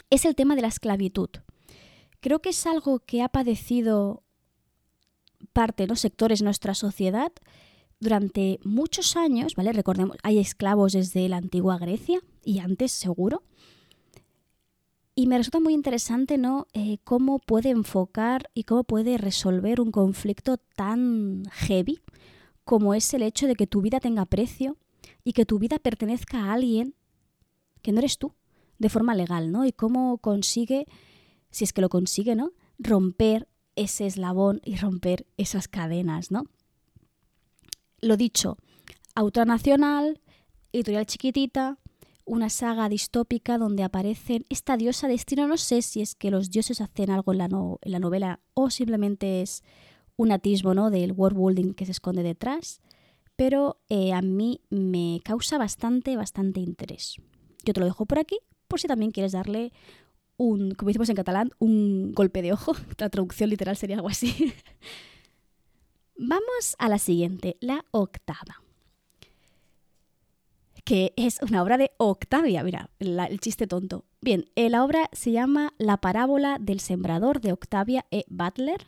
es 0.09 0.23
el 0.23 0.35
tema 0.35 0.55
de 0.55 0.61
la 0.61 0.69
esclavitud. 0.69 1.29
Creo 2.21 2.41
que 2.41 2.51
es 2.51 2.65
algo 2.65 2.99
que 2.99 3.21
ha 3.21 3.27
padecido 3.27 4.23
parte 5.51 5.85
los 5.85 5.99
sectores 5.99 6.39
de 6.39 6.45
nuestra 6.45 6.73
sociedad 6.73 7.33
durante 7.99 8.59
muchos 8.63 9.17
años, 9.17 9.55
¿vale? 9.55 9.73
Recordemos, 9.73 10.15
hay 10.23 10.39
esclavos 10.39 10.93
desde 10.93 11.27
la 11.27 11.37
antigua 11.37 11.77
Grecia 11.77 12.21
y 12.43 12.59
antes 12.59 12.93
seguro. 12.93 13.43
Y 15.21 15.27
me 15.27 15.37
resulta 15.37 15.59
muy 15.59 15.75
interesante, 15.75 16.39
¿no? 16.39 16.65
Eh, 16.73 16.97
cómo 17.03 17.37
puede 17.37 17.69
enfocar 17.69 18.49
y 18.55 18.63
cómo 18.63 18.83
puede 18.83 19.19
resolver 19.19 19.79
un 19.79 19.91
conflicto 19.91 20.57
tan 20.57 21.43
heavy 21.51 22.01
como 22.63 22.95
es 22.95 23.13
el 23.13 23.21
hecho 23.21 23.45
de 23.45 23.53
que 23.53 23.67
tu 23.67 23.81
vida 23.81 23.99
tenga 23.99 24.25
precio 24.25 24.77
y 25.23 25.33
que 25.33 25.45
tu 25.45 25.59
vida 25.59 25.77
pertenezca 25.77 26.45
a 26.45 26.53
alguien 26.53 26.95
que 27.83 27.91
no 27.91 27.99
eres 27.99 28.17
tú, 28.17 28.33
de 28.79 28.89
forma 28.89 29.13
legal, 29.13 29.51
¿no? 29.51 29.63
Y 29.63 29.71
cómo 29.71 30.17
consigue, 30.17 30.87
si 31.51 31.65
es 31.65 31.71
que 31.71 31.81
lo 31.81 31.89
consigue, 31.89 32.33
¿no? 32.33 32.53
Romper 32.79 33.47
ese 33.75 34.07
eslabón 34.07 34.59
y 34.65 34.77
romper 34.77 35.27
esas 35.37 35.67
cadenas, 35.67 36.31
¿no? 36.31 36.45
Lo 37.99 38.17
dicho, 38.17 38.57
autora 39.13 39.45
nacional, 39.45 40.19
editorial 40.73 41.05
chiquitita, 41.05 41.77
una 42.31 42.49
saga 42.49 42.87
distópica 42.87 43.57
donde 43.57 43.83
aparecen 43.83 44.45
esta 44.47 44.77
diosa 44.77 45.09
destino. 45.09 45.47
No 45.47 45.57
sé 45.57 45.81
si 45.81 46.01
es 46.01 46.15
que 46.15 46.31
los 46.31 46.49
dioses 46.49 46.79
hacen 46.79 47.09
algo 47.09 47.33
en 47.33 47.37
la, 47.39 47.45
en 47.45 47.91
la 47.91 47.99
novela 47.99 48.39
o 48.53 48.69
simplemente 48.69 49.41
es 49.41 49.63
un 50.15 50.31
atisbo 50.31 50.73
¿no? 50.73 50.91
del 50.91 51.11
world 51.11 51.37
building 51.37 51.73
que 51.73 51.85
se 51.85 51.91
esconde 51.91 52.23
detrás, 52.23 52.79
pero 53.35 53.81
eh, 53.89 54.13
a 54.13 54.21
mí 54.21 54.61
me 54.69 55.19
causa 55.25 55.57
bastante, 55.57 56.15
bastante 56.15 56.61
interés. 56.61 57.17
Yo 57.65 57.73
te 57.73 57.81
lo 57.81 57.85
dejo 57.85 58.05
por 58.05 58.17
aquí, 58.17 58.39
por 58.69 58.79
si 58.79 58.87
también 58.87 59.11
quieres 59.11 59.33
darle 59.33 59.73
un, 60.37 60.71
como 60.71 60.87
decimos 60.87 61.09
en 61.09 61.17
catalán, 61.17 61.51
un 61.59 62.13
golpe 62.13 62.41
de 62.41 62.53
ojo. 62.53 62.77
La 62.97 63.09
traducción 63.09 63.49
literal 63.49 63.75
sería 63.75 63.97
algo 63.97 64.07
así. 64.07 64.53
Vamos 66.15 66.77
a 66.77 66.87
la 66.87 66.97
siguiente, 66.97 67.57
la 67.59 67.83
octava. 67.91 68.61
Que 70.91 71.13
es 71.15 71.39
una 71.41 71.63
obra 71.63 71.77
de 71.77 71.91
Octavia, 71.95 72.63
mira, 72.63 72.89
el 72.99 73.39
chiste 73.39 73.65
tonto. 73.65 74.03
Bien, 74.19 74.49
eh, 74.57 74.69
la 74.69 74.83
obra 74.83 75.09
se 75.13 75.31
llama 75.31 75.73
La 75.77 75.95
parábola 75.95 76.57
del 76.59 76.81
sembrador 76.81 77.39
de 77.39 77.53
Octavia 77.53 78.05
E. 78.11 78.25
Butler, 78.27 78.85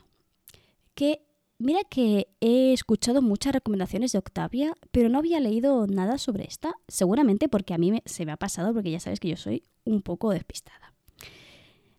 que 0.96 1.22
mira 1.60 1.80
que 1.90 2.28
he 2.42 2.74
escuchado 2.74 3.22
muchas 3.22 3.54
recomendaciones 3.54 4.12
de 4.12 4.18
Octavia, 4.18 4.76
pero 4.92 5.08
no 5.08 5.20
había 5.20 5.40
leído 5.40 5.88
nada 5.88 6.18
sobre 6.18 6.44
esta, 6.44 6.74
seguramente 6.90 7.48
porque 7.48 7.74
a 7.74 7.78
mí 7.78 8.02
se 8.04 8.26
me 8.26 8.34
ha 8.34 8.38
pasado, 8.38 8.74
porque 8.74 8.92
ya 8.92 9.00
sabes 9.00 9.22
que 9.22 9.30
yo 9.30 9.38
soy 9.38 9.64
un 9.86 10.02
poco 10.02 10.32
despistada. 10.32 10.94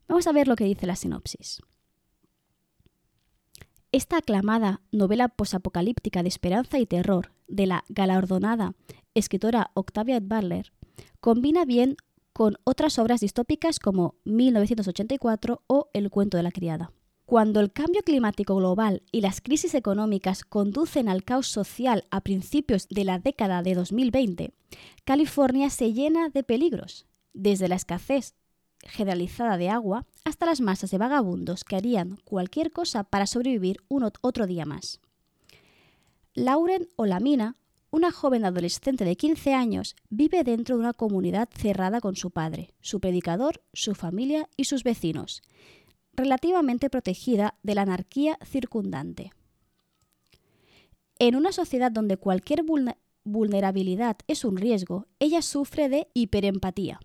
Vamos 0.07 0.27
a 0.27 0.33
ver 0.33 0.49
lo 0.49 0.57
que 0.57 0.65
dice 0.65 0.87
la 0.87 0.97
sinopsis. 0.97 1.63
Esta 3.95 4.17
aclamada 4.17 4.81
novela 4.91 5.29
posapocalíptica 5.29 6.25
de 6.25 6.29
esperanza 6.29 6.81
y 6.81 6.85
terror 6.85 7.31
de 7.47 7.67
la 7.67 7.85
galardonada 7.89 8.75
escritora 9.15 9.71
Octavia 9.75 10.19
Butler 10.19 10.73
combina 11.21 11.65
bien 11.65 11.97
con 12.33 12.57
otras 12.65 12.99
obras 12.99 13.21
distópicas 13.21 13.79
como 13.79 14.17
1984 14.25 15.63
o 15.69 15.91
El 15.93 16.11
cuento 16.11 16.37
de 16.37 16.43
la 16.43 16.51
criada. 16.51 16.91
Cuando 17.25 17.61
el 17.61 17.71
cambio 17.71 18.03
climático 18.03 18.57
global 18.57 19.05
y 19.13 19.21
las 19.21 19.41
crisis 19.41 19.77
económicas 19.77 20.43
conducen 20.43 21.09
al 21.09 21.23
caos 21.23 21.47
social 21.47 22.03
a 22.11 22.21
principios 22.21 22.89
de 22.89 23.05
la 23.05 23.21
década 23.21 23.63
de 23.63 23.75
2020, 23.75 24.55
California 25.05 25.71
se 25.71 25.93
llena 25.93 26.31
de 26.31 26.43
peligros, 26.43 27.07
desde 27.33 27.69
la 27.69 27.77
escasez 27.77 28.35
generalizada 28.89 29.57
de 29.57 29.69
agua 29.69 30.07
hasta 30.25 30.47
las 30.47 30.61
masas 30.61 30.91
de 30.91 30.99
vagabundos 30.99 31.65
que 31.65 31.77
harían 31.77 32.17
cualquier 32.25 32.71
cosa 32.71 33.05
para 33.05 33.27
sobrevivir 33.27 33.79
un 33.89 34.05
otro 34.05 34.47
día 34.47 34.65
más. 34.65 35.01
Lauren 36.35 36.89
Olamina, 36.97 37.57
una 37.91 38.11
joven 38.11 38.45
adolescente 38.45 39.05
de 39.05 39.17
15 39.17 39.55
años, 39.55 39.95
vive 40.11 40.43
dentro 40.43 40.77
de 40.77 40.81
una 40.81 40.93
comunidad 40.93 41.49
cerrada 41.57 42.01
con 42.01 42.17
su 42.17 42.33
padre, 42.33 42.75
su 42.81 42.99
predicador, 42.99 43.63
su 43.73 43.95
familia 43.95 44.49
y 44.57 44.65
sus 44.65 44.83
vecinos, 44.83 45.43
relativamente 46.13 46.91
protegida 46.91 47.57
de 47.63 47.77
la 47.77 47.83
anarquía 47.83 48.39
circundante. 48.45 49.33
En 51.21 51.37
una 51.37 51.53
sociedad 51.53 51.93
donde 51.93 52.17
cualquier 52.17 52.65
vulnerabilidad 53.23 54.17
es 54.27 54.45
un 54.45 54.57
riesgo, 54.57 55.07
ella 55.21 55.43
sufre 55.43 55.89
de 55.89 56.09
hiperempatía, 56.15 56.99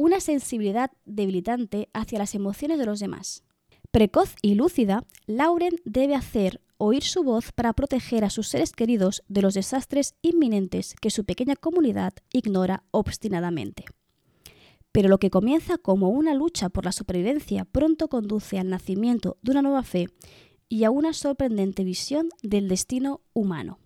una 0.00 0.18
sensibilidad 0.20 0.90
debilitante 1.04 1.90
hacia 1.92 2.18
las 2.18 2.34
emociones 2.34 2.78
de 2.78 2.86
los 2.86 3.00
demás. 3.00 3.44
Precoz 3.90 4.34
y 4.40 4.54
lúcida, 4.54 5.04
Lauren 5.26 5.74
debe 5.84 6.14
hacer 6.14 6.62
oír 6.78 7.02
su 7.02 7.22
voz 7.22 7.52
para 7.52 7.74
proteger 7.74 8.24
a 8.24 8.30
sus 8.30 8.48
seres 8.48 8.72
queridos 8.72 9.22
de 9.28 9.42
los 9.42 9.52
desastres 9.52 10.14
inminentes 10.22 10.94
que 11.02 11.10
su 11.10 11.26
pequeña 11.26 11.54
comunidad 11.54 12.14
ignora 12.32 12.82
obstinadamente. 12.92 13.84
Pero 14.90 15.10
lo 15.10 15.18
que 15.18 15.28
comienza 15.28 15.76
como 15.76 16.08
una 16.08 16.32
lucha 16.32 16.70
por 16.70 16.86
la 16.86 16.92
supervivencia 16.92 17.66
pronto 17.66 18.08
conduce 18.08 18.58
al 18.58 18.70
nacimiento 18.70 19.36
de 19.42 19.52
una 19.52 19.60
nueva 19.60 19.82
fe 19.82 20.06
y 20.70 20.84
a 20.84 20.90
una 20.90 21.12
sorprendente 21.12 21.84
visión 21.84 22.30
del 22.42 22.68
destino 22.68 23.20
humano. 23.34 23.78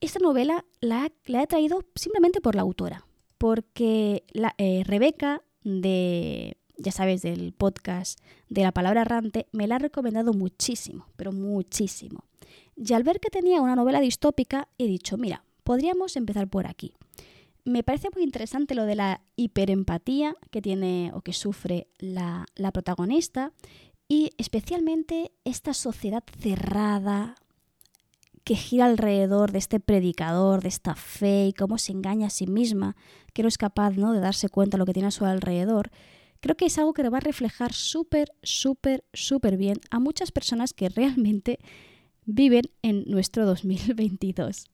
Esta 0.00 0.18
novela 0.18 0.64
la, 0.80 1.08
he 1.24 1.46
traído 1.46 1.84
simplemente 1.94 2.40
por 2.40 2.56
la 2.56 2.62
autora, 2.62 3.07
porque 3.38 4.24
la, 4.32 4.54
eh, 4.58 4.82
Rebeca 4.84 5.42
de, 5.64 6.56
ya 6.76 6.92
sabes, 6.92 7.22
del 7.22 7.52
podcast 7.52 8.20
de 8.48 8.62
la 8.62 8.72
palabra 8.72 9.02
errante, 9.02 9.46
me 9.52 9.66
la 9.66 9.76
ha 9.76 9.78
recomendado 9.78 10.32
muchísimo, 10.32 11.06
pero 11.16 11.32
muchísimo. 11.32 12.24
Y 12.76 12.92
al 12.92 13.02
ver 13.02 13.20
que 13.20 13.30
tenía 13.30 13.60
una 13.60 13.76
novela 13.76 14.00
distópica, 14.00 14.68
he 14.78 14.86
dicho, 14.86 15.16
mira, 15.16 15.44
podríamos 15.64 16.16
empezar 16.16 16.48
por 16.48 16.66
aquí 16.66 16.94
me 17.68 17.82
parece 17.82 18.08
muy 18.14 18.24
interesante 18.24 18.74
lo 18.74 18.84
de 18.84 18.96
la 18.96 19.20
hiperempatía 19.36 20.34
que 20.50 20.62
tiene 20.62 21.10
o 21.14 21.20
que 21.20 21.32
sufre 21.32 21.86
la, 21.98 22.46
protagonista 22.72 23.52
y 24.08 24.30
especialmente 24.38 25.32
esta 25.44 25.74
sociedad 25.74 26.24
cerrada 26.40 27.36
que 28.48 28.56
gira 28.56 28.86
alrededor 28.86 29.52
de 29.52 29.58
este 29.58 29.78
predicador, 29.78 30.62
de 30.62 30.68
esta 30.68 30.94
fe 30.94 31.48
y 31.48 31.52
cómo 31.52 31.76
se 31.76 31.92
engaña 31.92 32.28
a 32.28 32.30
sí 32.30 32.46
misma, 32.46 32.96
que 33.34 33.42
no 33.42 33.48
es 33.48 33.58
capaz 33.58 33.90
¿no? 33.98 34.14
de 34.14 34.20
darse 34.20 34.48
cuenta 34.48 34.78
de 34.78 34.78
lo 34.78 34.86
que 34.86 34.94
tiene 34.94 35.08
a 35.08 35.10
su 35.10 35.26
alrededor. 35.26 35.90
Creo 36.40 36.56
que 36.56 36.64
es 36.64 36.78
algo 36.78 36.94
que 36.94 37.02
le 37.02 37.10
va 37.10 37.18
a 37.18 37.20
reflejar 37.20 37.74
súper, 37.74 38.32
súper, 38.42 39.04
súper 39.12 39.58
bien 39.58 39.76
a 39.90 39.98
muchas 39.98 40.32
personas 40.32 40.72
que 40.72 40.88
realmente 40.88 41.58
viven 42.24 42.62
en 42.80 43.04
nuestro 43.06 43.44
2022. 43.44 44.64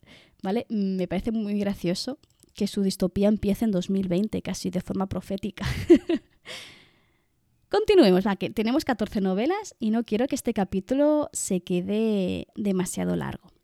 ¿Vale? 0.40 0.66
Me 0.68 1.08
parece 1.08 1.32
muy 1.32 1.58
gracioso 1.58 2.20
que 2.54 2.68
su 2.68 2.80
distopía 2.82 3.26
empiece 3.26 3.64
en 3.64 3.72
2020, 3.72 4.40
casi 4.42 4.70
de 4.70 4.82
forma 4.82 5.08
profética. 5.08 5.66
Continuemos, 7.68 8.22
que 8.38 8.50
tenemos 8.50 8.84
14 8.84 9.20
novelas 9.20 9.74
y 9.80 9.90
no 9.90 10.04
quiero 10.04 10.28
que 10.28 10.36
este 10.36 10.54
capítulo 10.54 11.28
se 11.32 11.60
quede 11.64 12.46
demasiado 12.54 13.16
largo. 13.16 13.54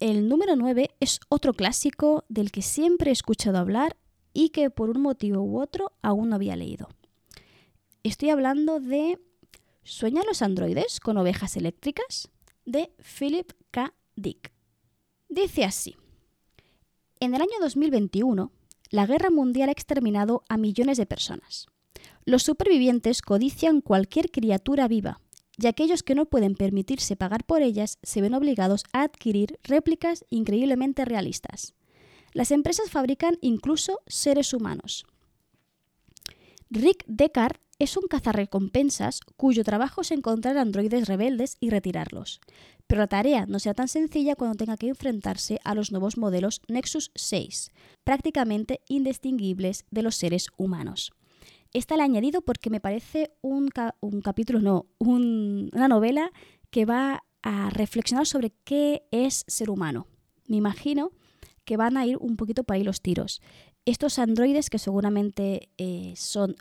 El 0.00 0.28
número 0.28 0.56
9 0.56 0.90
es 1.00 1.20
otro 1.28 1.54
clásico 1.54 2.24
del 2.28 2.50
que 2.50 2.62
siempre 2.62 3.10
he 3.10 3.12
escuchado 3.12 3.58
hablar 3.58 3.96
y 4.32 4.50
que 4.50 4.70
por 4.70 4.90
un 4.90 5.00
motivo 5.00 5.42
u 5.42 5.60
otro 5.60 5.92
aún 6.02 6.28
no 6.30 6.36
había 6.36 6.56
leído. 6.56 6.88
Estoy 8.02 8.30
hablando 8.30 8.80
de 8.80 9.18
¿Sueñan 9.84 10.24
los 10.26 10.40
androides 10.40 10.98
con 10.98 11.18
ovejas 11.18 11.56
eléctricas? 11.56 12.30
de 12.64 12.90
Philip 12.98 13.52
K. 13.70 13.92
Dick. 14.16 14.52
Dice 15.28 15.64
así. 15.64 15.96
En 17.20 17.34
el 17.34 17.42
año 17.42 17.58
2021, 17.60 18.50
la 18.90 19.06
guerra 19.06 19.28
mundial 19.30 19.68
ha 19.68 19.72
exterminado 19.72 20.42
a 20.48 20.56
millones 20.56 20.96
de 20.96 21.04
personas. 21.04 21.66
Los 22.24 22.42
supervivientes 22.42 23.20
codician 23.20 23.82
cualquier 23.82 24.30
criatura 24.30 24.88
viva, 24.88 25.20
y 25.58 25.66
aquellos 25.66 26.02
que 26.02 26.14
no 26.14 26.26
pueden 26.26 26.54
permitirse 26.54 27.16
pagar 27.16 27.44
por 27.44 27.62
ellas 27.62 27.98
se 28.02 28.20
ven 28.20 28.34
obligados 28.34 28.84
a 28.92 29.02
adquirir 29.02 29.58
réplicas 29.62 30.24
increíblemente 30.30 31.04
realistas. 31.04 31.74
Las 32.32 32.50
empresas 32.50 32.90
fabrican 32.90 33.38
incluso 33.40 34.00
seres 34.06 34.52
humanos. 34.52 35.06
Rick 36.70 37.04
Deckard 37.06 37.58
es 37.78 37.96
un 37.96 38.08
cazarrecompensas 38.08 39.20
cuyo 39.36 39.64
trabajo 39.64 40.00
es 40.02 40.10
encontrar 40.10 40.58
androides 40.58 41.08
rebeldes 41.08 41.56
y 41.60 41.70
retirarlos. 41.70 42.40
Pero 42.86 43.00
la 43.00 43.06
tarea 43.06 43.46
no 43.46 43.58
será 43.58 43.74
tan 43.74 43.88
sencilla 43.88 44.36
cuando 44.36 44.56
tenga 44.56 44.76
que 44.76 44.88
enfrentarse 44.88 45.60
a 45.64 45.74
los 45.74 45.90
nuevos 45.90 46.16
modelos 46.16 46.60
Nexus 46.68 47.10
6, 47.14 47.70
prácticamente 48.04 48.80
indistinguibles 48.88 49.84
de 49.90 50.02
los 50.02 50.16
seres 50.16 50.48
humanos. 50.56 51.12
Esta 51.74 51.96
la 51.96 52.04
he 52.04 52.06
añadido 52.06 52.40
porque 52.40 52.70
me 52.70 52.78
parece 52.78 53.32
un, 53.42 53.68
capítulo, 54.22 54.60
no, 54.60 54.86
una 55.00 55.88
novela 55.88 56.30
que 56.70 56.84
va 56.84 57.24
a 57.42 57.68
reflexionar 57.70 58.26
sobre 58.26 58.52
qué 58.62 59.02
es 59.10 59.44
ser 59.48 59.70
humano. 59.70 60.06
Me 60.46 60.56
imagino 60.56 61.10
que 61.64 61.76
van 61.76 61.96
a 61.96 62.06
ir 62.06 62.16
un 62.18 62.36
poquito 62.36 62.62
por 62.62 62.76
ahí 62.76 62.84
los 62.84 63.00
tiros. 63.00 63.42
Estos 63.86 64.20
androides 64.20 64.70
que 64.70 64.78
seguramente 64.78 65.68
eh, 65.76 66.14
son 66.16 66.54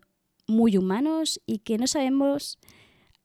muy 0.47 0.77
humanos 0.77 1.39
y 1.45 1.59
que 1.59 1.77
no 1.77 1.85
sabemos 1.85 2.57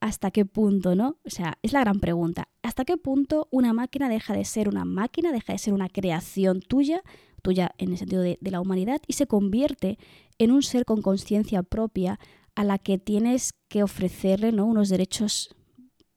hasta 0.01 0.31
qué 0.31 0.45
punto, 0.45 0.95
¿no? 0.95 1.17
O 1.25 1.31
sea, 1.31 1.57
es 1.63 1.73
la 1.73 1.81
gran 1.81 2.01
pregunta. 2.01 2.49
¿Hasta 2.63 2.85
qué 2.85 2.99
punto 2.99 3.49
una 3.51 3.73
máquina 3.73 4.11
deja 4.11 4.35
de 4.35 4.45
ser 4.45 4.69
una 4.69 4.85
máquina, 4.85 5.33
deja 5.33 5.55
de 5.55 5.59
ser 5.59 5.73
una 5.73 5.89
creación 5.89 6.61
tuya, 6.61 7.03
tuya 7.41 7.73
en 7.79 7.93
el 7.93 7.99
sentido 7.99 8.21
de, 8.21 8.37
de 8.43 8.51
la 8.51 8.61
humanidad, 8.61 9.01
y 9.07 9.15
se 9.15 9.27
convierte 9.27 9.99
en 10.39 10.53
un 10.53 10.63
ser 10.63 10.85
con 10.85 11.03
conciencia 11.03 11.63
propia 11.63 12.19
a 12.55 12.65
la 12.65 12.79
que 12.79 12.99
tienes 12.99 13.55
que 13.69 13.83
ofrecerle 13.83 14.53
¿no? 14.53 14.67
unos 14.67 14.89
derechos 14.89 15.55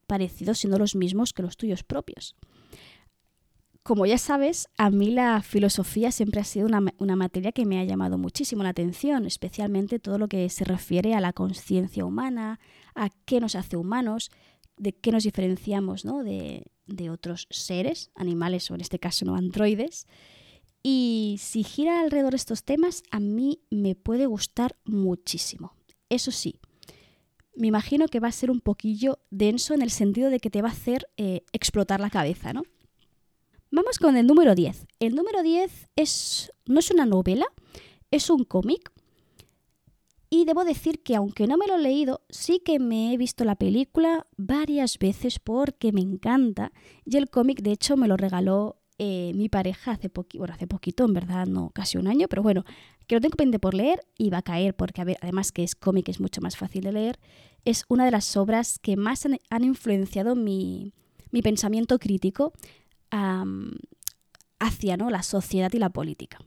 parecidos, 0.07 0.59
siendo 0.59 0.77
los 0.77 0.95
mismos 0.95 1.33
que 1.33 1.43
los 1.43 1.57
tuyos 1.57 1.83
propios. 1.83 2.35
Como 3.83 4.05
ya 4.05 4.17
sabes, 4.17 4.67
a 4.77 4.91
mí 4.91 5.09
la 5.09 5.41
filosofía 5.41 6.11
siempre 6.11 6.41
ha 6.41 6.43
sido 6.43 6.67
una, 6.67 6.83
una 6.99 7.15
materia 7.15 7.51
que 7.51 7.65
me 7.65 7.79
ha 7.79 7.83
llamado 7.83 8.17
muchísimo 8.17 8.61
la 8.61 8.69
atención, 8.69 9.25
especialmente 9.25 9.99
todo 9.99 10.19
lo 10.19 10.27
que 10.27 10.47
se 10.49 10.65
refiere 10.65 11.15
a 11.15 11.21
la 11.21 11.33
conciencia 11.33 12.05
humana, 12.05 12.59
a 12.93 13.09
qué 13.25 13.39
nos 13.39 13.55
hace 13.55 13.77
humanos, 13.77 14.29
de 14.77 14.93
qué 14.93 15.11
nos 15.11 15.23
diferenciamos 15.23 16.05
¿no? 16.05 16.23
de, 16.23 16.65
de 16.85 17.09
otros 17.09 17.47
seres, 17.49 18.11
animales 18.15 18.69
o 18.69 18.75
en 18.75 18.81
este 18.81 18.99
caso 18.99 19.25
no 19.25 19.35
androides, 19.35 20.07
y 20.83 21.37
si 21.39 21.63
gira 21.63 22.01
alrededor 22.01 22.31
de 22.31 22.37
estos 22.37 22.63
temas, 22.63 23.03
a 23.11 23.19
mí 23.19 23.61
me 23.69 23.95
puede 23.95 24.25
gustar 24.25 24.75
muchísimo. 24.85 25.73
Eso 26.09 26.31
sí, 26.31 26.59
me 27.55 27.67
imagino 27.67 28.07
que 28.07 28.19
va 28.19 28.29
a 28.29 28.31
ser 28.31 28.49
un 28.49 28.61
poquillo 28.61 29.19
denso 29.29 29.73
en 29.73 29.81
el 29.81 29.91
sentido 29.91 30.29
de 30.29 30.39
que 30.39 30.49
te 30.49 30.61
va 30.61 30.69
a 30.69 30.73
hacer 30.73 31.07
eh, 31.17 31.43
explotar 31.51 31.99
la 31.99 32.09
cabeza, 32.09 32.53
¿no? 32.53 32.63
Vamos 33.71 33.99
con 33.99 34.17
el 34.17 34.27
número 34.27 34.55
10. 34.55 34.87
El 34.99 35.15
número 35.15 35.43
10 35.43 35.89
es, 35.95 36.51
no 36.65 36.79
es 36.79 36.91
una 36.91 37.05
novela, 37.05 37.45
es 38.09 38.29
un 38.29 38.43
cómic. 38.43 38.91
Y 40.29 40.45
debo 40.45 40.63
decir 40.63 41.03
que 41.03 41.15
aunque 41.15 41.47
no 41.47 41.57
me 41.57 41.67
lo 41.67 41.75
he 41.75 41.81
leído, 41.81 42.21
sí 42.29 42.59
que 42.59 42.79
me 42.79 43.13
he 43.13 43.17
visto 43.17 43.43
la 43.43 43.55
película 43.55 44.27
varias 44.37 44.97
veces 44.97 45.39
porque 45.39 45.91
me 45.91 46.01
encanta. 46.01 46.71
Y 47.05 47.17
el 47.17 47.29
cómic, 47.29 47.61
de 47.61 47.71
hecho, 47.71 47.95
me 47.95 48.07
lo 48.07 48.17
regaló 48.17 48.80
eh, 48.97 49.31
mi 49.35 49.49
pareja 49.49 49.91
hace 49.91 50.09
poquito, 50.09 50.39
bueno, 50.39 50.53
hace 50.53 50.67
poquito, 50.67 51.05
en 51.05 51.13
verdad, 51.13 51.47
no 51.47 51.69
casi 51.71 51.97
un 51.97 52.07
año, 52.07 52.27
pero 52.27 52.43
bueno, 52.43 52.63
que 53.07 53.15
lo 53.15 53.21
tengo 53.21 53.35
pendiente 53.35 53.59
por 53.59 53.73
leer 53.73 54.05
y 54.17 54.29
va 54.29 54.39
a 54.39 54.41
caer, 54.41 54.75
porque 54.75 55.01
además 55.21 55.51
que 55.51 55.63
es 55.63 55.75
cómic, 55.75 56.09
es 56.09 56.19
mucho 56.19 56.41
más 56.41 56.57
fácil 56.57 56.83
de 56.83 56.91
leer, 56.91 57.19
es 57.65 57.83
una 57.87 58.05
de 58.05 58.11
las 58.11 58.37
obras 58.37 58.79
que 58.79 58.97
más 58.97 59.25
han, 59.25 59.63
influenciado 59.63 60.35
mi, 60.35 60.93
pensamiento 61.43 61.99
crítico 61.99 62.53
hacia 64.59 64.97
¿no? 64.97 65.09
la 65.09 65.23
sociedad 65.23 65.71
y 65.73 65.79
la 65.79 65.89
política. 65.89 66.39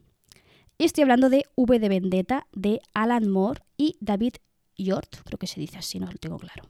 Y 0.77 0.83
estoy 0.83 1.03
hablando 1.03 1.29
de 1.29 1.45
V 1.55 1.79
de 1.79 1.89
Vendetta 1.89 2.47
de 2.53 2.81
Alan 2.93 3.29
Moore 3.29 3.61
y 3.77 3.95
David 4.01 4.35
Yort, 4.77 5.21
creo 5.23 5.37
que 5.37 5.47
se 5.47 5.59
dice 5.59 5.77
así, 5.77 5.99
no 5.99 6.07
lo 6.07 6.17
tengo 6.17 6.37
claro. 6.37 6.63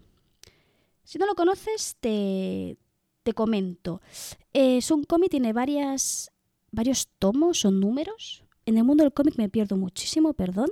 Si 1.04 1.18
no 1.18 1.26
lo 1.26 1.36
conoces, 1.36 1.98
te, 2.00 2.78
te 3.24 3.34
comento. 3.34 4.02
Es 4.58 4.90
un 4.90 5.04
cómic, 5.04 5.32
tiene 5.32 5.52
varios 5.52 6.30
tomos 7.20 7.66
o 7.66 7.72
números. 7.72 8.46
En 8.66 8.78
el 8.78 8.86
mundo 8.86 9.04
del 9.04 9.12
cómic 9.12 9.36
me 9.38 9.50
pierdo 9.50 9.76
muchísimo, 9.76 10.34
perdón. 10.34 10.70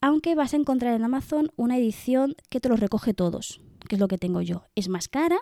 Aunque 0.00 0.34
vas 0.34 0.54
a 0.54 0.56
encontrar 0.56 0.94
en 0.94 1.04
Amazon 1.04 1.52
una 1.56 1.76
edición 1.76 2.34
que 2.48 2.60
te 2.60 2.70
los 2.70 2.80
recoge 2.80 3.12
todos, 3.12 3.60
que 3.90 3.96
es 3.96 4.00
lo 4.00 4.08
que 4.08 4.16
tengo 4.16 4.40
yo. 4.40 4.64
Es 4.74 4.88
más 4.88 5.08
cara, 5.08 5.36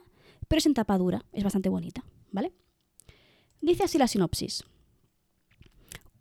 pero 0.48 0.58
es 0.58 0.66
en 0.66 0.74
tapadura, 0.74 1.24
es 1.30 1.44
bastante 1.44 1.68
bonita, 1.68 2.04
¿vale? 2.32 2.52
Dice 3.60 3.84
así 3.84 3.96
la 3.96 4.08
sinopsis. 4.08 4.64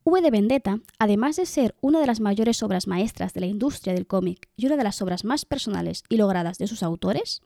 V 0.04 0.22
de 0.22 0.30
Vendetta, 0.30 0.80
además 1.00 1.38
de 1.38 1.48
ser 1.48 1.74
una 1.82 2.00
de 2.00 2.06
las 2.06 2.20
mayores 2.20 2.62
obras 2.62 2.86
maestras 2.86 3.34
de 3.34 3.40
la 3.40 3.48
industria 3.48 3.96
del 3.96 4.06
cómic 4.06 4.48
y 4.56 4.68
una 4.68 4.78
de 4.78 4.84
las 4.84 5.02
obras 5.02 5.26
más 5.26 5.46
personales 5.46 6.04
y 6.08 6.18
logradas 6.18 6.60
de 6.60 6.68
sus 6.68 6.84
autores, 6.84 7.42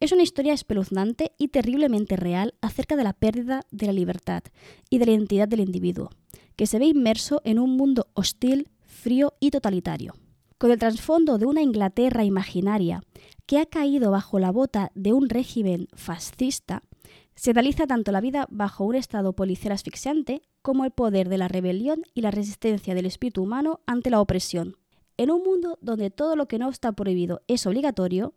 es 0.00 0.12
una 0.12 0.22
historia 0.22 0.54
espeluznante 0.54 1.32
y 1.36 1.48
terriblemente 1.48 2.16
real 2.16 2.54
acerca 2.62 2.96
de 2.96 3.04
la 3.04 3.12
pérdida 3.12 3.66
de 3.70 3.86
la 3.86 3.92
libertad 3.92 4.42
y 4.88 4.98
de 4.98 5.06
la 5.06 5.12
identidad 5.12 5.46
del 5.46 5.60
individuo, 5.60 6.10
que 6.56 6.66
se 6.66 6.78
ve 6.78 6.86
inmerso 6.86 7.42
en 7.44 7.58
un 7.58 7.76
mundo 7.76 8.08
hostil, 8.14 8.70
frío 8.80 9.34
y 9.40 9.50
totalitario. 9.50 10.14
Con 10.56 10.70
el 10.70 10.78
trasfondo 10.78 11.38
de 11.38 11.46
una 11.46 11.62
Inglaterra 11.62 12.24
imaginaria 12.24 13.02
que 13.46 13.58
ha 13.58 13.66
caído 13.66 14.10
bajo 14.10 14.38
la 14.38 14.50
bota 14.50 14.90
de 14.94 15.12
un 15.12 15.28
régimen 15.28 15.88
fascista, 15.94 16.82
se 17.34 17.50
analiza 17.50 17.86
tanto 17.86 18.12
la 18.12 18.20
vida 18.20 18.46
bajo 18.50 18.84
un 18.84 18.94
estado 18.94 19.34
policial 19.34 19.72
asfixiante 19.72 20.42
como 20.62 20.84
el 20.84 20.90
poder 20.90 21.28
de 21.28 21.38
la 21.38 21.48
rebelión 21.48 22.02
y 22.14 22.20
la 22.22 22.30
resistencia 22.30 22.94
del 22.94 23.06
espíritu 23.06 23.42
humano 23.42 23.80
ante 23.86 24.10
la 24.10 24.20
opresión. 24.20 24.76
En 25.16 25.30
un 25.30 25.42
mundo 25.42 25.78
donde 25.82 26.10
todo 26.10 26.36
lo 26.36 26.48
que 26.48 26.58
no 26.58 26.70
está 26.70 26.92
prohibido 26.92 27.42
es 27.46 27.66
obligatorio, 27.66 28.32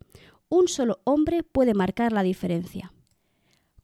un 0.54 0.68
solo 0.68 1.00
hombre 1.04 1.42
puede 1.42 1.74
marcar 1.74 2.12
la 2.13 2.22
diferencia. 2.22 2.94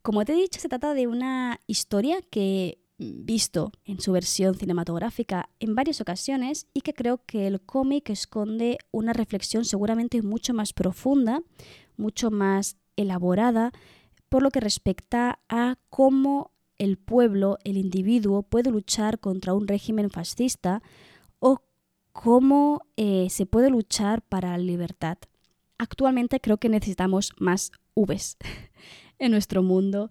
Como 0.03 0.23
te 0.23 0.33
he 0.33 0.35
dicho, 0.35 0.59
se 0.59 0.69
trata 0.69 0.93
de 0.93 1.07
una 1.07 1.59
historia 1.65 2.21
que 2.21 2.77
he 2.99 3.13
visto 3.23 3.71
en 3.85 3.99
su 3.99 4.11
versión 4.11 4.53
cinematográfica 4.53 5.49
en 5.59 5.73
varias 5.73 5.99
ocasiones 5.99 6.67
y 6.71 6.81
que 6.81 6.93
creo 6.93 7.25
que 7.25 7.47
el 7.47 7.59
cómic 7.61 8.11
esconde 8.11 8.77
una 8.91 9.13
reflexión 9.13 9.65
seguramente 9.65 10.21
mucho 10.21 10.53
más 10.53 10.73
profunda, 10.73 11.41
mucho 11.97 12.29
más 12.29 12.77
elaborada, 12.97 13.71
por 14.29 14.43
lo 14.43 14.51
que 14.51 14.59
respecta 14.59 15.39
a 15.49 15.75
cómo 15.89 16.51
el 16.77 16.97
pueblo, 16.97 17.57
el 17.63 17.77
individuo, 17.77 18.43
puede 18.43 18.69
luchar 18.69 19.19
contra 19.19 19.55
un 19.55 19.67
régimen 19.67 20.11
fascista 20.11 20.83
o 21.39 21.63
cómo 22.11 22.81
eh, 22.95 23.27
se 23.31 23.47
puede 23.47 23.71
luchar 23.71 24.21
para 24.21 24.51
la 24.51 24.59
libertad. 24.59 25.17
Actualmente 25.79 26.39
creo 26.39 26.57
que 26.57 26.69
necesitamos 26.69 27.33
más 27.39 27.71
Vs 27.95 28.37
en 29.19 29.31
nuestro 29.31 29.63
mundo 29.63 30.09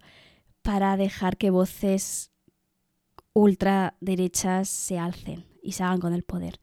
para 0.61 0.97
dejar 0.97 1.37
que 1.37 1.51
voces 1.51 2.31
ultraderechas 3.33 4.67
se 4.67 4.97
alcen 4.97 5.45
y 5.61 5.73
se 5.73 5.83
hagan 5.83 5.99
con 5.99 6.13
el 6.13 6.23
poder. 6.23 6.59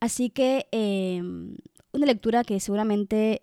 Así 0.00 0.30
que 0.30 0.68
em, 0.70 1.56
una 1.92 2.06
lectura 2.06 2.44
que 2.44 2.60
seguramente 2.60 3.42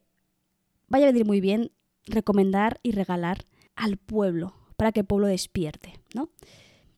vaya 0.87 1.07
a 1.07 1.11
venir 1.11 1.25
muy 1.25 1.41
bien 1.41 1.71
recomendar 2.05 2.79
y 2.81 2.91
regalar 2.91 3.45
al 3.75 3.97
pueblo, 3.97 4.53
para 4.77 4.91
que 4.91 5.01
el 5.01 5.05
pueblo 5.05 5.27
despierte, 5.27 5.99
¿no? 6.13 6.29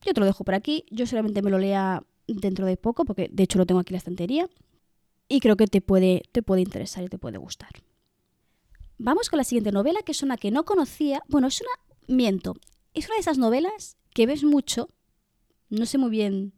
Yo 0.02 0.12
te 0.14 0.20
lo 0.20 0.26
dejo 0.26 0.44
por 0.44 0.54
aquí, 0.54 0.84
yo 0.90 1.06
solamente 1.06 1.42
me 1.42 1.50
lo 1.50 1.58
lea 1.58 2.04
dentro 2.28 2.66
de 2.66 2.76
poco, 2.76 3.04
porque 3.04 3.28
de 3.32 3.42
hecho 3.42 3.58
lo 3.58 3.66
tengo 3.66 3.80
aquí 3.80 3.92
en 3.92 3.94
la 3.94 3.98
estantería, 3.98 4.48
y 5.28 5.40
creo 5.40 5.56
que 5.56 5.66
te 5.66 5.80
puede, 5.80 6.22
te 6.32 6.42
puede 6.42 6.60
interesar 6.60 7.02
y 7.04 7.08
te 7.08 7.18
puede 7.18 7.38
gustar. 7.38 7.70
Vamos 8.98 9.28
con 9.28 9.36
la 9.36 9.44
siguiente 9.44 9.72
novela, 9.72 10.00
que 10.02 10.12
es 10.12 10.22
una 10.22 10.36
que 10.36 10.50
no 10.50 10.64
conocía. 10.64 11.22
Bueno, 11.28 11.48
es 11.48 11.60
una. 11.60 11.70
Miento. 12.14 12.54
Es 12.94 13.06
una 13.06 13.16
de 13.16 13.20
esas 13.20 13.38
novelas 13.38 13.96
que 14.14 14.26
ves 14.26 14.42
mucho. 14.42 14.88
No 15.68 15.84
sé 15.84 15.98
muy 15.98 16.10
bien. 16.10 16.54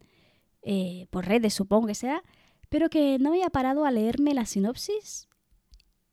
Eh, 0.63 1.07
por 1.11 1.27
redes, 1.27 1.55
supongo 1.55 1.89
que 1.89 1.95
sea. 1.95 2.23
Pero 2.69 2.91
que 2.91 3.19
no 3.19 3.31
había 3.31 3.51
parado 3.51 3.85
a 3.85 3.91
leerme 3.91 4.35
la 4.35 4.47
sinopsis. 4.47 5.29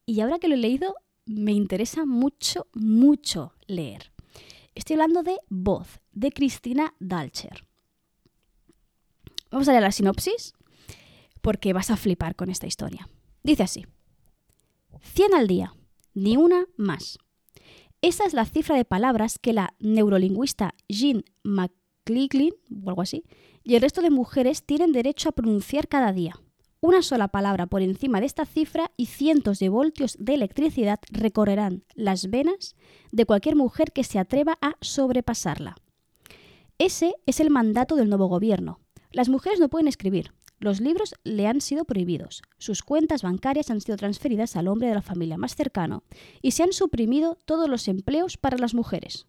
Y 0.05 0.19
ahora 0.21 0.39
que 0.39 0.47
lo 0.47 0.55
he 0.55 0.57
leído, 0.59 0.95
me 1.26 1.51
interesa 1.51 2.05
mucho, 2.05 2.67
mucho 2.73 3.53
leer. 3.67 4.11
Estoy 4.73 4.95
hablando 4.95 5.23
de 5.23 5.38
Voz, 5.49 5.99
de 6.11 6.32
Cristina 6.32 6.95
Dalcher. 6.99 7.65
Vamos 9.51 9.67
a 9.67 9.71
leer 9.71 9.84
la 9.84 9.91
sinopsis 9.91 10.53
porque 11.41 11.73
vas 11.73 11.91
a 11.91 11.97
flipar 11.97 12.36
con 12.36 12.49
esta 12.49 12.67
historia. 12.67 13.07
Dice 13.43 13.63
así. 13.63 13.86
100 15.01 15.34
al 15.36 15.47
día 15.47 15.73
ni 16.16 16.38
una 16.38 16.66
más. 16.76 17.20
Esa 18.01 18.26
es 18.26 18.34
la 18.34 18.45
cifra 18.45 18.76
de 18.76 18.86
palabras 18.86 19.38
que 19.38 19.53
la 19.53 19.76
neurolingüista 19.80 20.74
Jean 20.89 21.24
McClicklin 21.43 22.53
o 22.84 22.89
algo 22.89 23.03
así 23.03 23.24
y 23.63 23.76
el 23.76 23.82
resto 23.82 24.01
de 24.01 24.09
mujeres 24.09 24.63
tienen 24.63 24.91
derecho 24.91 25.30
a 25.30 25.32
pronunciar 25.34 25.88
cada 25.88 26.11
día. 26.13 26.36
Una 26.82 27.01
sola 27.01 27.30
palabra 27.30 27.66
por 27.66 27.82
encima 27.82 28.20
de 28.20 28.28
esta 28.28 28.45
cifra 28.45 28.91
y 28.95 29.07
cientos 29.07 29.57
de 29.57 29.70
voltios 29.70 30.18
de 30.20 30.36
electricidad 30.36 30.99
recorrerán 31.09 31.84
las 31.95 32.30
venas 32.30 32.76
de 33.11 33.26
cualquier 33.26 33.55
mujer 33.55 33.91
que 33.91 34.03
se 34.03 34.20
atreva 34.20 34.57
a 34.61 34.76
sobrepasarla. 34.82 35.76
Ese 36.78 37.16
es 37.26 37.39
el 37.39 37.49
mandato 37.49 37.95
del 37.95 38.09
nuevo 38.09 38.28
gobierno. 38.28 38.80
Las 39.11 39.30
mujeres 39.30 39.59
no 39.59 39.70
pueden 39.70 39.88
escribir. 39.88 40.32
Los 40.59 40.79
libros 40.79 41.15
le 41.23 41.47
han 41.47 41.61
sido 41.61 41.85
prohibidos. 41.85 42.41
Sus 42.57 42.81
cuentas 42.81 43.23
bancarias 43.23 43.69
han 43.69 43.81
sido 43.81 43.97
transferidas 43.97 44.55
al 44.55 44.67
hombre 44.67 44.87
de 44.87 44.95
la 44.95 45.01
familia 45.01 45.37
más 45.37 45.55
cercano 45.55 46.03
y 46.41 46.51
se 46.51 46.63
han 46.63 46.73
suprimido 46.73 47.37
todos 47.45 47.69
los 47.69 47.87
empleos 47.87 48.37
para 48.37 48.57
las 48.57 48.73
mujeres. 48.73 49.27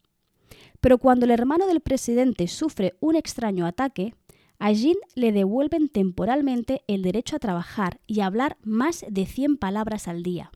Pero 0.80 0.98
cuando 0.98 1.24
el 1.24 1.32
hermano 1.32 1.66
del 1.66 1.80
presidente 1.80 2.46
sufre 2.48 2.94
un 3.00 3.16
extraño 3.16 3.66
ataque, 3.66 4.14
a 4.58 4.72
Jean 4.72 4.96
le 5.14 5.32
devuelven 5.32 5.88
temporalmente 5.88 6.82
el 6.86 7.02
derecho 7.02 7.36
a 7.36 7.40
trabajar 7.40 8.00
y 8.06 8.20
a 8.20 8.26
hablar 8.26 8.56
más 8.62 9.04
de 9.08 9.26
100 9.26 9.58
palabras 9.58 10.08
al 10.08 10.22
día, 10.22 10.50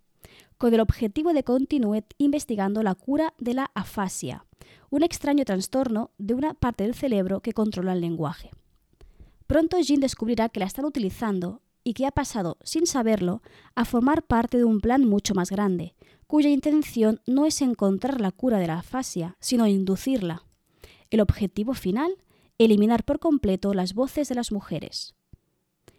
con 0.56 0.72
el 0.72 0.80
objetivo 0.80 1.32
de 1.32 1.44
continuar 1.44 2.04
investigando 2.16 2.82
la 2.82 2.94
cura 2.94 3.34
de 3.38 3.54
la 3.54 3.70
afasia, 3.74 4.46
un 4.88 5.02
extraño 5.02 5.44
trastorno 5.44 6.10
de 6.18 6.34
una 6.34 6.54
parte 6.54 6.84
del 6.84 6.94
cerebro 6.94 7.40
que 7.40 7.52
controla 7.52 7.92
el 7.92 8.00
lenguaje. 8.00 8.50
Pronto 9.50 9.80
Jean 9.80 9.98
descubrirá 9.98 10.48
que 10.48 10.60
la 10.60 10.66
están 10.66 10.84
utilizando 10.84 11.60
y 11.82 11.94
que 11.94 12.06
ha 12.06 12.12
pasado, 12.12 12.56
sin 12.62 12.86
saberlo, 12.86 13.42
a 13.74 13.84
formar 13.84 14.22
parte 14.22 14.58
de 14.58 14.64
un 14.64 14.80
plan 14.80 15.04
mucho 15.04 15.34
más 15.34 15.50
grande, 15.50 15.96
cuya 16.28 16.50
intención 16.50 17.20
no 17.26 17.46
es 17.46 17.60
encontrar 17.60 18.20
la 18.20 18.30
cura 18.30 18.60
de 18.60 18.68
la 18.68 18.78
afasia, 18.78 19.36
sino 19.40 19.66
inducirla. 19.66 20.44
El 21.10 21.18
objetivo 21.20 21.74
final 21.74 22.14
eliminar 22.58 23.02
por 23.02 23.18
completo 23.18 23.74
las 23.74 23.92
voces 23.92 24.28
de 24.28 24.36
las 24.36 24.52
mujeres. 24.52 25.16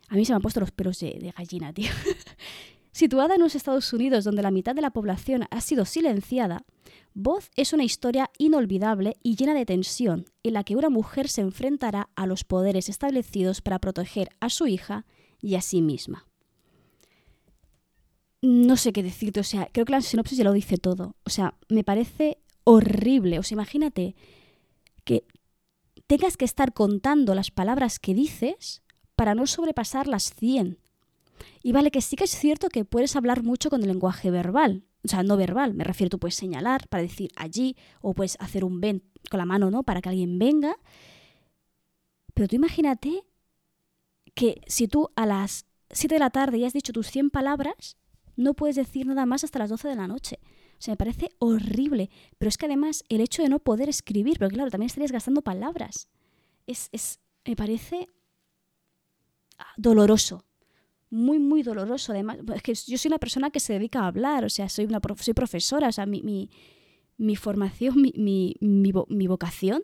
A 0.08 0.16
mí 0.16 0.24
se 0.24 0.32
me 0.32 0.38
han 0.38 0.41
puesto 0.41 0.62
los 0.62 0.72
pelos 0.72 1.02
de, 1.02 1.34
gallina, 1.38 1.74
tío. 1.74 1.91
Situada 3.02 3.34
en 3.34 3.41
los 3.41 3.56
Estados 3.56 3.91
Unidos, 3.93 4.26
donde 4.26 4.43
la 4.43 4.52
mitad 4.52 4.76
de 4.76 4.82
la 4.84 4.91
población 4.91 5.47
ha 5.49 5.60
sido 5.62 5.86
silenciada, 5.86 6.66
Voz 7.16 7.49
es 7.56 7.74
una 7.74 7.84
historia 7.84 8.30
inolvidable 8.38 9.18
y 9.24 9.36
llena 9.38 9.56
de 9.56 9.66
tensión, 9.66 10.26
en 10.43 10.54
la 10.54 10.64
que 10.64 10.76
una 10.76 10.91
mujer 10.91 11.28
se 11.28 11.41
enfrentará 11.41 12.12
a 12.16 12.28
los 12.28 12.43
poderes 12.43 12.89
establecidos 12.89 13.64
para 13.64 13.80
proteger 13.80 14.30
a 14.39 14.49
su 14.49 14.68
hija 14.68 15.08
y 15.41 15.56
a 15.56 15.62
sí 15.62 15.82
misma. 15.82 16.28
No 18.43 18.78
sé 18.78 18.93
qué 18.93 19.02
decirte, 19.02 19.39
o 19.39 19.43
sea, 19.43 19.68
creo 19.72 19.88
que 19.88 19.93
la 19.93 20.02
sinopsis 20.02 20.38
ya 20.38 20.43
lo 20.43 20.54
dice 20.54 20.78
todo. 20.78 21.16
O 21.24 21.32
sea, 21.32 21.56
me 21.70 21.84
parece 21.84 22.38
horrible. 22.66 23.39
O 23.39 23.43
sea, 23.43 23.56
imagínate 23.56 24.16
que 25.06 25.26
tengas 26.06 26.38
que 26.38 26.45
estar 26.45 26.72
contando 26.72 27.34
las 27.34 27.49
palabras 27.49 27.97
que 27.97 28.14
dices 28.14 28.84
para 29.16 29.34
no 29.34 29.47
sobrepasar 29.47 30.08
las 30.08 30.36
100. 30.36 30.78
Y 31.64 31.72
vale 31.72 31.92
que 31.92 32.02
sí 32.02 32.16
que 32.16 32.26
es 32.26 32.32
cierto 32.32 32.70
que 32.70 32.86
puedes 32.86 33.16
hablar 33.16 33.44
mucho 33.44 33.70
con 33.70 33.82
el 33.82 33.88
lenguaje 33.88 34.32
verbal, 34.32 34.86
o 35.04 35.08
sea, 35.08 35.24
no 35.24 35.38
verbal, 35.38 35.74
me 35.74 35.84
refiero, 35.84 36.10
tú 36.10 36.20
puedes 36.20 36.36
señalar 36.36 36.88
para 36.88 37.04
decir 37.04 37.32
allí 37.36 37.76
o 38.02 38.14
puedes 38.14 38.38
hacer 38.39 38.64
un 38.64 38.82
ven 38.82 39.04
con 39.30 39.39
la 39.39 39.46
mano, 39.46 39.72
¿no? 39.72 39.84
Para 39.84 40.02
que 40.02 40.10
alguien 40.10 40.38
venga. 40.38 40.76
Pero 42.34 42.48
tú 42.48 42.56
imagínate 42.56 43.24
que 44.36 44.62
si 44.68 44.88
tú 44.88 45.10
a 45.16 45.26
las 45.26 45.66
7 45.89 46.16
de 46.16 46.20
la 46.20 46.30
tarde 46.30 46.60
ya 46.60 46.68
has 46.68 46.74
dicho 46.74 46.94
tus 46.94 47.08
100 47.08 47.32
palabras, 47.32 47.98
no 48.36 48.54
puedes 48.54 48.76
decir 48.76 49.06
nada 49.08 49.26
más 49.26 49.44
hasta 49.44 49.60
las 49.60 49.70
12 49.70 49.88
de 49.88 49.96
la 49.96 50.08
noche. 50.08 50.39
O 50.78 50.84
sea, 50.84 50.94
me 50.94 50.98
parece 50.98 51.30
horrible. 51.39 52.10
Pero 52.38 52.50
es 52.50 52.58
que 52.58 52.66
además 52.66 53.04
el 53.10 53.22
hecho 53.22 53.44
de 53.44 53.50
no 53.50 53.60
poder 53.60 53.89
escribir, 53.89 54.39
porque 54.39 54.56
claro, 54.56 54.72
también 54.72 54.88
estarías 54.88 55.12
gastando 55.12 55.42
palabras. 55.42 56.10
Es, 56.66 56.89
es, 56.92 57.20
me 57.46 57.56
parece 57.56 58.08
doloroso. 59.78 60.46
Muy, 61.12 61.39
muy 61.39 61.62
doloroso. 61.62 62.14
Además, 62.14 62.39
es 62.55 62.64
que 62.64 62.74
yo 62.74 62.97
soy 62.97 63.09
una 63.09 63.20
persona 63.20 63.51
que 63.51 63.59
se 63.59 63.74
dedica 63.74 63.99
a 63.99 64.07
hablar, 64.07 64.45
o 64.45 64.49
sea, 64.49 64.70
soy, 64.70 64.86
una 64.86 65.01
soy 65.20 65.34
profesora, 65.34 65.89
o 65.89 65.91
sea, 65.91 66.05
mi, 66.05 66.24
mi, 66.24 66.49
mi 67.18 67.36
formación, 67.36 68.01
mi, 68.01 68.14
mi, 68.16 68.55
mi, 68.62 69.28
vocación 69.28 69.84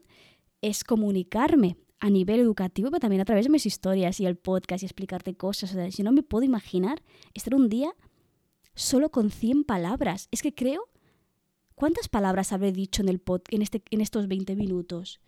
es 0.61 0.85
comunicarme 0.85 1.77
a 1.99 2.09
nivel 2.09 2.39
educativo, 2.39 2.89
pero 2.89 3.01
también 3.01 3.21
a 3.21 3.25
través 3.25 3.45
de 3.45 3.51
mis 3.51 3.65
historias 3.65 4.19
y 4.21 4.25
el 4.25 4.37
podcast 4.37 4.83
y 4.83 4.85
explicarte 4.85 5.35
cosas. 5.35 5.71
O 5.71 5.73
sea, 5.73 5.91
si 5.91 6.01
no 6.01 6.13
me 6.13 6.23
puedo 6.23 6.45
imaginar 6.45 7.03
estar 7.33 7.53
un 7.53 7.67
día 7.67 7.93
solo 8.73 9.11
con 9.11 9.29
100 9.29 9.65
palabras. 9.65 10.29
Es 10.31 10.41
que 10.41 10.55
creo... 10.55 10.89
¿Cuántas 11.75 12.07
palabras 12.09 12.53
habré 12.53 12.71
dicho 12.71 13.03
en 13.03 13.09
el 13.09 13.19
pod, 13.19 13.41
en, 13.51 13.61
este, 13.61 13.83
en 13.91 14.01
estos 14.01 14.27
20 14.27 14.55
minutos? 14.55 15.19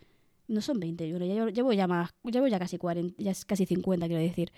No 0.50 0.62
son 0.62 0.80
20, 0.80 1.08
yo 1.08 1.18
ya 1.20 1.45
llevo 1.50 1.74
ya, 1.74 1.88
más, 1.88 2.12
llevo 2.24 2.47
ya 2.47 2.60
casi 2.60 2.78
40, 2.78 3.22
ya 3.22 3.34
casi 3.45 3.66
50, 3.66 4.08
quiero 4.08 4.22
decir. 4.22 4.52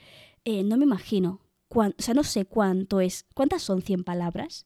Eh, 0.45 0.63
no 0.63 0.77
me 0.77 0.85
imagino, 0.85 1.41
o 1.69 1.93
sea, 1.97 2.13
no 2.13 2.23
sé 2.23 2.45
cuánto 2.45 2.99
es, 2.99 3.25
cuántas 3.33 3.61
son 3.61 3.81
100 3.81 4.03
palabras. 4.03 4.65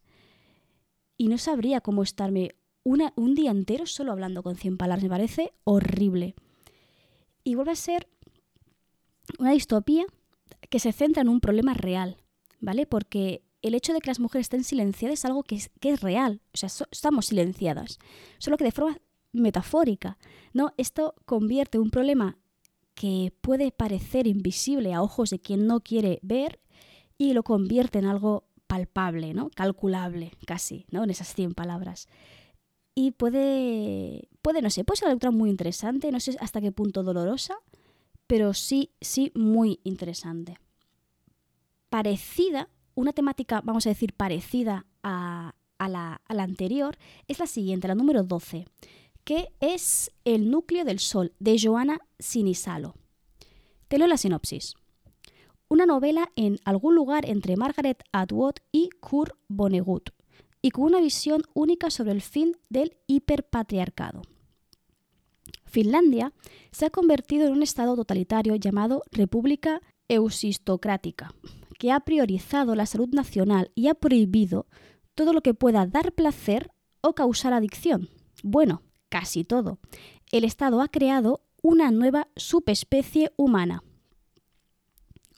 Y 1.18 1.28
no 1.28 1.38
sabría 1.38 1.82
cómo 1.82 2.04
estarme 2.04 2.52
una, 2.84 3.14
un 3.16 3.36
día 3.36 3.52
entero 3.52 3.86
solo 3.86 4.12
hablando 4.12 4.44
con 4.44 4.56
100 4.56 4.78
palabras. 4.78 5.04
Me 5.04 5.10
parece 5.10 5.54
horrible. 5.64 6.36
Y 7.44 7.56
vuelve 7.56 7.72
a 7.72 7.76
ser 7.76 8.08
una 9.40 9.52
distopía 9.52 10.06
que 10.70 10.80
se 10.80 10.92
centra 10.92 11.22
en 11.22 11.30
un 11.30 11.42
problema 11.42 11.74
real, 11.74 12.18
¿vale? 12.60 12.86
Porque 12.86 13.44
el 13.62 13.76
hecho 13.76 13.94
de 13.94 14.00
que 14.00 14.10
las 14.10 14.20
mujeres 14.20 14.46
estén 14.46 14.64
silenciadas 14.64 15.20
es 15.20 15.26
algo 15.26 15.44
que 15.44 15.56
es, 15.56 15.70
que 15.80 15.92
es 15.92 16.02
real. 16.02 16.42
O 16.54 16.58
sea, 16.58 16.70
estamos 16.92 17.28
silenciadas. 17.28 18.00
Solo 18.40 18.58
que 18.58 18.64
de 18.64 18.72
forma 18.72 18.98
metafórica. 19.36 20.18
¿no? 20.54 20.74
Esto 20.78 21.16
convierte 21.26 21.80
un 21.80 21.92
problema 21.92 22.38
que 22.94 23.34
puede 23.42 23.72
parecer 23.72 24.28
invisible 24.28 24.94
a 24.94 25.02
ojos 25.02 25.30
de 25.30 25.40
quien 25.40 25.68
no 25.68 25.82
quiere 25.82 26.20
ver 26.22 26.60
y 27.18 27.34
lo 27.34 27.44
convierte 27.44 28.00
en 28.00 28.06
algo 28.06 28.46
palpable, 28.68 29.34
¿no? 29.34 29.50
calculable 29.50 30.32
casi, 30.46 30.86
¿no? 30.90 31.04
en 31.04 31.10
esas 31.10 31.34
100 31.34 31.54
palabras. 31.54 32.08
Y 32.96 33.12
puede, 33.12 34.30
puede, 34.42 34.62
no 34.62 34.70
sé, 34.70 34.86
puede 34.86 34.98
ser 34.98 35.08
una 35.08 35.14
lectura 35.14 35.32
muy 35.32 35.50
interesante, 35.50 36.12
no 36.12 36.20
sé 36.20 36.38
hasta 36.40 36.62
qué 36.62 36.72
punto 36.72 37.04
dolorosa, 37.04 37.56
pero 38.28 38.54
sí, 38.54 38.92
sí 39.02 39.32
muy 39.36 39.80
interesante. 39.84 40.58
Parecida 41.90 42.70
una 42.96 43.12
temática, 43.14 43.62
vamos 43.62 43.86
a 43.86 43.90
decir, 43.90 44.14
parecida 44.14 44.86
a, 45.04 45.54
la, 45.80 46.22
anterior 46.30 46.98
es 47.28 47.40
la 47.40 47.48
siguiente, 47.48 47.88
la 47.88 47.96
número 47.96 48.24
12, 48.24 48.66
que 49.26 49.52
es 49.60 50.12
El 50.24 50.52
núcleo 50.52 50.86
del 50.86 51.00
sol, 51.00 51.34
de 51.40 51.58
Joana 51.60 52.00
Sinisalo. 52.20 52.94
Te 53.88 53.98
leo 53.98 54.08
la 54.08 54.18
sinopsis. 54.18 54.76
Una 55.68 55.88
novela 55.88 56.32
en 56.36 56.60
algún 56.64 56.94
lugar 56.94 57.28
entre 57.28 57.58
Margaret 57.58 58.04
Atwood 58.12 58.58
y 58.72 58.90
Kurt 59.00 59.34
Vonnegut, 59.48 60.12
y 60.62 60.70
con 60.70 60.86
una 60.86 61.02
visión 61.02 61.42
única 61.56 61.90
sobre 61.90 62.12
el 62.12 62.22
fin 62.22 62.56
del 62.70 62.98
hiperpatriarcado. 63.08 64.22
Finlandia 65.66 66.32
se 66.72 66.86
ha 66.86 66.90
convertido 66.92 67.48
en 67.48 67.54
un 67.54 67.64
estado 67.64 67.96
totalitario 67.96 68.56
llamado 68.56 69.02
República 69.12 69.82
Eusistocrática, 70.08 71.34
que 71.80 71.92
ha 71.92 72.00
priorizado 72.00 72.76
la 72.76 72.86
salud 72.86 73.10
nacional 73.10 73.72
y 73.74 73.88
ha 73.88 73.96
prohibido 73.96 74.68
todo 75.16 75.34
lo 75.34 75.42
que 75.42 75.56
pueda 75.56 75.88
dar 75.88 76.14
placer 76.14 76.70
o 77.02 77.16
causar 77.16 77.54
adicción. 77.54 78.10
Bueno, 78.44 78.84
casi 79.10 79.44
todo. 79.44 79.80
El 80.32 80.44
Estado 80.44 80.82
ha 80.82 80.88
creado 80.88 81.42
una 81.62 81.92
nueva 81.92 82.28
subespecie 82.36 83.32
humana. 83.38 83.84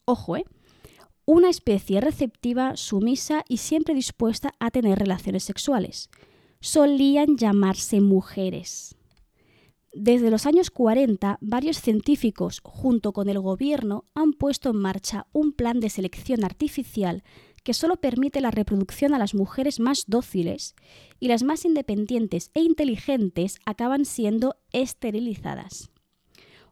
Ojo, 0.06 0.38
¿eh? 0.38 0.46
Una 1.26 1.50
especie 1.50 2.00
receptiva, 2.00 2.78
sumisa 2.78 3.44
y 3.50 3.58
siempre 3.58 3.94
dispuesta 3.94 4.54
a 4.60 4.72
tener 4.72 4.98
relaciones 4.98 5.44
sexuales. 5.44 6.10
Solían 6.62 7.38
llamarse 7.38 8.00
mujeres. 8.00 8.96
Desde 9.94 10.30
los 10.30 10.46
años 10.46 10.70
40, 10.70 11.38
varios 11.42 11.82
científicos, 11.82 12.62
junto 12.64 13.14
con 13.14 13.30
el 13.30 13.40
gobierno, 13.40 14.06
han 14.14 14.32
puesto 14.34 14.70
en 14.70 14.78
marcha 14.78 15.28
un 15.34 15.54
plan 15.54 15.80
de 15.80 15.90
selección 15.90 16.44
artificial 16.44 17.24
que 17.68 17.74
solo 17.74 17.98
permite 17.98 18.40
la 18.40 18.50
reproducción 18.50 19.14
a 19.14 19.20
las 19.20 19.36
mujeres 19.36 19.82
más 19.82 20.06
dóciles 20.08 20.74
y 21.20 21.28
las 21.28 21.44
más 21.44 21.66
independientes 21.66 22.50
e 22.54 22.62
inteligentes 22.62 23.60
acaban 23.66 24.06
siendo 24.06 24.56
esterilizadas. 24.72 25.92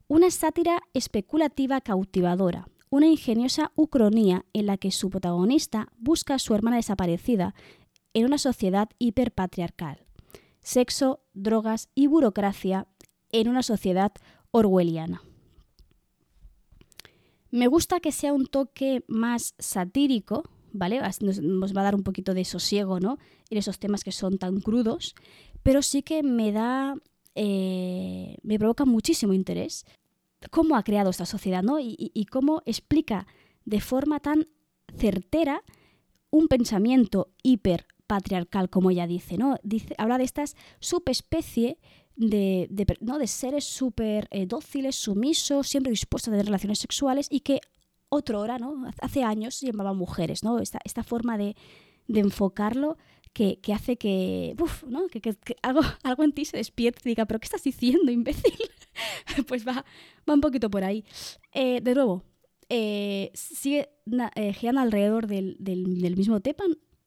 Una 0.07 0.31
sátira 0.31 0.79
especulativa 0.93 1.81
cautivadora, 1.81 2.69
una 2.89 3.07
ingeniosa 3.07 3.73
ucronía 3.75 4.45
en 4.53 4.67
la 4.67 4.77
que 4.77 4.91
su 4.91 5.09
protagonista 5.09 5.89
busca 5.97 6.35
a 6.35 6.39
su 6.39 6.55
hermana 6.55 6.77
desaparecida 6.77 7.55
en 8.13 8.27
una 8.27 8.37
sociedad 8.37 8.87
hiperpatriarcal. 8.97 10.05
Sexo, 10.61 11.25
drogas 11.33 11.89
y 11.93 12.07
burocracia 12.07 12.87
en 13.33 13.49
una 13.49 13.63
sociedad 13.63 14.13
orwelliana. 14.51 15.21
Me 17.51 17.67
gusta 17.67 17.99
que 17.99 18.13
sea 18.13 18.31
un 18.31 18.45
toque 18.45 19.03
más 19.09 19.55
satírico, 19.59 20.43
¿vale? 20.75 21.01
Nos, 21.21 21.75
va 21.75 21.81
a 21.81 21.83
dar 21.83 21.95
un 21.95 22.03
poquito 22.03 22.33
de 22.33 22.45
sosiego, 22.45 22.99
¿no? 22.99 23.17
En 23.49 23.57
esos 23.57 23.79
temas 23.79 24.03
que 24.03 24.11
son 24.11 24.37
tan 24.37 24.59
crudos, 24.61 25.15
pero 25.63 25.81
sí 25.81 26.03
que 26.03 26.23
me 26.23 26.51
da, 26.51 26.95
eh, 27.35 28.37
me 28.43 28.59
provoca 28.59 28.85
muchísimo 28.85 29.33
interés 29.33 29.85
cómo 30.51 30.75
ha 30.75 30.83
creado 30.83 31.09
esta 31.09 31.25
sociedad, 31.25 31.63
¿no? 31.63 31.79
Y, 31.79 31.95
y 31.97 32.25
cómo 32.25 32.61
explica 32.65 33.25
de 33.65 33.81
forma 33.81 34.19
tan 34.19 34.47
certera 34.95 35.63
un 36.29 36.47
pensamiento 36.47 37.31
hiper 37.41 37.87
patriarcal, 38.07 38.69
como 38.69 38.91
ella 38.91 39.07
dice, 39.07 39.37
¿no? 39.37 39.55
Dice, 39.63 39.95
habla 39.97 40.17
de 40.17 40.25
estas 40.25 40.55
subespecie 40.79 41.79
de, 42.15 42.67
de, 42.69 42.85
¿no? 43.01 43.17
de 43.17 43.27
seres 43.27 43.65
súper 43.65 44.27
eh, 44.31 44.45
dóciles, 44.45 44.95
sumisos, 44.95 45.67
siempre 45.67 45.91
dispuestos 45.91 46.29
a 46.29 46.31
tener 46.31 46.45
relaciones 46.45 46.79
sexuales 46.79 47.27
y 47.29 47.41
que 47.41 47.61
otro 48.09 48.39
hora, 48.39 48.57
¿no? 48.57 48.85
Hace 49.01 49.23
años 49.23 49.55
se 49.55 49.67
llamaban 49.67 49.97
mujeres, 49.97 50.43
¿no? 50.43 50.59
Esta, 50.59 50.79
esta 50.83 51.03
forma 51.03 51.37
de, 51.37 51.55
de 52.07 52.19
enfocarlo 52.19 52.97
que, 53.33 53.59
que, 53.59 53.73
hace 53.73 53.97
que, 53.97 54.55
uf, 54.59 54.83
¿no? 54.83 55.07
que, 55.07 55.19
que, 55.21 55.35
algo, 55.61 55.81
algo 56.03 56.23
en 56.23 56.31
ti 56.31 56.45
se 56.45 56.57
despierte 56.57 57.01
y 57.05 57.09
diga, 57.11 57.25
¿pero 57.25 57.39
qué 57.39 57.45
estás 57.45 57.63
diciendo, 57.63 58.11
imbécil? 58.11 58.53
pues 59.47 59.67
va, 59.67 59.85
va 60.29 60.33
un 60.33 60.41
poquito 60.41 60.69
por 60.69 60.83
ahí. 60.83 61.03
Eh, 61.53 61.81
de 61.81 61.95
nuevo, 61.95 62.23
eh, 62.69 63.31
sigue 63.35 63.89
eh, 64.35 64.53
girando 64.53 64.81
alrededor 64.81 65.27
del, 65.27 65.55
del, 65.59 66.01
del, 66.01 66.17
mismo 66.17 66.39
tema, 66.39 66.63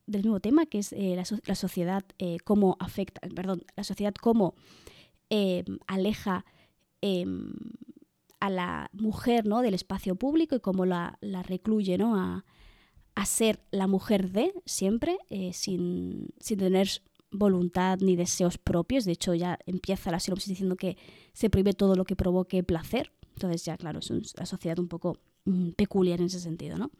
del 0.06 0.22
mismo 0.22 0.38
tema 0.38 0.66
que 0.66 0.78
es 0.78 0.92
eh, 0.92 1.16
la, 1.16 1.24
la, 1.46 1.54
sociedad, 1.56 2.04
cómo 2.44 2.76
afecta, 2.78 3.20
perdón, 3.34 3.64
la 3.76 3.82
sociedad 3.82 4.14
cómo 4.14 4.54
aleja 5.86 6.44
em, 7.00 7.52
a 8.40 8.50
la 8.50 8.90
mujer 8.92 9.46
¿no? 9.46 9.62
del 9.62 9.74
espacio 9.74 10.16
público 10.16 10.56
y 10.56 10.60
cómo 10.60 10.86
la, 10.86 11.18
recluye 11.46 11.98
¿no? 11.98 12.16
a, 12.16 12.44
a, 13.14 13.26
ser 13.26 13.60
la 13.70 13.86
mujer 13.86 14.30
de 14.30 14.52
siempre, 14.64 15.18
eh, 15.30 15.52
sin, 15.52 16.28
sin, 16.40 16.58
tener 16.58 16.88
voluntad 17.30 17.98
ni 18.00 18.16
deseos 18.16 18.58
propios. 18.58 19.04
De 19.04 19.12
hecho, 19.12 19.34
ya 19.34 19.58
empieza 19.66 20.10
la 20.10 20.20
sinopsis 20.20 20.48
diciendo 20.48 20.76
que 20.76 20.96
se 21.32 21.50
prohíbe 21.50 21.72
todo 21.72 21.94
lo 21.94 22.04
que 22.04 22.16
provoque 22.16 22.62
placer. 22.62 23.12
Entonces, 23.34 23.64
ya, 23.64 23.76
claro, 23.76 24.00
es 24.00 24.10
una 24.10 24.46
sociedad 24.46 24.78
un 24.78 24.88
poco 24.88 25.18
mm, 25.44 25.70
peculiar 25.70 26.20
en 26.20 26.26
ese 26.26 26.40
sentido, 26.40 26.78
¿no? 26.78 26.90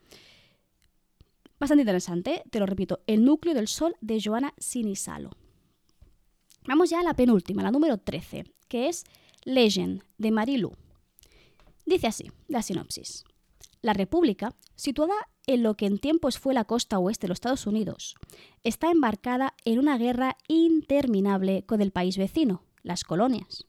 Bastante 1.59 1.83
interesante, 1.83 2.45
te 2.51 2.61
lo 2.61 2.67
repito, 2.67 3.01
El 3.07 3.25
núcleo 3.25 3.53
del 3.53 3.67
sol 3.67 3.97
de 4.01 4.21
Joana 4.23 4.55
Sinisalo. 4.59 5.31
Vamos 6.69 6.91
ya 6.91 7.01
a 7.01 7.03
la 7.03 7.15
penúltima, 7.15 7.63
la 7.63 7.73
número 7.73 7.99
13, 7.99 8.45
que 8.69 8.89
es 8.89 9.05
Legend 9.45 10.03
de 10.19 10.31
Marilu. 10.31 10.73
Dice 11.89 12.07
así, 12.07 12.31
la 12.49 12.61
sinopsis. 12.61 13.25
La 13.81 13.95
República, 13.95 14.55
situada 14.75 15.15
en 15.47 15.63
lo 15.63 15.75
que 15.75 15.87
en 15.87 15.99
tiempos 15.99 16.39
fue 16.39 16.53
la 16.53 16.65
costa 16.65 16.99
oeste 16.99 17.27
de 17.27 17.29
los 17.29 17.37
Estados 17.37 17.67
Unidos, 17.67 18.15
está 18.63 18.91
embarcada 18.91 19.55
en 19.65 19.79
una 19.79 19.97
guerra 19.97 20.37
interminable 20.49 21.65
con 21.65 21.81
el 21.81 21.91
país 21.91 22.19
vecino, 22.19 22.63
las 22.83 23.05
colonias. 23.05 23.65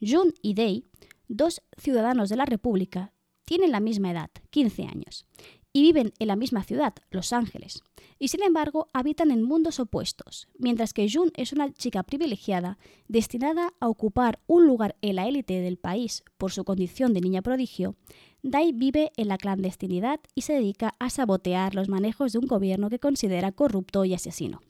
June 0.00 0.34
y 0.40 0.54
Day, 0.54 0.84
dos 1.26 1.60
ciudadanos 1.76 2.28
de 2.28 2.36
la 2.36 2.44
República, 2.44 3.12
tienen 3.44 3.72
la 3.72 3.80
misma 3.80 4.12
edad, 4.12 4.30
15 4.50 4.84
años, 4.84 5.26
y 5.72 5.82
viven 5.82 6.12
en 6.18 6.28
la 6.28 6.36
misma 6.36 6.64
ciudad, 6.64 6.94
Los 7.10 7.32
Ángeles, 7.32 7.82
y 8.18 8.28
sin 8.28 8.42
embargo 8.42 8.88
habitan 8.92 9.30
en 9.30 9.42
mundos 9.42 9.80
opuestos. 9.80 10.48
Mientras 10.58 10.92
que 10.92 11.08
June 11.10 11.30
es 11.36 11.52
una 11.52 11.72
chica 11.72 12.02
privilegiada, 12.02 12.78
destinada 13.06 13.72
a 13.80 13.88
ocupar 13.88 14.40
un 14.46 14.66
lugar 14.66 14.96
en 15.02 15.16
la 15.16 15.28
élite 15.28 15.60
del 15.60 15.76
país 15.76 16.24
por 16.36 16.52
su 16.52 16.64
condición 16.64 17.12
de 17.12 17.20
niña 17.20 17.42
prodigio, 17.42 17.96
Dai 18.42 18.72
vive 18.72 19.10
en 19.16 19.28
la 19.28 19.36
clandestinidad 19.36 20.20
y 20.34 20.42
se 20.42 20.52
dedica 20.52 20.94
a 20.98 21.10
sabotear 21.10 21.74
los 21.74 21.88
manejos 21.88 22.32
de 22.32 22.38
un 22.38 22.46
gobierno 22.46 22.88
que 22.88 23.00
considera 23.00 23.52
corrupto 23.52 24.04
y 24.04 24.14
asesino. 24.14 24.60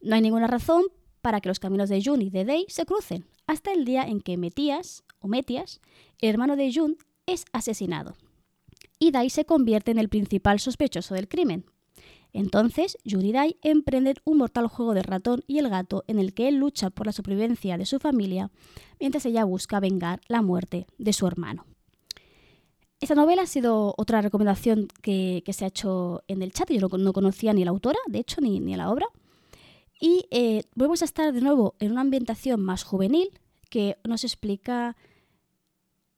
No 0.00 0.16
hay 0.16 0.20
ninguna 0.20 0.48
razón 0.48 0.84
para 1.20 1.40
que 1.40 1.48
los 1.48 1.60
caminos 1.60 1.88
de 1.88 2.02
June 2.02 2.24
y 2.24 2.30
de 2.30 2.44
Dai 2.44 2.66
se 2.68 2.84
crucen, 2.84 3.26
hasta 3.46 3.72
el 3.72 3.84
día 3.84 4.02
en 4.02 4.20
que 4.20 4.36
Metías, 4.36 5.04
o 5.20 5.28
Metias, 5.28 5.80
hermano 6.20 6.56
de 6.56 6.72
June, 6.74 6.96
es 7.26 7.44
asesinado 7.52 8.16
y 9.02 9.10
Dai 9.10 9.30
se 9.30 9.44
convierte 9.44 9.90
en 9.90 9.98
el 9.98 10.08
principal 10.08 10.60
sospechoso 10.60 11.16
del 11.16 11.26
crimen. 11.26 11.64
Entonces, 12.32 12.96
Jun 13.04 13.26
y 13.26 13.32
Dai 13.32 13.56
emprenden 13.60 14.14
un 14.22 14.38
mortal 14.38 14.68
juego 14.68 14.94
de 14.94 15.02
ratón 15.02 15.42
y 15.48 15.58
el 15.58 15.68
gato 15.68 16.04
en 16.06 16.20
el 16.20 16.34
que 16.34 16.46
él 16.46 16.58
lucha 16.58 16.88
por 16.90 17.06
la 17.06 17.12
supervivencia 17.12 17.76
de 17.76 17.84
su 17.84 17.98
familia, 17.98 18.52
mientras 19.00 19.26
ella 19.26 19.42
busca 19.42 19.80
vengar 19.80 20.20
la 20.28 20.40
muerte 20.40 20.86
de 20.98 21.12
su 21.12 21.26
hermano. 21.26 21.66
Esta 23.00 23.16
novela 23.16 23.42
ha 23.42 23.46
sido 23.46 23.92
otra 23.98 24.22
recomendación 24.22 24.86
que, 25.02 25.42
se 25.52 25.64
ha 25.64 25.68
hecho 25.68 26.22
en 26.28 26.40
el 26.40 26.52
chat. 26.52 26.70
Yo 26.70 26.78
no, 26.78 26.96
no, 26.96 27.12
conocía 27.12 27.52
ni 27.52 27.64
la 27.64 27.72
autora, 27.72 27.98
de 28.06 28.20
hecho, 28.20 28.40
ni, 28.40 28.60
ni 28.60 28.76
la 28.76 28.88
obra. 28.88 29.08
Y 30.00 30.26
eh, 30.30 30.62
volvemos 30.76 31.02
a 31.02 31.06
estar 31.06 31.32
de 31.32 31.40
nuevo 31.40 31.74
en 31.80 31.90
una 31.90 32.02
ambientación 32.02 32.62
más 32.62 32.84
juvenil 32.84 33.30
que 33.68 33.96
nos 34.04 34.22
explica 34.22 34.96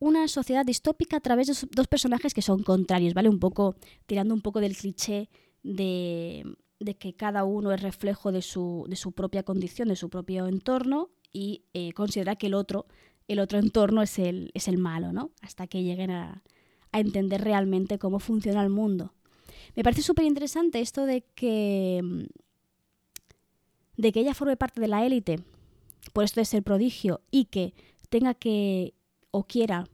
una 0.05 0.29
sociedad 0.29 0.67
distópica 0.67 1.17
a 1.17 1.21
través 1.21 1.47
de 1.47 1.69
dos 1.73 1.89
personajes 1.89 2.35
que 2.35 2.43
son 2.43 2.63
contrarios, 2.63 3.15
¿vale? 3.15 3.31
Un 3.31 3.39
poco 3.39 3.75
tirando 4.05 4.35
un 4.35 4.43
poco 4.43 4.61
del 4.61 4.77
cliché 4.77 5.31
de, 5.63 6.45
de 6.79 6.95
que 6.97 7.15
cada 7.15 7.45
uno 7.45 7.73
es 7.73 7.81
reflejo 7.81 8.31
de 8.31 8.43
su, 8.43 8.85
de 8.87 8.97
su, 8.97 9.13
propia 9.13 9.45
condición, 9.45 9.89
de 9.89 9.97
su 9.97 10.11
propio 10.11 10.47
entorno 10.47 11.09
y 11.33 11.65
eh, 11.73 11.93
considera 11.95 12.37
que 12.37 12.49
el 12.49 12.55
otro, 12.55 12.87
el 13.29 13.39
otro 13.41 13.59
entorno 13.59 14.03
es 14.03 14.19
el, 14.19 14.51
es 14.53 14.69
el 14.69 14.77
malo, 14.77 15.11
¿no? 15.13 15.31
Hasta 15.41 15.67
que 15.67 15.83
lleguen 15.83 16.11
a, 16.11 16.43
entender 16.93 17.43
realmente 17.43 17.99
cómo 17.99 18.21
funciona 18.21 18.63
el 18.63 18.71
mundo. 18.71 19.15
Me 19.75 19.83
parece 19.83 20.03
súper 20.03 20.27
interesante 20.27 20.81
esto 20.81 21.07
de 21.07 21.23
que, 21.35 22.29
de 23.97 24.13
que 24.13 24.21
ella 24.21 24.33
forme 24.33 24.57
parte 24.57 24.81
de 24.81 24.87
la 24.87 25.05
élite, 25.05 25.41
por 26.13 26.23
esto 26.23 26.41
de 26.41 26.45
ser 26.45 26.63
prodigio, 26.63 27.21
y 27.33 27.47
que 27.47 27.75
tenga 28.11 28.35
que 28.35 28.95
o 29.33 29.43
quiera 29.43 29.89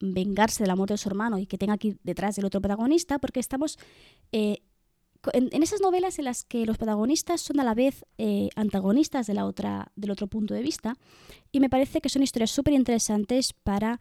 vengarse 0.00 0.62
de 0.62 0.68
la 0.68 0.76
muerte 0.76 0.94
de 0.94 0.98
su 0.98 1.08
hermano 1.08 1.38
y 1.38 1.46
que 1.46 1.58
tenga 1.58 1.76
ir 1.80 1.98
detrás 2.02 2.36
del 2.36 2.44
otro 2.44 2.60
protagonista, 2.60 3.18
porque 3.18 3.40
estamos 3.40 3.78
eh, 4.32 4.58
en, 5.32 5.48
en, 5.52 5.62
esas 5.62 5.80
novelas 5.80 6.18
en 6.18 6.26
las 6.26 6.44
que 6.44 6.66
los 6.66 6.78
protagonistas 6.78 7.40
son 7.40 7.60
a 7.60 7.64
la 7.64 7.74
vez 7.74 8.04
eh, 8.18 8.48
antagonistas 8.56 9.26
de 9.26 9.34
la 9.34 9.46
otra, 9.46 9.92
del 9.96 10.10
otro 10.10 10.26
punto 10.26 10.54
de 10.54 10.62
vista, 10.62 10.96
y 11.52 11.60
me 11.60 11.70
parece 11.70 12.00
que 12.00 12.08
son 12.08 12.22
historias 12.22 12.50
súper 12.50 12.74
interesantes 12.74 13.52
para 13.52 13.98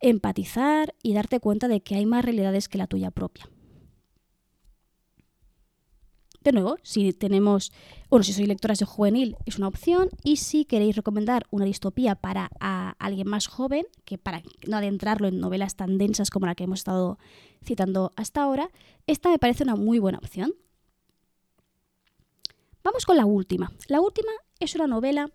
empatizar 0.00 0.94
y 1.02 1.14
darte 1.14 1.40
cuenta 1.40 1.68
de 1.68 1.80
que 1.80 1.94
hay 1.94 2.06
más 2.06 2.24
realidades 2.24 2.68
que 2.68 2.78
la 2.78 2.86
tuya 2.86 3.10
propia. 3.10 3.48
De 6.44 6.52
nuevo, 6.52 6.76
si 6.82 7.14
tenemos, 7.14 7.72
bueno, 8.10 8.22
si 8.22 8.34
sois 8.34 8.46
lectoras 8.46 8.78
de 8.78 8.84
juvenil 8.84 9.34
es 9.46 9.56
una 9.56 9.66
opción 9.66 10.10
y 10.22 10.36
si 10.36 10.66
queréis 10.66 10.94
recomendar 10.94 11.46
una 11.50 11.64
distopía 11.64 12.16
para 12.16 12.50
alguien 12.98 13.26
más 13.26 13.46
joven, 13.46 13.86
que 14.04 14.18
para 14.18 14.42
no 14.68 14.76
adentrarlo 14.76 15.26
en 15.26 15.40
novelas 15.40 15.74
tan 15.74 15.96
densas 15.96 16.28
como 16.28 16.44
la 16.44 16.54
que 16.54 16.64
hemos 16.64 16.80
estado 16.80 17.18
citando 17.64 18.12
hasta 18.16 18.42
ahora, 18.42 18.68
esta 19.06 19.30
me 19.30 19.38
parece 19.38 19.64
una 19.64 19.74
muy 19.74 19.98
buena 19.98 20.18
opción. 20.18 20.52
Vamos 22.82 23.06
con 23.06 23.16
la 23.16 23.24
última. 23.24 23.72
La 23.88 24.02
última 24.02 24.30
es 24.60 24.74
una 24.74 24.86
novela 24.86 25.30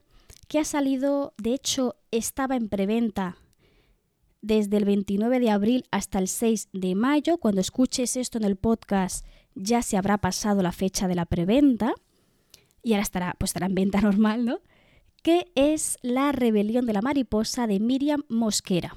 que 0.48 0.60
ha 0.60 0.64
salido, 0.64 1.34
de 1.40 1.56
hecho 1.56 1.96
estaba 2.12 2.56
en 2.56 2.70
preventa 2.70 3.38
desde 4.42 4.78
el 4.78 4.86
29 4.86 5.40
de 5.40 5.50
abril 5.50 5.86
hasta 5.90 6.20
el 6.20 6.28
6 6.28 6.70
de 6.72 6.94
mayo. 6.94 7.40
Cuando 7.40 7.62
escuches 7.62 8.16
esto 8.16 8.38
en 8.38 8.44
el 8.44 8.58
podcast 8.58 9.26
ya 9.60 9.82
se 9.82 9.98
habrá 9.98 10.18
pasado 10.18 10.64
la 10.64 10.72
fecha 10.72 11.08
de 11.08 11.16
la 11.16 11.26
preventa 11.26 11.94
y 12.82 12.94
ahora 12.94 13.04
estará, 13.04 13.36
pues 13.38 13.50
estará 13.50 13.68
en 13.68 13.76
venta 13.76 14.02
normal, 14.02 14.46
¿no? 14.46 14.60
Que 15.22 15.52
es 15.56 15.98
La 16.02 16.32
rebelión 16.32 16.86
de 16.86 16.94
la 16.94 17.02
mariposa 17.02 17.68
de 17.68 17.80
Miriam 17.80 18.24
Mosquera. 18.30 18.96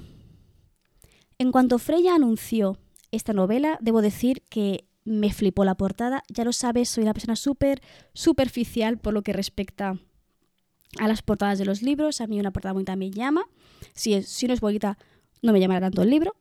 En 1.39 1.51
cuanto 1.51 1.79
Freya 1.79 2.15
anunció 2.15 2.79
esta 3.11 3.33
novela, 3.33 3.77
debo 3.81 4.01
decir 4.01 4.43
que 4.49 4.87
me 5.05 5.33
flipó 5.33 5.65
la 5.65 5.75
portada. 5.75 6.23
Ya 6.29 6.45
lo 6.45 6.53
sabes, 6.53 6.89
soy 6.89 7.03
una 7.03 7.13
persona 7.13 7.35
súper 7.35 7.83
superficial 8.15 8.99
por 8.99 9.13
lo 9.13 9.23
que 9.23 9.33
respecta 9.33 9.99
a 11.01 11.09
las 11.09 11.23
portadas 11.23 11.59
de 11.59 11.65
los 11.65 11.83
libros. 11.83 12.21
A 12.21 12.29
mí 12.29 12.39
una 12.39 12.53
portada 12.53 12.73
bonita 12.73 12.95
me 12.95 13.11
llama. 13.11 13.45
Si, 13.93 14.15
es, 14.15 14.29
si 14.29 14.47
no 14.47 14.55
es 14.55 14.61
bonita, 14.61 14.97
no 15.43 15.53
me 15.53 15.59
llamará 15.59 15.81
tanto 15.81 16.03
el 16.03 16.11
libro. 16.11 16.37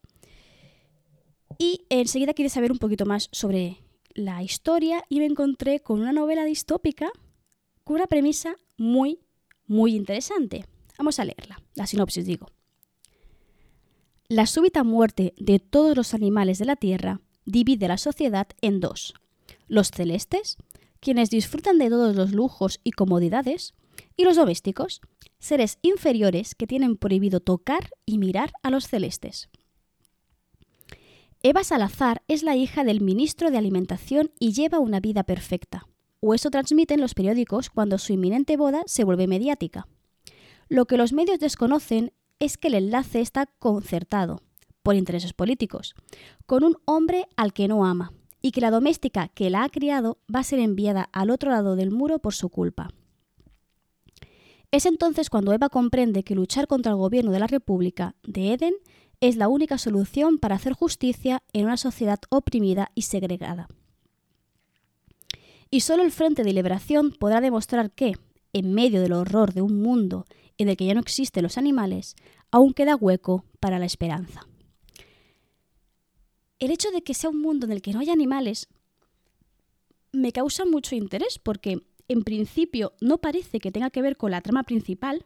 Y 1.58 1.86
enseguida 1.90 2.34
quieres 2.34 2.54
saber 2.54 2.72
un 2.72 2.78
poquito 2.78 3.08
más 3.08 3.30
sobre 3.32 3.81
la 4.16 4.44
historia 4.44 5.04
y 5.10 5.20
me 5.20 5.26
encontré 5.26 5.80
con 5.82 6.02
una 6.02 6.12
novela 6.12 6.46
distópica 6.46 7.12
con 7.84 7.96
una 7.96 8.08
premisa 8.08 8.56
muy, 8.78 9.20
muy 9.68 9.96
interesante. 9.96 10.66
Vamos 10.98 11.20
a 11.20 11.26
leerla, 11.26 11.62
la 11.76 11.88
sinopsis 11.88 12.26
digo. 12.26 12.48
La 14.28 14.46
súbita 14.46 14.84
muerte 14.84 15.34
de 15.38 15.60
todos 15.60 15.98
los 15.98 16.14
animales 16.14 16.58
de 16.58 16.66
la 16.66 16.76
Tierra 16.76 17.22
divide 17.46 17.88
la 17.88 17.98
sociedad 17.98 18.48
en 18.62 18.80
dos. 18.80 19.14
Los 19.68 19.92
celestes, 19.92 20.58
quienes 21.00 21.30
disfrutan 21.30 21.78
de 21.80 21.90
todos 21.90 22.16
los 22.16 22.32
lujos 22.32 22.80
y 22.84 22.92
comodidades, 22.92 23.74
y 24.16 24.24
los 24.24 24.38
domésticos, 24.38 25.02
seres 25.40 25.80
inferiores 25.82 26.56
que 26.56 26.68
tienen 26.68 26.96
prohibido 26.96 27.40
tocar 27.40 27.90
y 28.06 28.20
mirar 28.20 28.54
a 28.64 28.70
los 28.70 28.88
celestes. 28.88 29.50
Eva 31.44 31.64
Salazar 31.64 32.22
es 32.28 32.44
la 32.44 32.56
hija 32.56 32.84
del 32.84 33.02
ministro 33.02 33.50
de 33.50 33.58
Alimentación 33.58 34.32
y 34.38 34.54
lleva 34.54 34.78
una 34.78 35.00
vida 35.00 35.24
perfecta. 35.24 35.88
O 36.20 36.36
eso 36.36 36.52
transmiten 36.52 37.02
los 37.02 37.16
periódicos 37.16 37.72
cuando 37.72 37.98
su 37.98 38.14
inminente 38.14 38.58
boda 38.58 38.84
se 38.86 39.04
vuelve 39.04 39.26
mediática. 39.26 39.88
Lo 40.70 40.86
que 40.86 40.98
los 40.98 41.14
medios 41.14 41.40
desconocen 41.40 42.14
es 42.38 42.58
que 42.58 42.68
el 42.68 42.76
enlace 42.76 43.22
está 43.22 43.48
concertado, 43.48 44.44
por 44.84 44.94
intereses 44.94 45.34
políticos, 45.34 45.96
con 46.46 46.64
un 46.64 46.78
hombre 46.86 47.26
al 47.38 47.54
que 47.54 47.68
no 47.68 47.86
ama, 47.86 48.14
y 48.44 48.52
que 48.52 48.62
la 48.62 48.70
doméstica 48.70 49.28
que 49.30 49.50
la 49.50 49.64
ha 49.64 49.70
criado 49.70 50.20
va 50.34 50.42
a 50.42 50.44
ser 50.44 50.60
enviada 50.60 51.10
al 51.12 51.32
otro 51.32 51.50
lado 51.50 51.76
del 51.76 51.90
muro 51.90 52.20
por 52.20 52.36
su 52.36 52.50
culpa. 52.50 52.90
Es 54.70 54.86
entonces 54.86 55.32
cuando 55.32 55.54
Eva 55.54 55.70
comprende 55.70 56.24
que 56.24 56.36
luchar 56.36 56.68
contra 56.68 56.92
el 56.92 56.98
gobierno 57.00 57.32
de 57.32 57.40
la 57.40 57.48
República 57.48 58.16
de 58.24 58.54
Eden 58.54 58.76
es 59.22 59.36
la 59.38 59.48
única 59.48 59.78
solución 59.78 60.40
para 60.40 60.56
hacer 60.56 60.74
justicia 60.74 61.44
en 61.54 61.66
una 61.66 61.78
sociedad 61.78 62.20
oprimida 62.30 62.92
y 62.96 63.04
segregada. 63.04 63.68
Y 65.70 65.82
solo 65.82 66.04
el 66.04 66.12
Frente 66.12 66.44
de 66.44 66.52
Liberación 66.52 67.12
podrá 67.12 67.40
demostrar 67.40 67.92
que, 67.92 68.14
en 68.52 68.74
medio 68.74 69.00
del 69.00 69.14
horror 69.14 69.54
de 69.54 69.62
un 69.62 69.82
mundo 69.82 70.26
en 70.58 70.68
el 70.68 70.76
que 70.76 70.86
ya 70.86 70.96
no 70.96 71.00
existen 71.00 71.44
los 71.44 71.58
animales, 71.58 72.16
aún 72.50 72.74
queda 72.74 72.96
hueco 72.96 73.46
para 73.60 73.80
la 73.80 73.86
esperanza. 73.86 74.46
El 76.60 76.72
hecho 76.72 76.92
de 76.92 77.04
que 77.04 77.14
sea 77.14 77.30
un 77.30 77.42
mundo 77.42 77.66
en 77.66 77.72
el 77.72 77.82
que 77.82 77.94
no 77.94 78.00
haya 78.00 78.14
animales 78.14 78.68
me 80.12 80.32
causa 80.32 80.66
mucho 80.66 80.96
interés 80.96 81.40
porque 81.40 81.82
en 82.08 82.24
principio 82.24 82.94
no 83.00 83.20
parece 83.20 83.60
que 83.60 83.72
tenga 83.72 83.92
que 83.92 84.02
ver 84.02 84.18
con 84.18 84.32
la 84.32 84.42
trama 84.42 84.64
principal, 84.64 85.26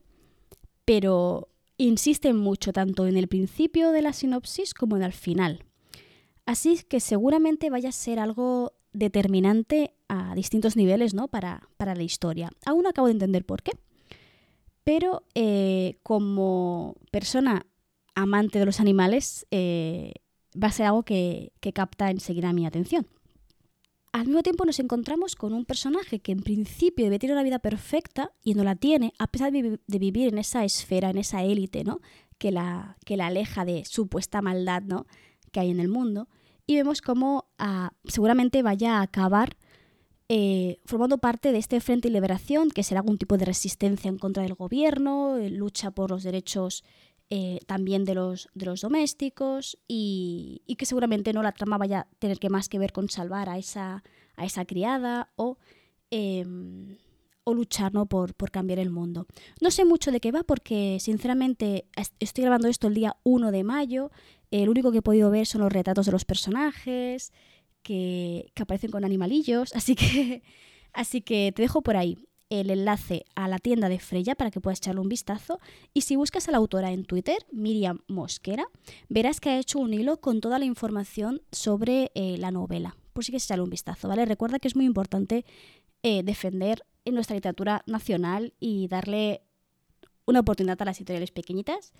pero 0.84 1.50
insisten 1.78 2.38
mucho 2.38 2.74
tanto 2.74 3.08
en 3.08 3.18
el 3.18 3.28
principio 3.28 3.92
de 3.92 4.02
la 4.02 4.14
sinopsis 4.14 4.74
como 4.74 4.96
en 4.98 5.04
el 5.04 5.14
final. 5.14 5.66
Así 6.46 6.80
que 6.88 7.00
seguramente 7.00 7.70
vaya 7.70 7.90
a 7.90 7.94
ser 7.94 8.20
algo 8.20 8.74
determinante 8.94 9.94
a 10.08 10.36
distintos 10.36 10.76
niveles 10.78 11.14
¿no? 11.14 11.28
para, 11.28 11.68
la 11.80 12.04
historia. 12.04 12.50
Aún 12.66 12.84
no 12.84 12.90
acabo 12.90 13.08
de 13.08 13.14
entender 13.14 13.46
por 13.46 13.64
qué. 13.64 13.74
Pero 14.84 15.24
eh, 15.34 15.98
como 16.04 16.96
persona 17.12 17.66
amante 18.14 18.60
de 18.60 18.66
los 18.66 18.80
animales, 18.80 19.48
eh, 19.52 20.14
va 20.62 20.68
a 20.68 20.72
ser 20.72 20.86
algo 20.86 21.04
que, 21.04 21.52
que 21.60 21.74
capta 21.74 22.12
enseguida 22.12 22.54
mi 22.54 22.66
atención 22.66 23.08
al 24.16 24.28
mismo 24.28 24.44
tiempo 24.44 24.64
nos 24.64 24.80
encontramos 24.80 25.36
con 25.36 25.54
un 25.54 25.66
personaje 25.66 26.20
que 26.20 26.32
en 26.32 26.40
principio 26.40 27.04
debe 27.04 27.20
tener 27.20 27.36
una 27.36 27.44
vida 27.44 27.60
perfecta 27.60 28.32
y 28.46 28.54
no 28.54 28.64
la 28.64 28.78
tiene, 28.78 29.14
a 29.20 29.28
pesar 29.28 29.52
de, 29.52 29.78
vivir 29.88 30.30
en 30.30 30.38
esa 30.38 30.64
esfera, 30.64 31.10
en 31.10 31.18
esa 31.18 31.44
élite, 31.44 31.84
¿no? 31.84 32.00
Que 32.38 32.50
la, 32.50 32.96
que 33.06 33.18
la 33.18 33.28
aleja 33.28 33.66
de 33.66 33.84
supuesta 33.84 34.42
maldad, 34.42 34.84
¿no? 34.84 35.06
Que 35.52 35.60
hay 35.60 35.70
en 35.70 35.82
el 35.82 35.90
mundo. 35.90 36.30
Y 36.66 36.76
vemos 36.76 37.02
cómo 37.02 37.50
ah, 37.58 37.92
seguramente 38.06 38.64
vaya 38.64 39.00
a 39.00 39.02
acabar 39.02 39.58
eh, 40.30 40.80
formando 40.86 41.18
parte 41.18 41.52
de 41.52 41.58
este 41.58 41.82
Frente 41.82 42.08
de 42.08 42.14
Liberación, 42.14 42.72
que 42.72 42.84
será 42.84 43.02
algún 43.02 43.18
tipo 43.18 43.38
de 43.38 43.44
resistencia 43.44 44.08
en 44.08 44.18
contra 44.18 44.44
del 44.44 44.54
gobierno, 44.54 45.36
eh, 45.36 45.50
lucha 45.50 45.92
por 45.92 46.12
los 46.12 46.24
derechos 46.24 46.86
eh, 47.32 47.60
también 47.66 48.06
de 48.06 48.14
los, 48.14 48.50
de 48.54 48.68
los 48.68 48.82
domésticos 48.82 49.80
y, 49.88 50.62
que 50.78 50.86
seguramente 50.86 51.34
no 51.34 51.42
la 51.42 51.54
trama 51.54 51.80
vaya 51.80 52.02
a 52.02 52.08
tener 52.20 52.38
que 52.38 52.50
más 52.50 52.70
que 52.70 52.78
ver 52.78 52.92
con 52.92 53.10
salvar 53.10 53.50
a 53.50 53.58
esa, 53.58 54.04
a 54.36 54.46
esa 54.46 54.66
criada 54.66 55.32
o, 55.36 55.58
em, 56.12 56.98
o 57.44 57.54
luchar 57.56 57.92
por, 58.08 58.36
por, 58.36 58.52
cambiar 58.52 58.78
el 58.78 58.92
mundo. 58.92 59.26
No 59.60 59.72
sé 59.72 59.86
mucho 59.86 60.12
de 60.12 60.20
qué 60.20 60.32
va 60.32 60.44
porque 60.44 61.00
sinceramente 61.00 61.88
estoy 62.20 62.44
grabando 62.44 62.68
esto 62.68 62.88
el 62.88 62.94
día 62.94 63.18
1 63.24 63.52
de 63.52 63.64
mayo, 63.64 64.12
el 64.52 64.70
único 64.70 64.92
que 64.92 65.00
he 65.00 65.02
podido 65.02 65.32
ver 65.32 65.48
son 65.48 65.62
los 65.62 65.74
retratos 65.74 66.06
de 66.06 66.12
los 66.12 66.26
personajes 66.26 67.34
que, 67.82 68.52
que 68.54 68.64
aparecen 68.64 68.92
con 68.92 69.04
animalillos, 69.04 69.74
así 69.76 69.96
que, 69.96 70.44
así 70.94 71.22
que 71.22 71.52
te 71.56 71.64
dejo 71.64 71.82
por 71.82 71.98
ahí 71.98 72.20
el 72.50 72.70
enlace 72.70 73.26
a 73.36 73.48
la 73.48 73.60
tienda 73.60 73.90
de 73.90 74.00
Freya 74.00 74.36
para 74.36 74.52
que 74.52 74.62
puedas 74.62 74.80
echarle 74.80 75.02
un 75.02 75.10
vistazo. 75.10 75.60
Y 75.94 76.02
si 76.02 76.16
buscas 76.16 76.48
a 76.48 76.52
la 76.52 76.58
autora 76.58 76.92
en 76.92 77.06
Twitter, 77.06 77.38
Miriam 77.52 78.02
Mosquera, 78.08 78.68
verás 79.10 79.40
que 79.40 79.50
ha 79.50 79.60
hecho 79.60 79.80
un 79.80 79.94
hilo 79.94 80.18
con 80.18 80.42
toda 80.42 80.60
la 80.60 80.66
información 80.66 81.42
sobre 81.52 82.12
eh, 82.16 82.38
la 82.38 82.52
novela. 82.52 82.96
Por 83.14 83.24
si 83.24 83.32
quieres 83.32 83.46
echarle 83.46 83.64
un 83.64 83.70
vistazo, 83.70 84.08
¿vale? 84.08 84.26
Recuerda 84.26 84.60
que 84.60 84.68
es 84.68 84.76
muy 84.76 84.86
importante 84.86 85.46
eh, 86.04 86.24
defender 86.24 86.86
en 87.06 87.16
nuestra 87.16 87.36
literatura 87.36 87.84
nacional 87.88 88.54
y 88.60 88.88
darle 88.88 89.42
una 90.26 90.42
oportunidad 90.42 90.82
a 90.82 90.86
las 90.86 90.98
editoriales 90.98 91.32
pequeñitas 91.32 91.94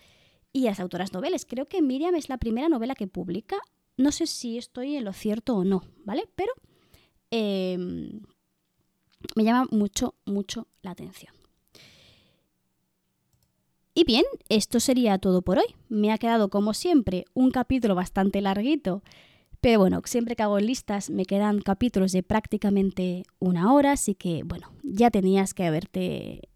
y 0.52 0.68
a 0.68 0.72
las 0.72 0.80
autoras 0.80 1.14
novelas. 1.14 1.46
Creo 1.46 1.66
que 1.66 1.82
Miriam 1.82 2.16
es 2.16 2.30
la 2.30 2.38
primera 2.38 2.70
novela 2.70 2.96
que 2.96 3.08
publica. 3.08 3.58
No 3.98 4.12
sé 4.12 4.28
si 4.28 4.58
estoy 4.58 4.96
en 4.96 5.06
lo 5.06 5.14
cierto 5.14 5.56
o 5.56 5.64
no, 5.64 5.84
¿vale? 6.04 6.28
Pero 6.36 6.52
em, 7.32 8.22
me 9.36 9.44
llama 9.44 9.68
mucho, 9.72 10.16
mucho 10.26 10.68
la 10.82 10.92
atención. 10.92 11.34
Y 13.94 14.04
bien, 14.04 14.26
esto 14.50 14.82
sería 14.82 15.18
todo 15.20 15.42
por 15.42 15.58
hoy. 15.58 15.76
Me 15.88 16.12
ha 16.12 16.18
quedado, 16.18 16.50
como 16.50 16.74
siempre, 16.74 17.26
un 17.34 17.50
capítulo 17.50 17.96
bastante 17.96 18.42
larguito. 18.42 19.04
Pero 19.62 19.80
bueno, 19.80 20.02
siempre 20.06 20.36
que 20.36 20.44
hago 20.44 20.60
listas 20.60 21.10
me 21.10 21.26
quedan 21.26 21.60
capítulos 21.60 22.12
de 22.12 22.22
prácticamente 22.22 23.24
una 23.40 23.74
hora, 23.74 23.94
así 23.94 24.14
que 24.14 24.44
bueno, 24.44 24.70
ya 24.84 25.10
tenías 25.10 25.54
que 25.54 25.64
haberte 25.64 26.50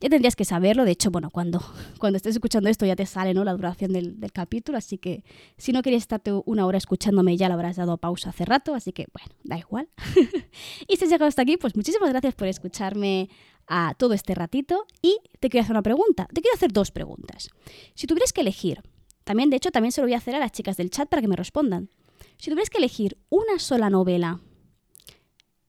ya 0.00 0.08
tendrías 0.08 0.36
que 0.36 0.44
saberlo. 0.44 0.84
De 0.84 0.92
hecho, 0.92 1.10
bueno, 1.10 1.30
cuando, 1.30 1.62
cuando 1.98 2.16
estés 2.16 2.36
escuchando 2.36 2.68
esto 2.68 2.86
ya 2.86 2.96
te 2.96 3.06
sale 3.06 3.34
¿no? 3.34 3.44
la 3.44 3.52
duración 3.52 3.92
del, 3.92 4.16
capítulo, 4.32 4.78
así 4.78 4.98
que 4.98 5.22
si 5.56 5.72
no 5.72 5.82
querías 5.82 6.02
estarte 6.02 6.32
una 6.44 6.66
hora 6.66 6.78
escuchándome 6.78 7.36
ya 7.36 7.48
lo 7.48 7.54
habrás 7.54 7.76
dado 7.76 7.98
pausa 7.98 8.30
hace 8.30 8.44
rato, 8.44 8.74
así 8.74 8.92
que 8.92 9.06
bueno, 9.12 9.34
da 9.44 9.58
igual. 9.58 9.88
y 10.88 10.96
si 10.96 11.04
has 11.04 11.10
llegado 11.10 11.28
hasta 11.28 11.42
aquí, 11.42 11.56
pues 11.56 11.76
muchísimas 11.76 12.10
gracias 12.10 12.34
por 12.34 12.48
escucharme 12.48 13.28
a 13.66 13.94
todo 13.98 14.14
este 14.14 14.34
ratito 14.34 14.86
y 15.02 15.18
te 15.40 15.48
quiero 15.48 15.62
hacer 15.62 15.74
una 15.74 15.82
pregunta. 15.82 16.26
Te 16.32 16.40
quiero 16.40 16.54
hacer 16.54 16.72
dos 16.72 16.90
preguntas. 16.90 17.50
Si 17.94 18.06
tuvieras 18.06 18.32
que 18.32 18.40
elegir, 18.40 18.82
también 19.24 19.50
de 19.50 19.56
hecho 19.56 19.70
también 19.70 19.92
se 19.92 20.00
lo 20.00 20.06
voy 20.06 20.14
a 20.14 20.18
hacer 20.18 20.34
a 20.34 20.38
las 20.38 20.52
chicas 20.52 20.76
del 20.76 20.90
chat 20.90 21.08
para 21.08 21.22
que 21.22 21.28
me 21.28 21.36
respondan. 21.36 21.90
Si 22.36 22.50
tuvieras 22.50 22.70
que 22.70 22.78
elegir 22.78 23.16
una 23.30 23.58
sola 23.58 23.90
novela 23.90 24.40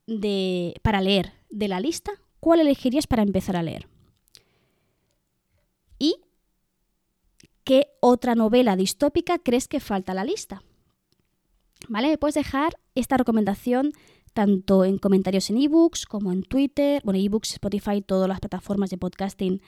de, 0.07 0.73
para 0.82 1.01
leer 1.01 1.34
de 1.49 1.67
la 1.67 1.80
lista, 1.80 2.11
¿cuál 2.39 2.59
elegirías 2.59 3.07
para 3.07 3.23
empezar 3.23 3.55
a 3.55 3.63
leer? 3.63 3.88
¿Y 5.97 6.15
qué 7.66 7.88
otra 7.99 8.36
novela 8.36 8.78
distópica 8.78 9.39
crees 9.39 9.68
que 9.68 9.82
falta 9.82 10.13
a 10.13 10.16
la 10.16 10.24
lista? 10.24 10.63
¿Vale? 11.89 12.07
Me 12.07 12.18
puedes 12.18 12.36
dejar 12.36 12.78
esta 12.95 13.18
recomendación 13.18 13.91
tanto 14.34 14.86
en 14.86 14.97
comentarios 14.97 15.49
en 15.49 15.57
ebooks 15.57 16.05
como 16.05 16.32
en 16.32 16.43
Twitter, 16.43 17.01
bueno, 17.03 17.20
ebooks, 17.20 17.53
Spotify, 17.53 18.01
todas 18.01 18.28
las 18.28 18.39
plataformas 18.39 18.89
de 18.89 18.97
podcasting 18.97 19.61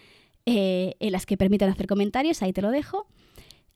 eh, 0.46 0.96
en 1.00 1.12
las 1.12 1.26
que 1.26 1.38
permiten 1.38 1.70
hacer 1.70 1.88
comentarios, 1.88 2.42
ahí 2.42 2.54
te 2.54 2.62
lo 2.62 2.72
dejo. 2.72 3.08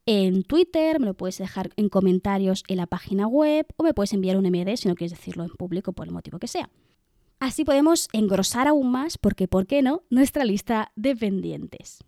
En 0.05 0.43
Twitter, 0.43 0.99
me 0.99 1.05
lo 1.05 1.13
puedes 1.13 1.37
dejar 1.37 1.69
en 1.75 1.89
comentarios 1.89 2.63
en 2.67 2.77
la 2.77 2.87
página 2.87 3.27
web 3.27 3.67
o 3.77 3.83
me 3.83 3.93
puedes 3.93 4.13
enviar 4.13 4.37
un 4.37 4.45
MD 4.45 4.75
si 4.75 4.87
no 4.87 4.95
quieres 4.95 5.11
decirlo 5.11 5.43
en 5.43 5.51
público 5.51 5.93
por 5.93 6.07
el 6.07 6.13
motivo 6.13 6.39
que 6.39 6.47
sea. 6.47 6.69
Así 7.39 7.63
podemos 7.63 8.07
engrosar 8.11 8.67
aún 8.67 8.91
más, 8.91 9.17
porque 9.17 9.47
¿por 9.47 9.67
qué 9.67 9.81
no?, 9.81 10.03
nuestra 10.09 10.43
lista 10.43 10.91
de 10.95 11.15
pendientes. 11.15 12.03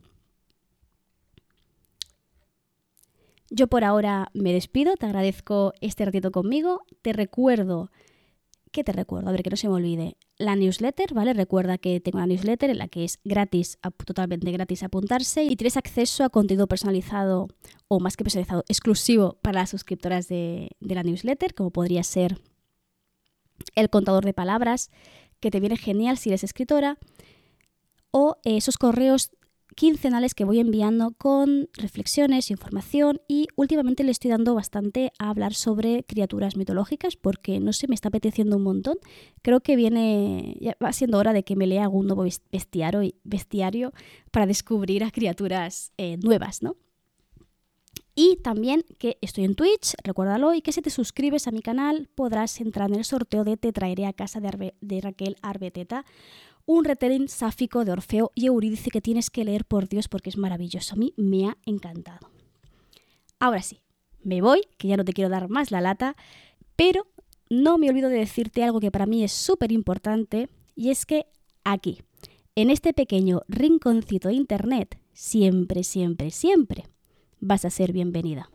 Yo 3.50 3.68
por 3.68 3.84
ahora 3.84 4.30
me 4.34 4.54
despido, 4.54 4.96
te 4.96 5.06
agradezco 5.06 5.74
este 5.82 6.06
ratito 6.06 6.32
conmigo, 6.32 6.86
te 7.02 7.14
recuerdo, 7.14 7.92
¿qué 8.72 8.84
te 8.84 8.92
recuerdo? 8.92 9.30
A 9.30 9.32
ver, 9.32 9.44
que 9.44 9.50
no 9.50 9.58
se 9.58 9.68
me 9.68 9.76
olvide, 9.76 10.18
la 10.38 10.56
newsletter, 10.56 11.14
¿vale? 11.14 11.34
Recuerda 11.34 11.78
que 11.78 12.00
tengo 12.00 12.18
una 12.18 12.28
newsletter 12.28 12.70
en 12.70 12.78
la 12.80 12.88
que 12.88 13.04
es 13.04 13.20
gratis, 13.24 13.78
totalmente 14.06 14.52
gratis 14.52 14.84
apuntarse 14.84 15.44
y 15.44 15.56
tienes 15.56 15.78
acceso 15.78 16.24
a 16.24 16.30
contenido 16.30 16.68
personalizado 16.68 17.48
o 17.88 18.00
más 18.00 18.18
que 18.18 18.24
personalizado, 18.24 18.64
exclusivo 18.68 19.38
para 19.42 19.62
las 19.62 19.70
suscriptoras 19.70 20.28
de, 20.28 20.72
de 20.80 20.96
la 20.96 21.04
newsletter, 21.04 21.54
como 21.54 21.70
podría 21.70 22.04
ser 22.04 22.40
el 23.76 23.90
contador 23.90 24.26
de 24.26 24.34
palabras, 24.34 24.90
que 25.40 25.52
te 25.52 25.60
viene 25.60 25.78
genial 25.78 26.18
si 26.18 26.30
eres 26.30 26.44
escritora, 26.44 26.98
o 28.12 28.38
esos 28.44 28.78
correos 28.78 29.32
quincenales 29.74 30.34
que 30.36 30.46
voy 30.46 30.60
enviando 30.60 31.12
con 31.18 31.70
reflexiones, 31.74 32.52
información 32.52 33.22
y 33.28 33.48
últimamente 33.56 34.04
le 34.04 34.12
estoy 34.12 34.32
dando 34.32 34.56
bastante 34.56 35.12
a 35.20 35.30
hablar 35.30 35.54
sobre 35.54 36.04
criaturas 36.04 36.56
mitológicas 36.56 37.16
porque 37.16 37.60
no 37.60 37.74
sé, 37.74 37.88
me 37.88 37.96
está 37.96 38.10
apeteciendo 38.10 38.58
un 38.58 38.64
montón. 38.64 38.98
Creo 39.42 39.62
que 39.62 39.76
viene, 39.76 40.58
ya 40.60 40.76
va 40.84 40.94
siendo 40.94 41.18
hora 41.18 41.34
de 41.34 41.44
que 41.44 41.56
me 41.56 41.68
lea 41.68 41.84
algún 41.84 42.08
nuevo 42.08 42.26
bestiario, 42.52 43.02
bestiario 43.24 43.94
para 44.32 44.46
descubrir 44.46 45.04
a 45.04 45.12
criaturas 45.12 45.92
eh, 45.98 46.18
nuevas, 46.18 46.62
¿no? 46.62 46.76
Y 48.16 48.38
también 48.44 48.84
que 49.00 49.18
estoy 49.22 49.44
en 49.44 49.56
Twitch, 49.56 49.96
recuérdalo, 50.04 50.54
y 50.54 50.62
que 50.62 50.72
si 50.72 50.84
te 50.84 50.92
suscribes 50.92 51.48
a 51.48 51.52
mi 51.52 51.62
canal 51.62 52.10
podrás 52.14 52.62
entrar 52.62 52.92
en 52.92 52.98
el 52.98 53.06
sorteo 53.06 53.44
de 53.44 53.58
Te 53.58 53.74
traeré 53.74 54.06
a 54.06 54.14
casa 54.14 54.40
de, 54.40 54.76
de 54.80 55.02
Raquel 55.02 55.36
Arbeteta 55.42 56.06
un 56.66 56.86
retelling 56.86 57.28
sáfico 57.28 57.86
de 57.86 57.92
Orfeo 57.92 58.32
y 58.36 58.48
Eurídice 58.48 58.90
que 58.90 59.02
tienes 59.02 59.30
que 59.30 59.44
leer 59.44 59.66
por 59.66 59.88
Dios 59.88 60.08
porque 60.08 60.30
es 60.30 60.38
maravilloso. 60.38 60.96
A 60.96 60.98
mí 60.98 61.14
me 61.18 61.48
ha 61.48 61.58
encantado. 61.66 62.30
Ahora 63.40 63.62
sí, 63.62 63.82
me 64.24 64.42
voy, 64.42 64.62
que 64.78 64.88
ya 64.88 64.98
no 64.98 65.06
te 65.06 65.14
quiero 65.14 65.30
dar 65.30 65.50
más 65.50 65.72
la 65.72 65.82
lata, 65.82 66.16
pero 66.76 67.08
no 67.50 67.78
me 67.78 67.90
olvido 67.90 68.10
de 68.10 68.18
decirte 68.18 68.64
algo 68.64 68.80
que 68.80 68.92
para 68.92 69.06
mí 69.06 69.24
es 69.24 69.32
súper 69.32 69.72
importante 69.72 70.50
y 70.76 70.90
es 70.90 71.06
que 71.06 71.26
aquí, 71.64 72.02
en 72.56 72.70
este 72.70 72.94
pequeño 72.94 73.42
rinconcito 73.48 74.30
de 74.30 74.36
Internet, 74.36 75.00
siempre, 75.14 75.84
siempre, 75.84 76.32
siempre 76.32 76.86
vas 77.40 77.66
a 77.66 77.70
ser 77.70 77.92
bienvenida. 77.92 78.50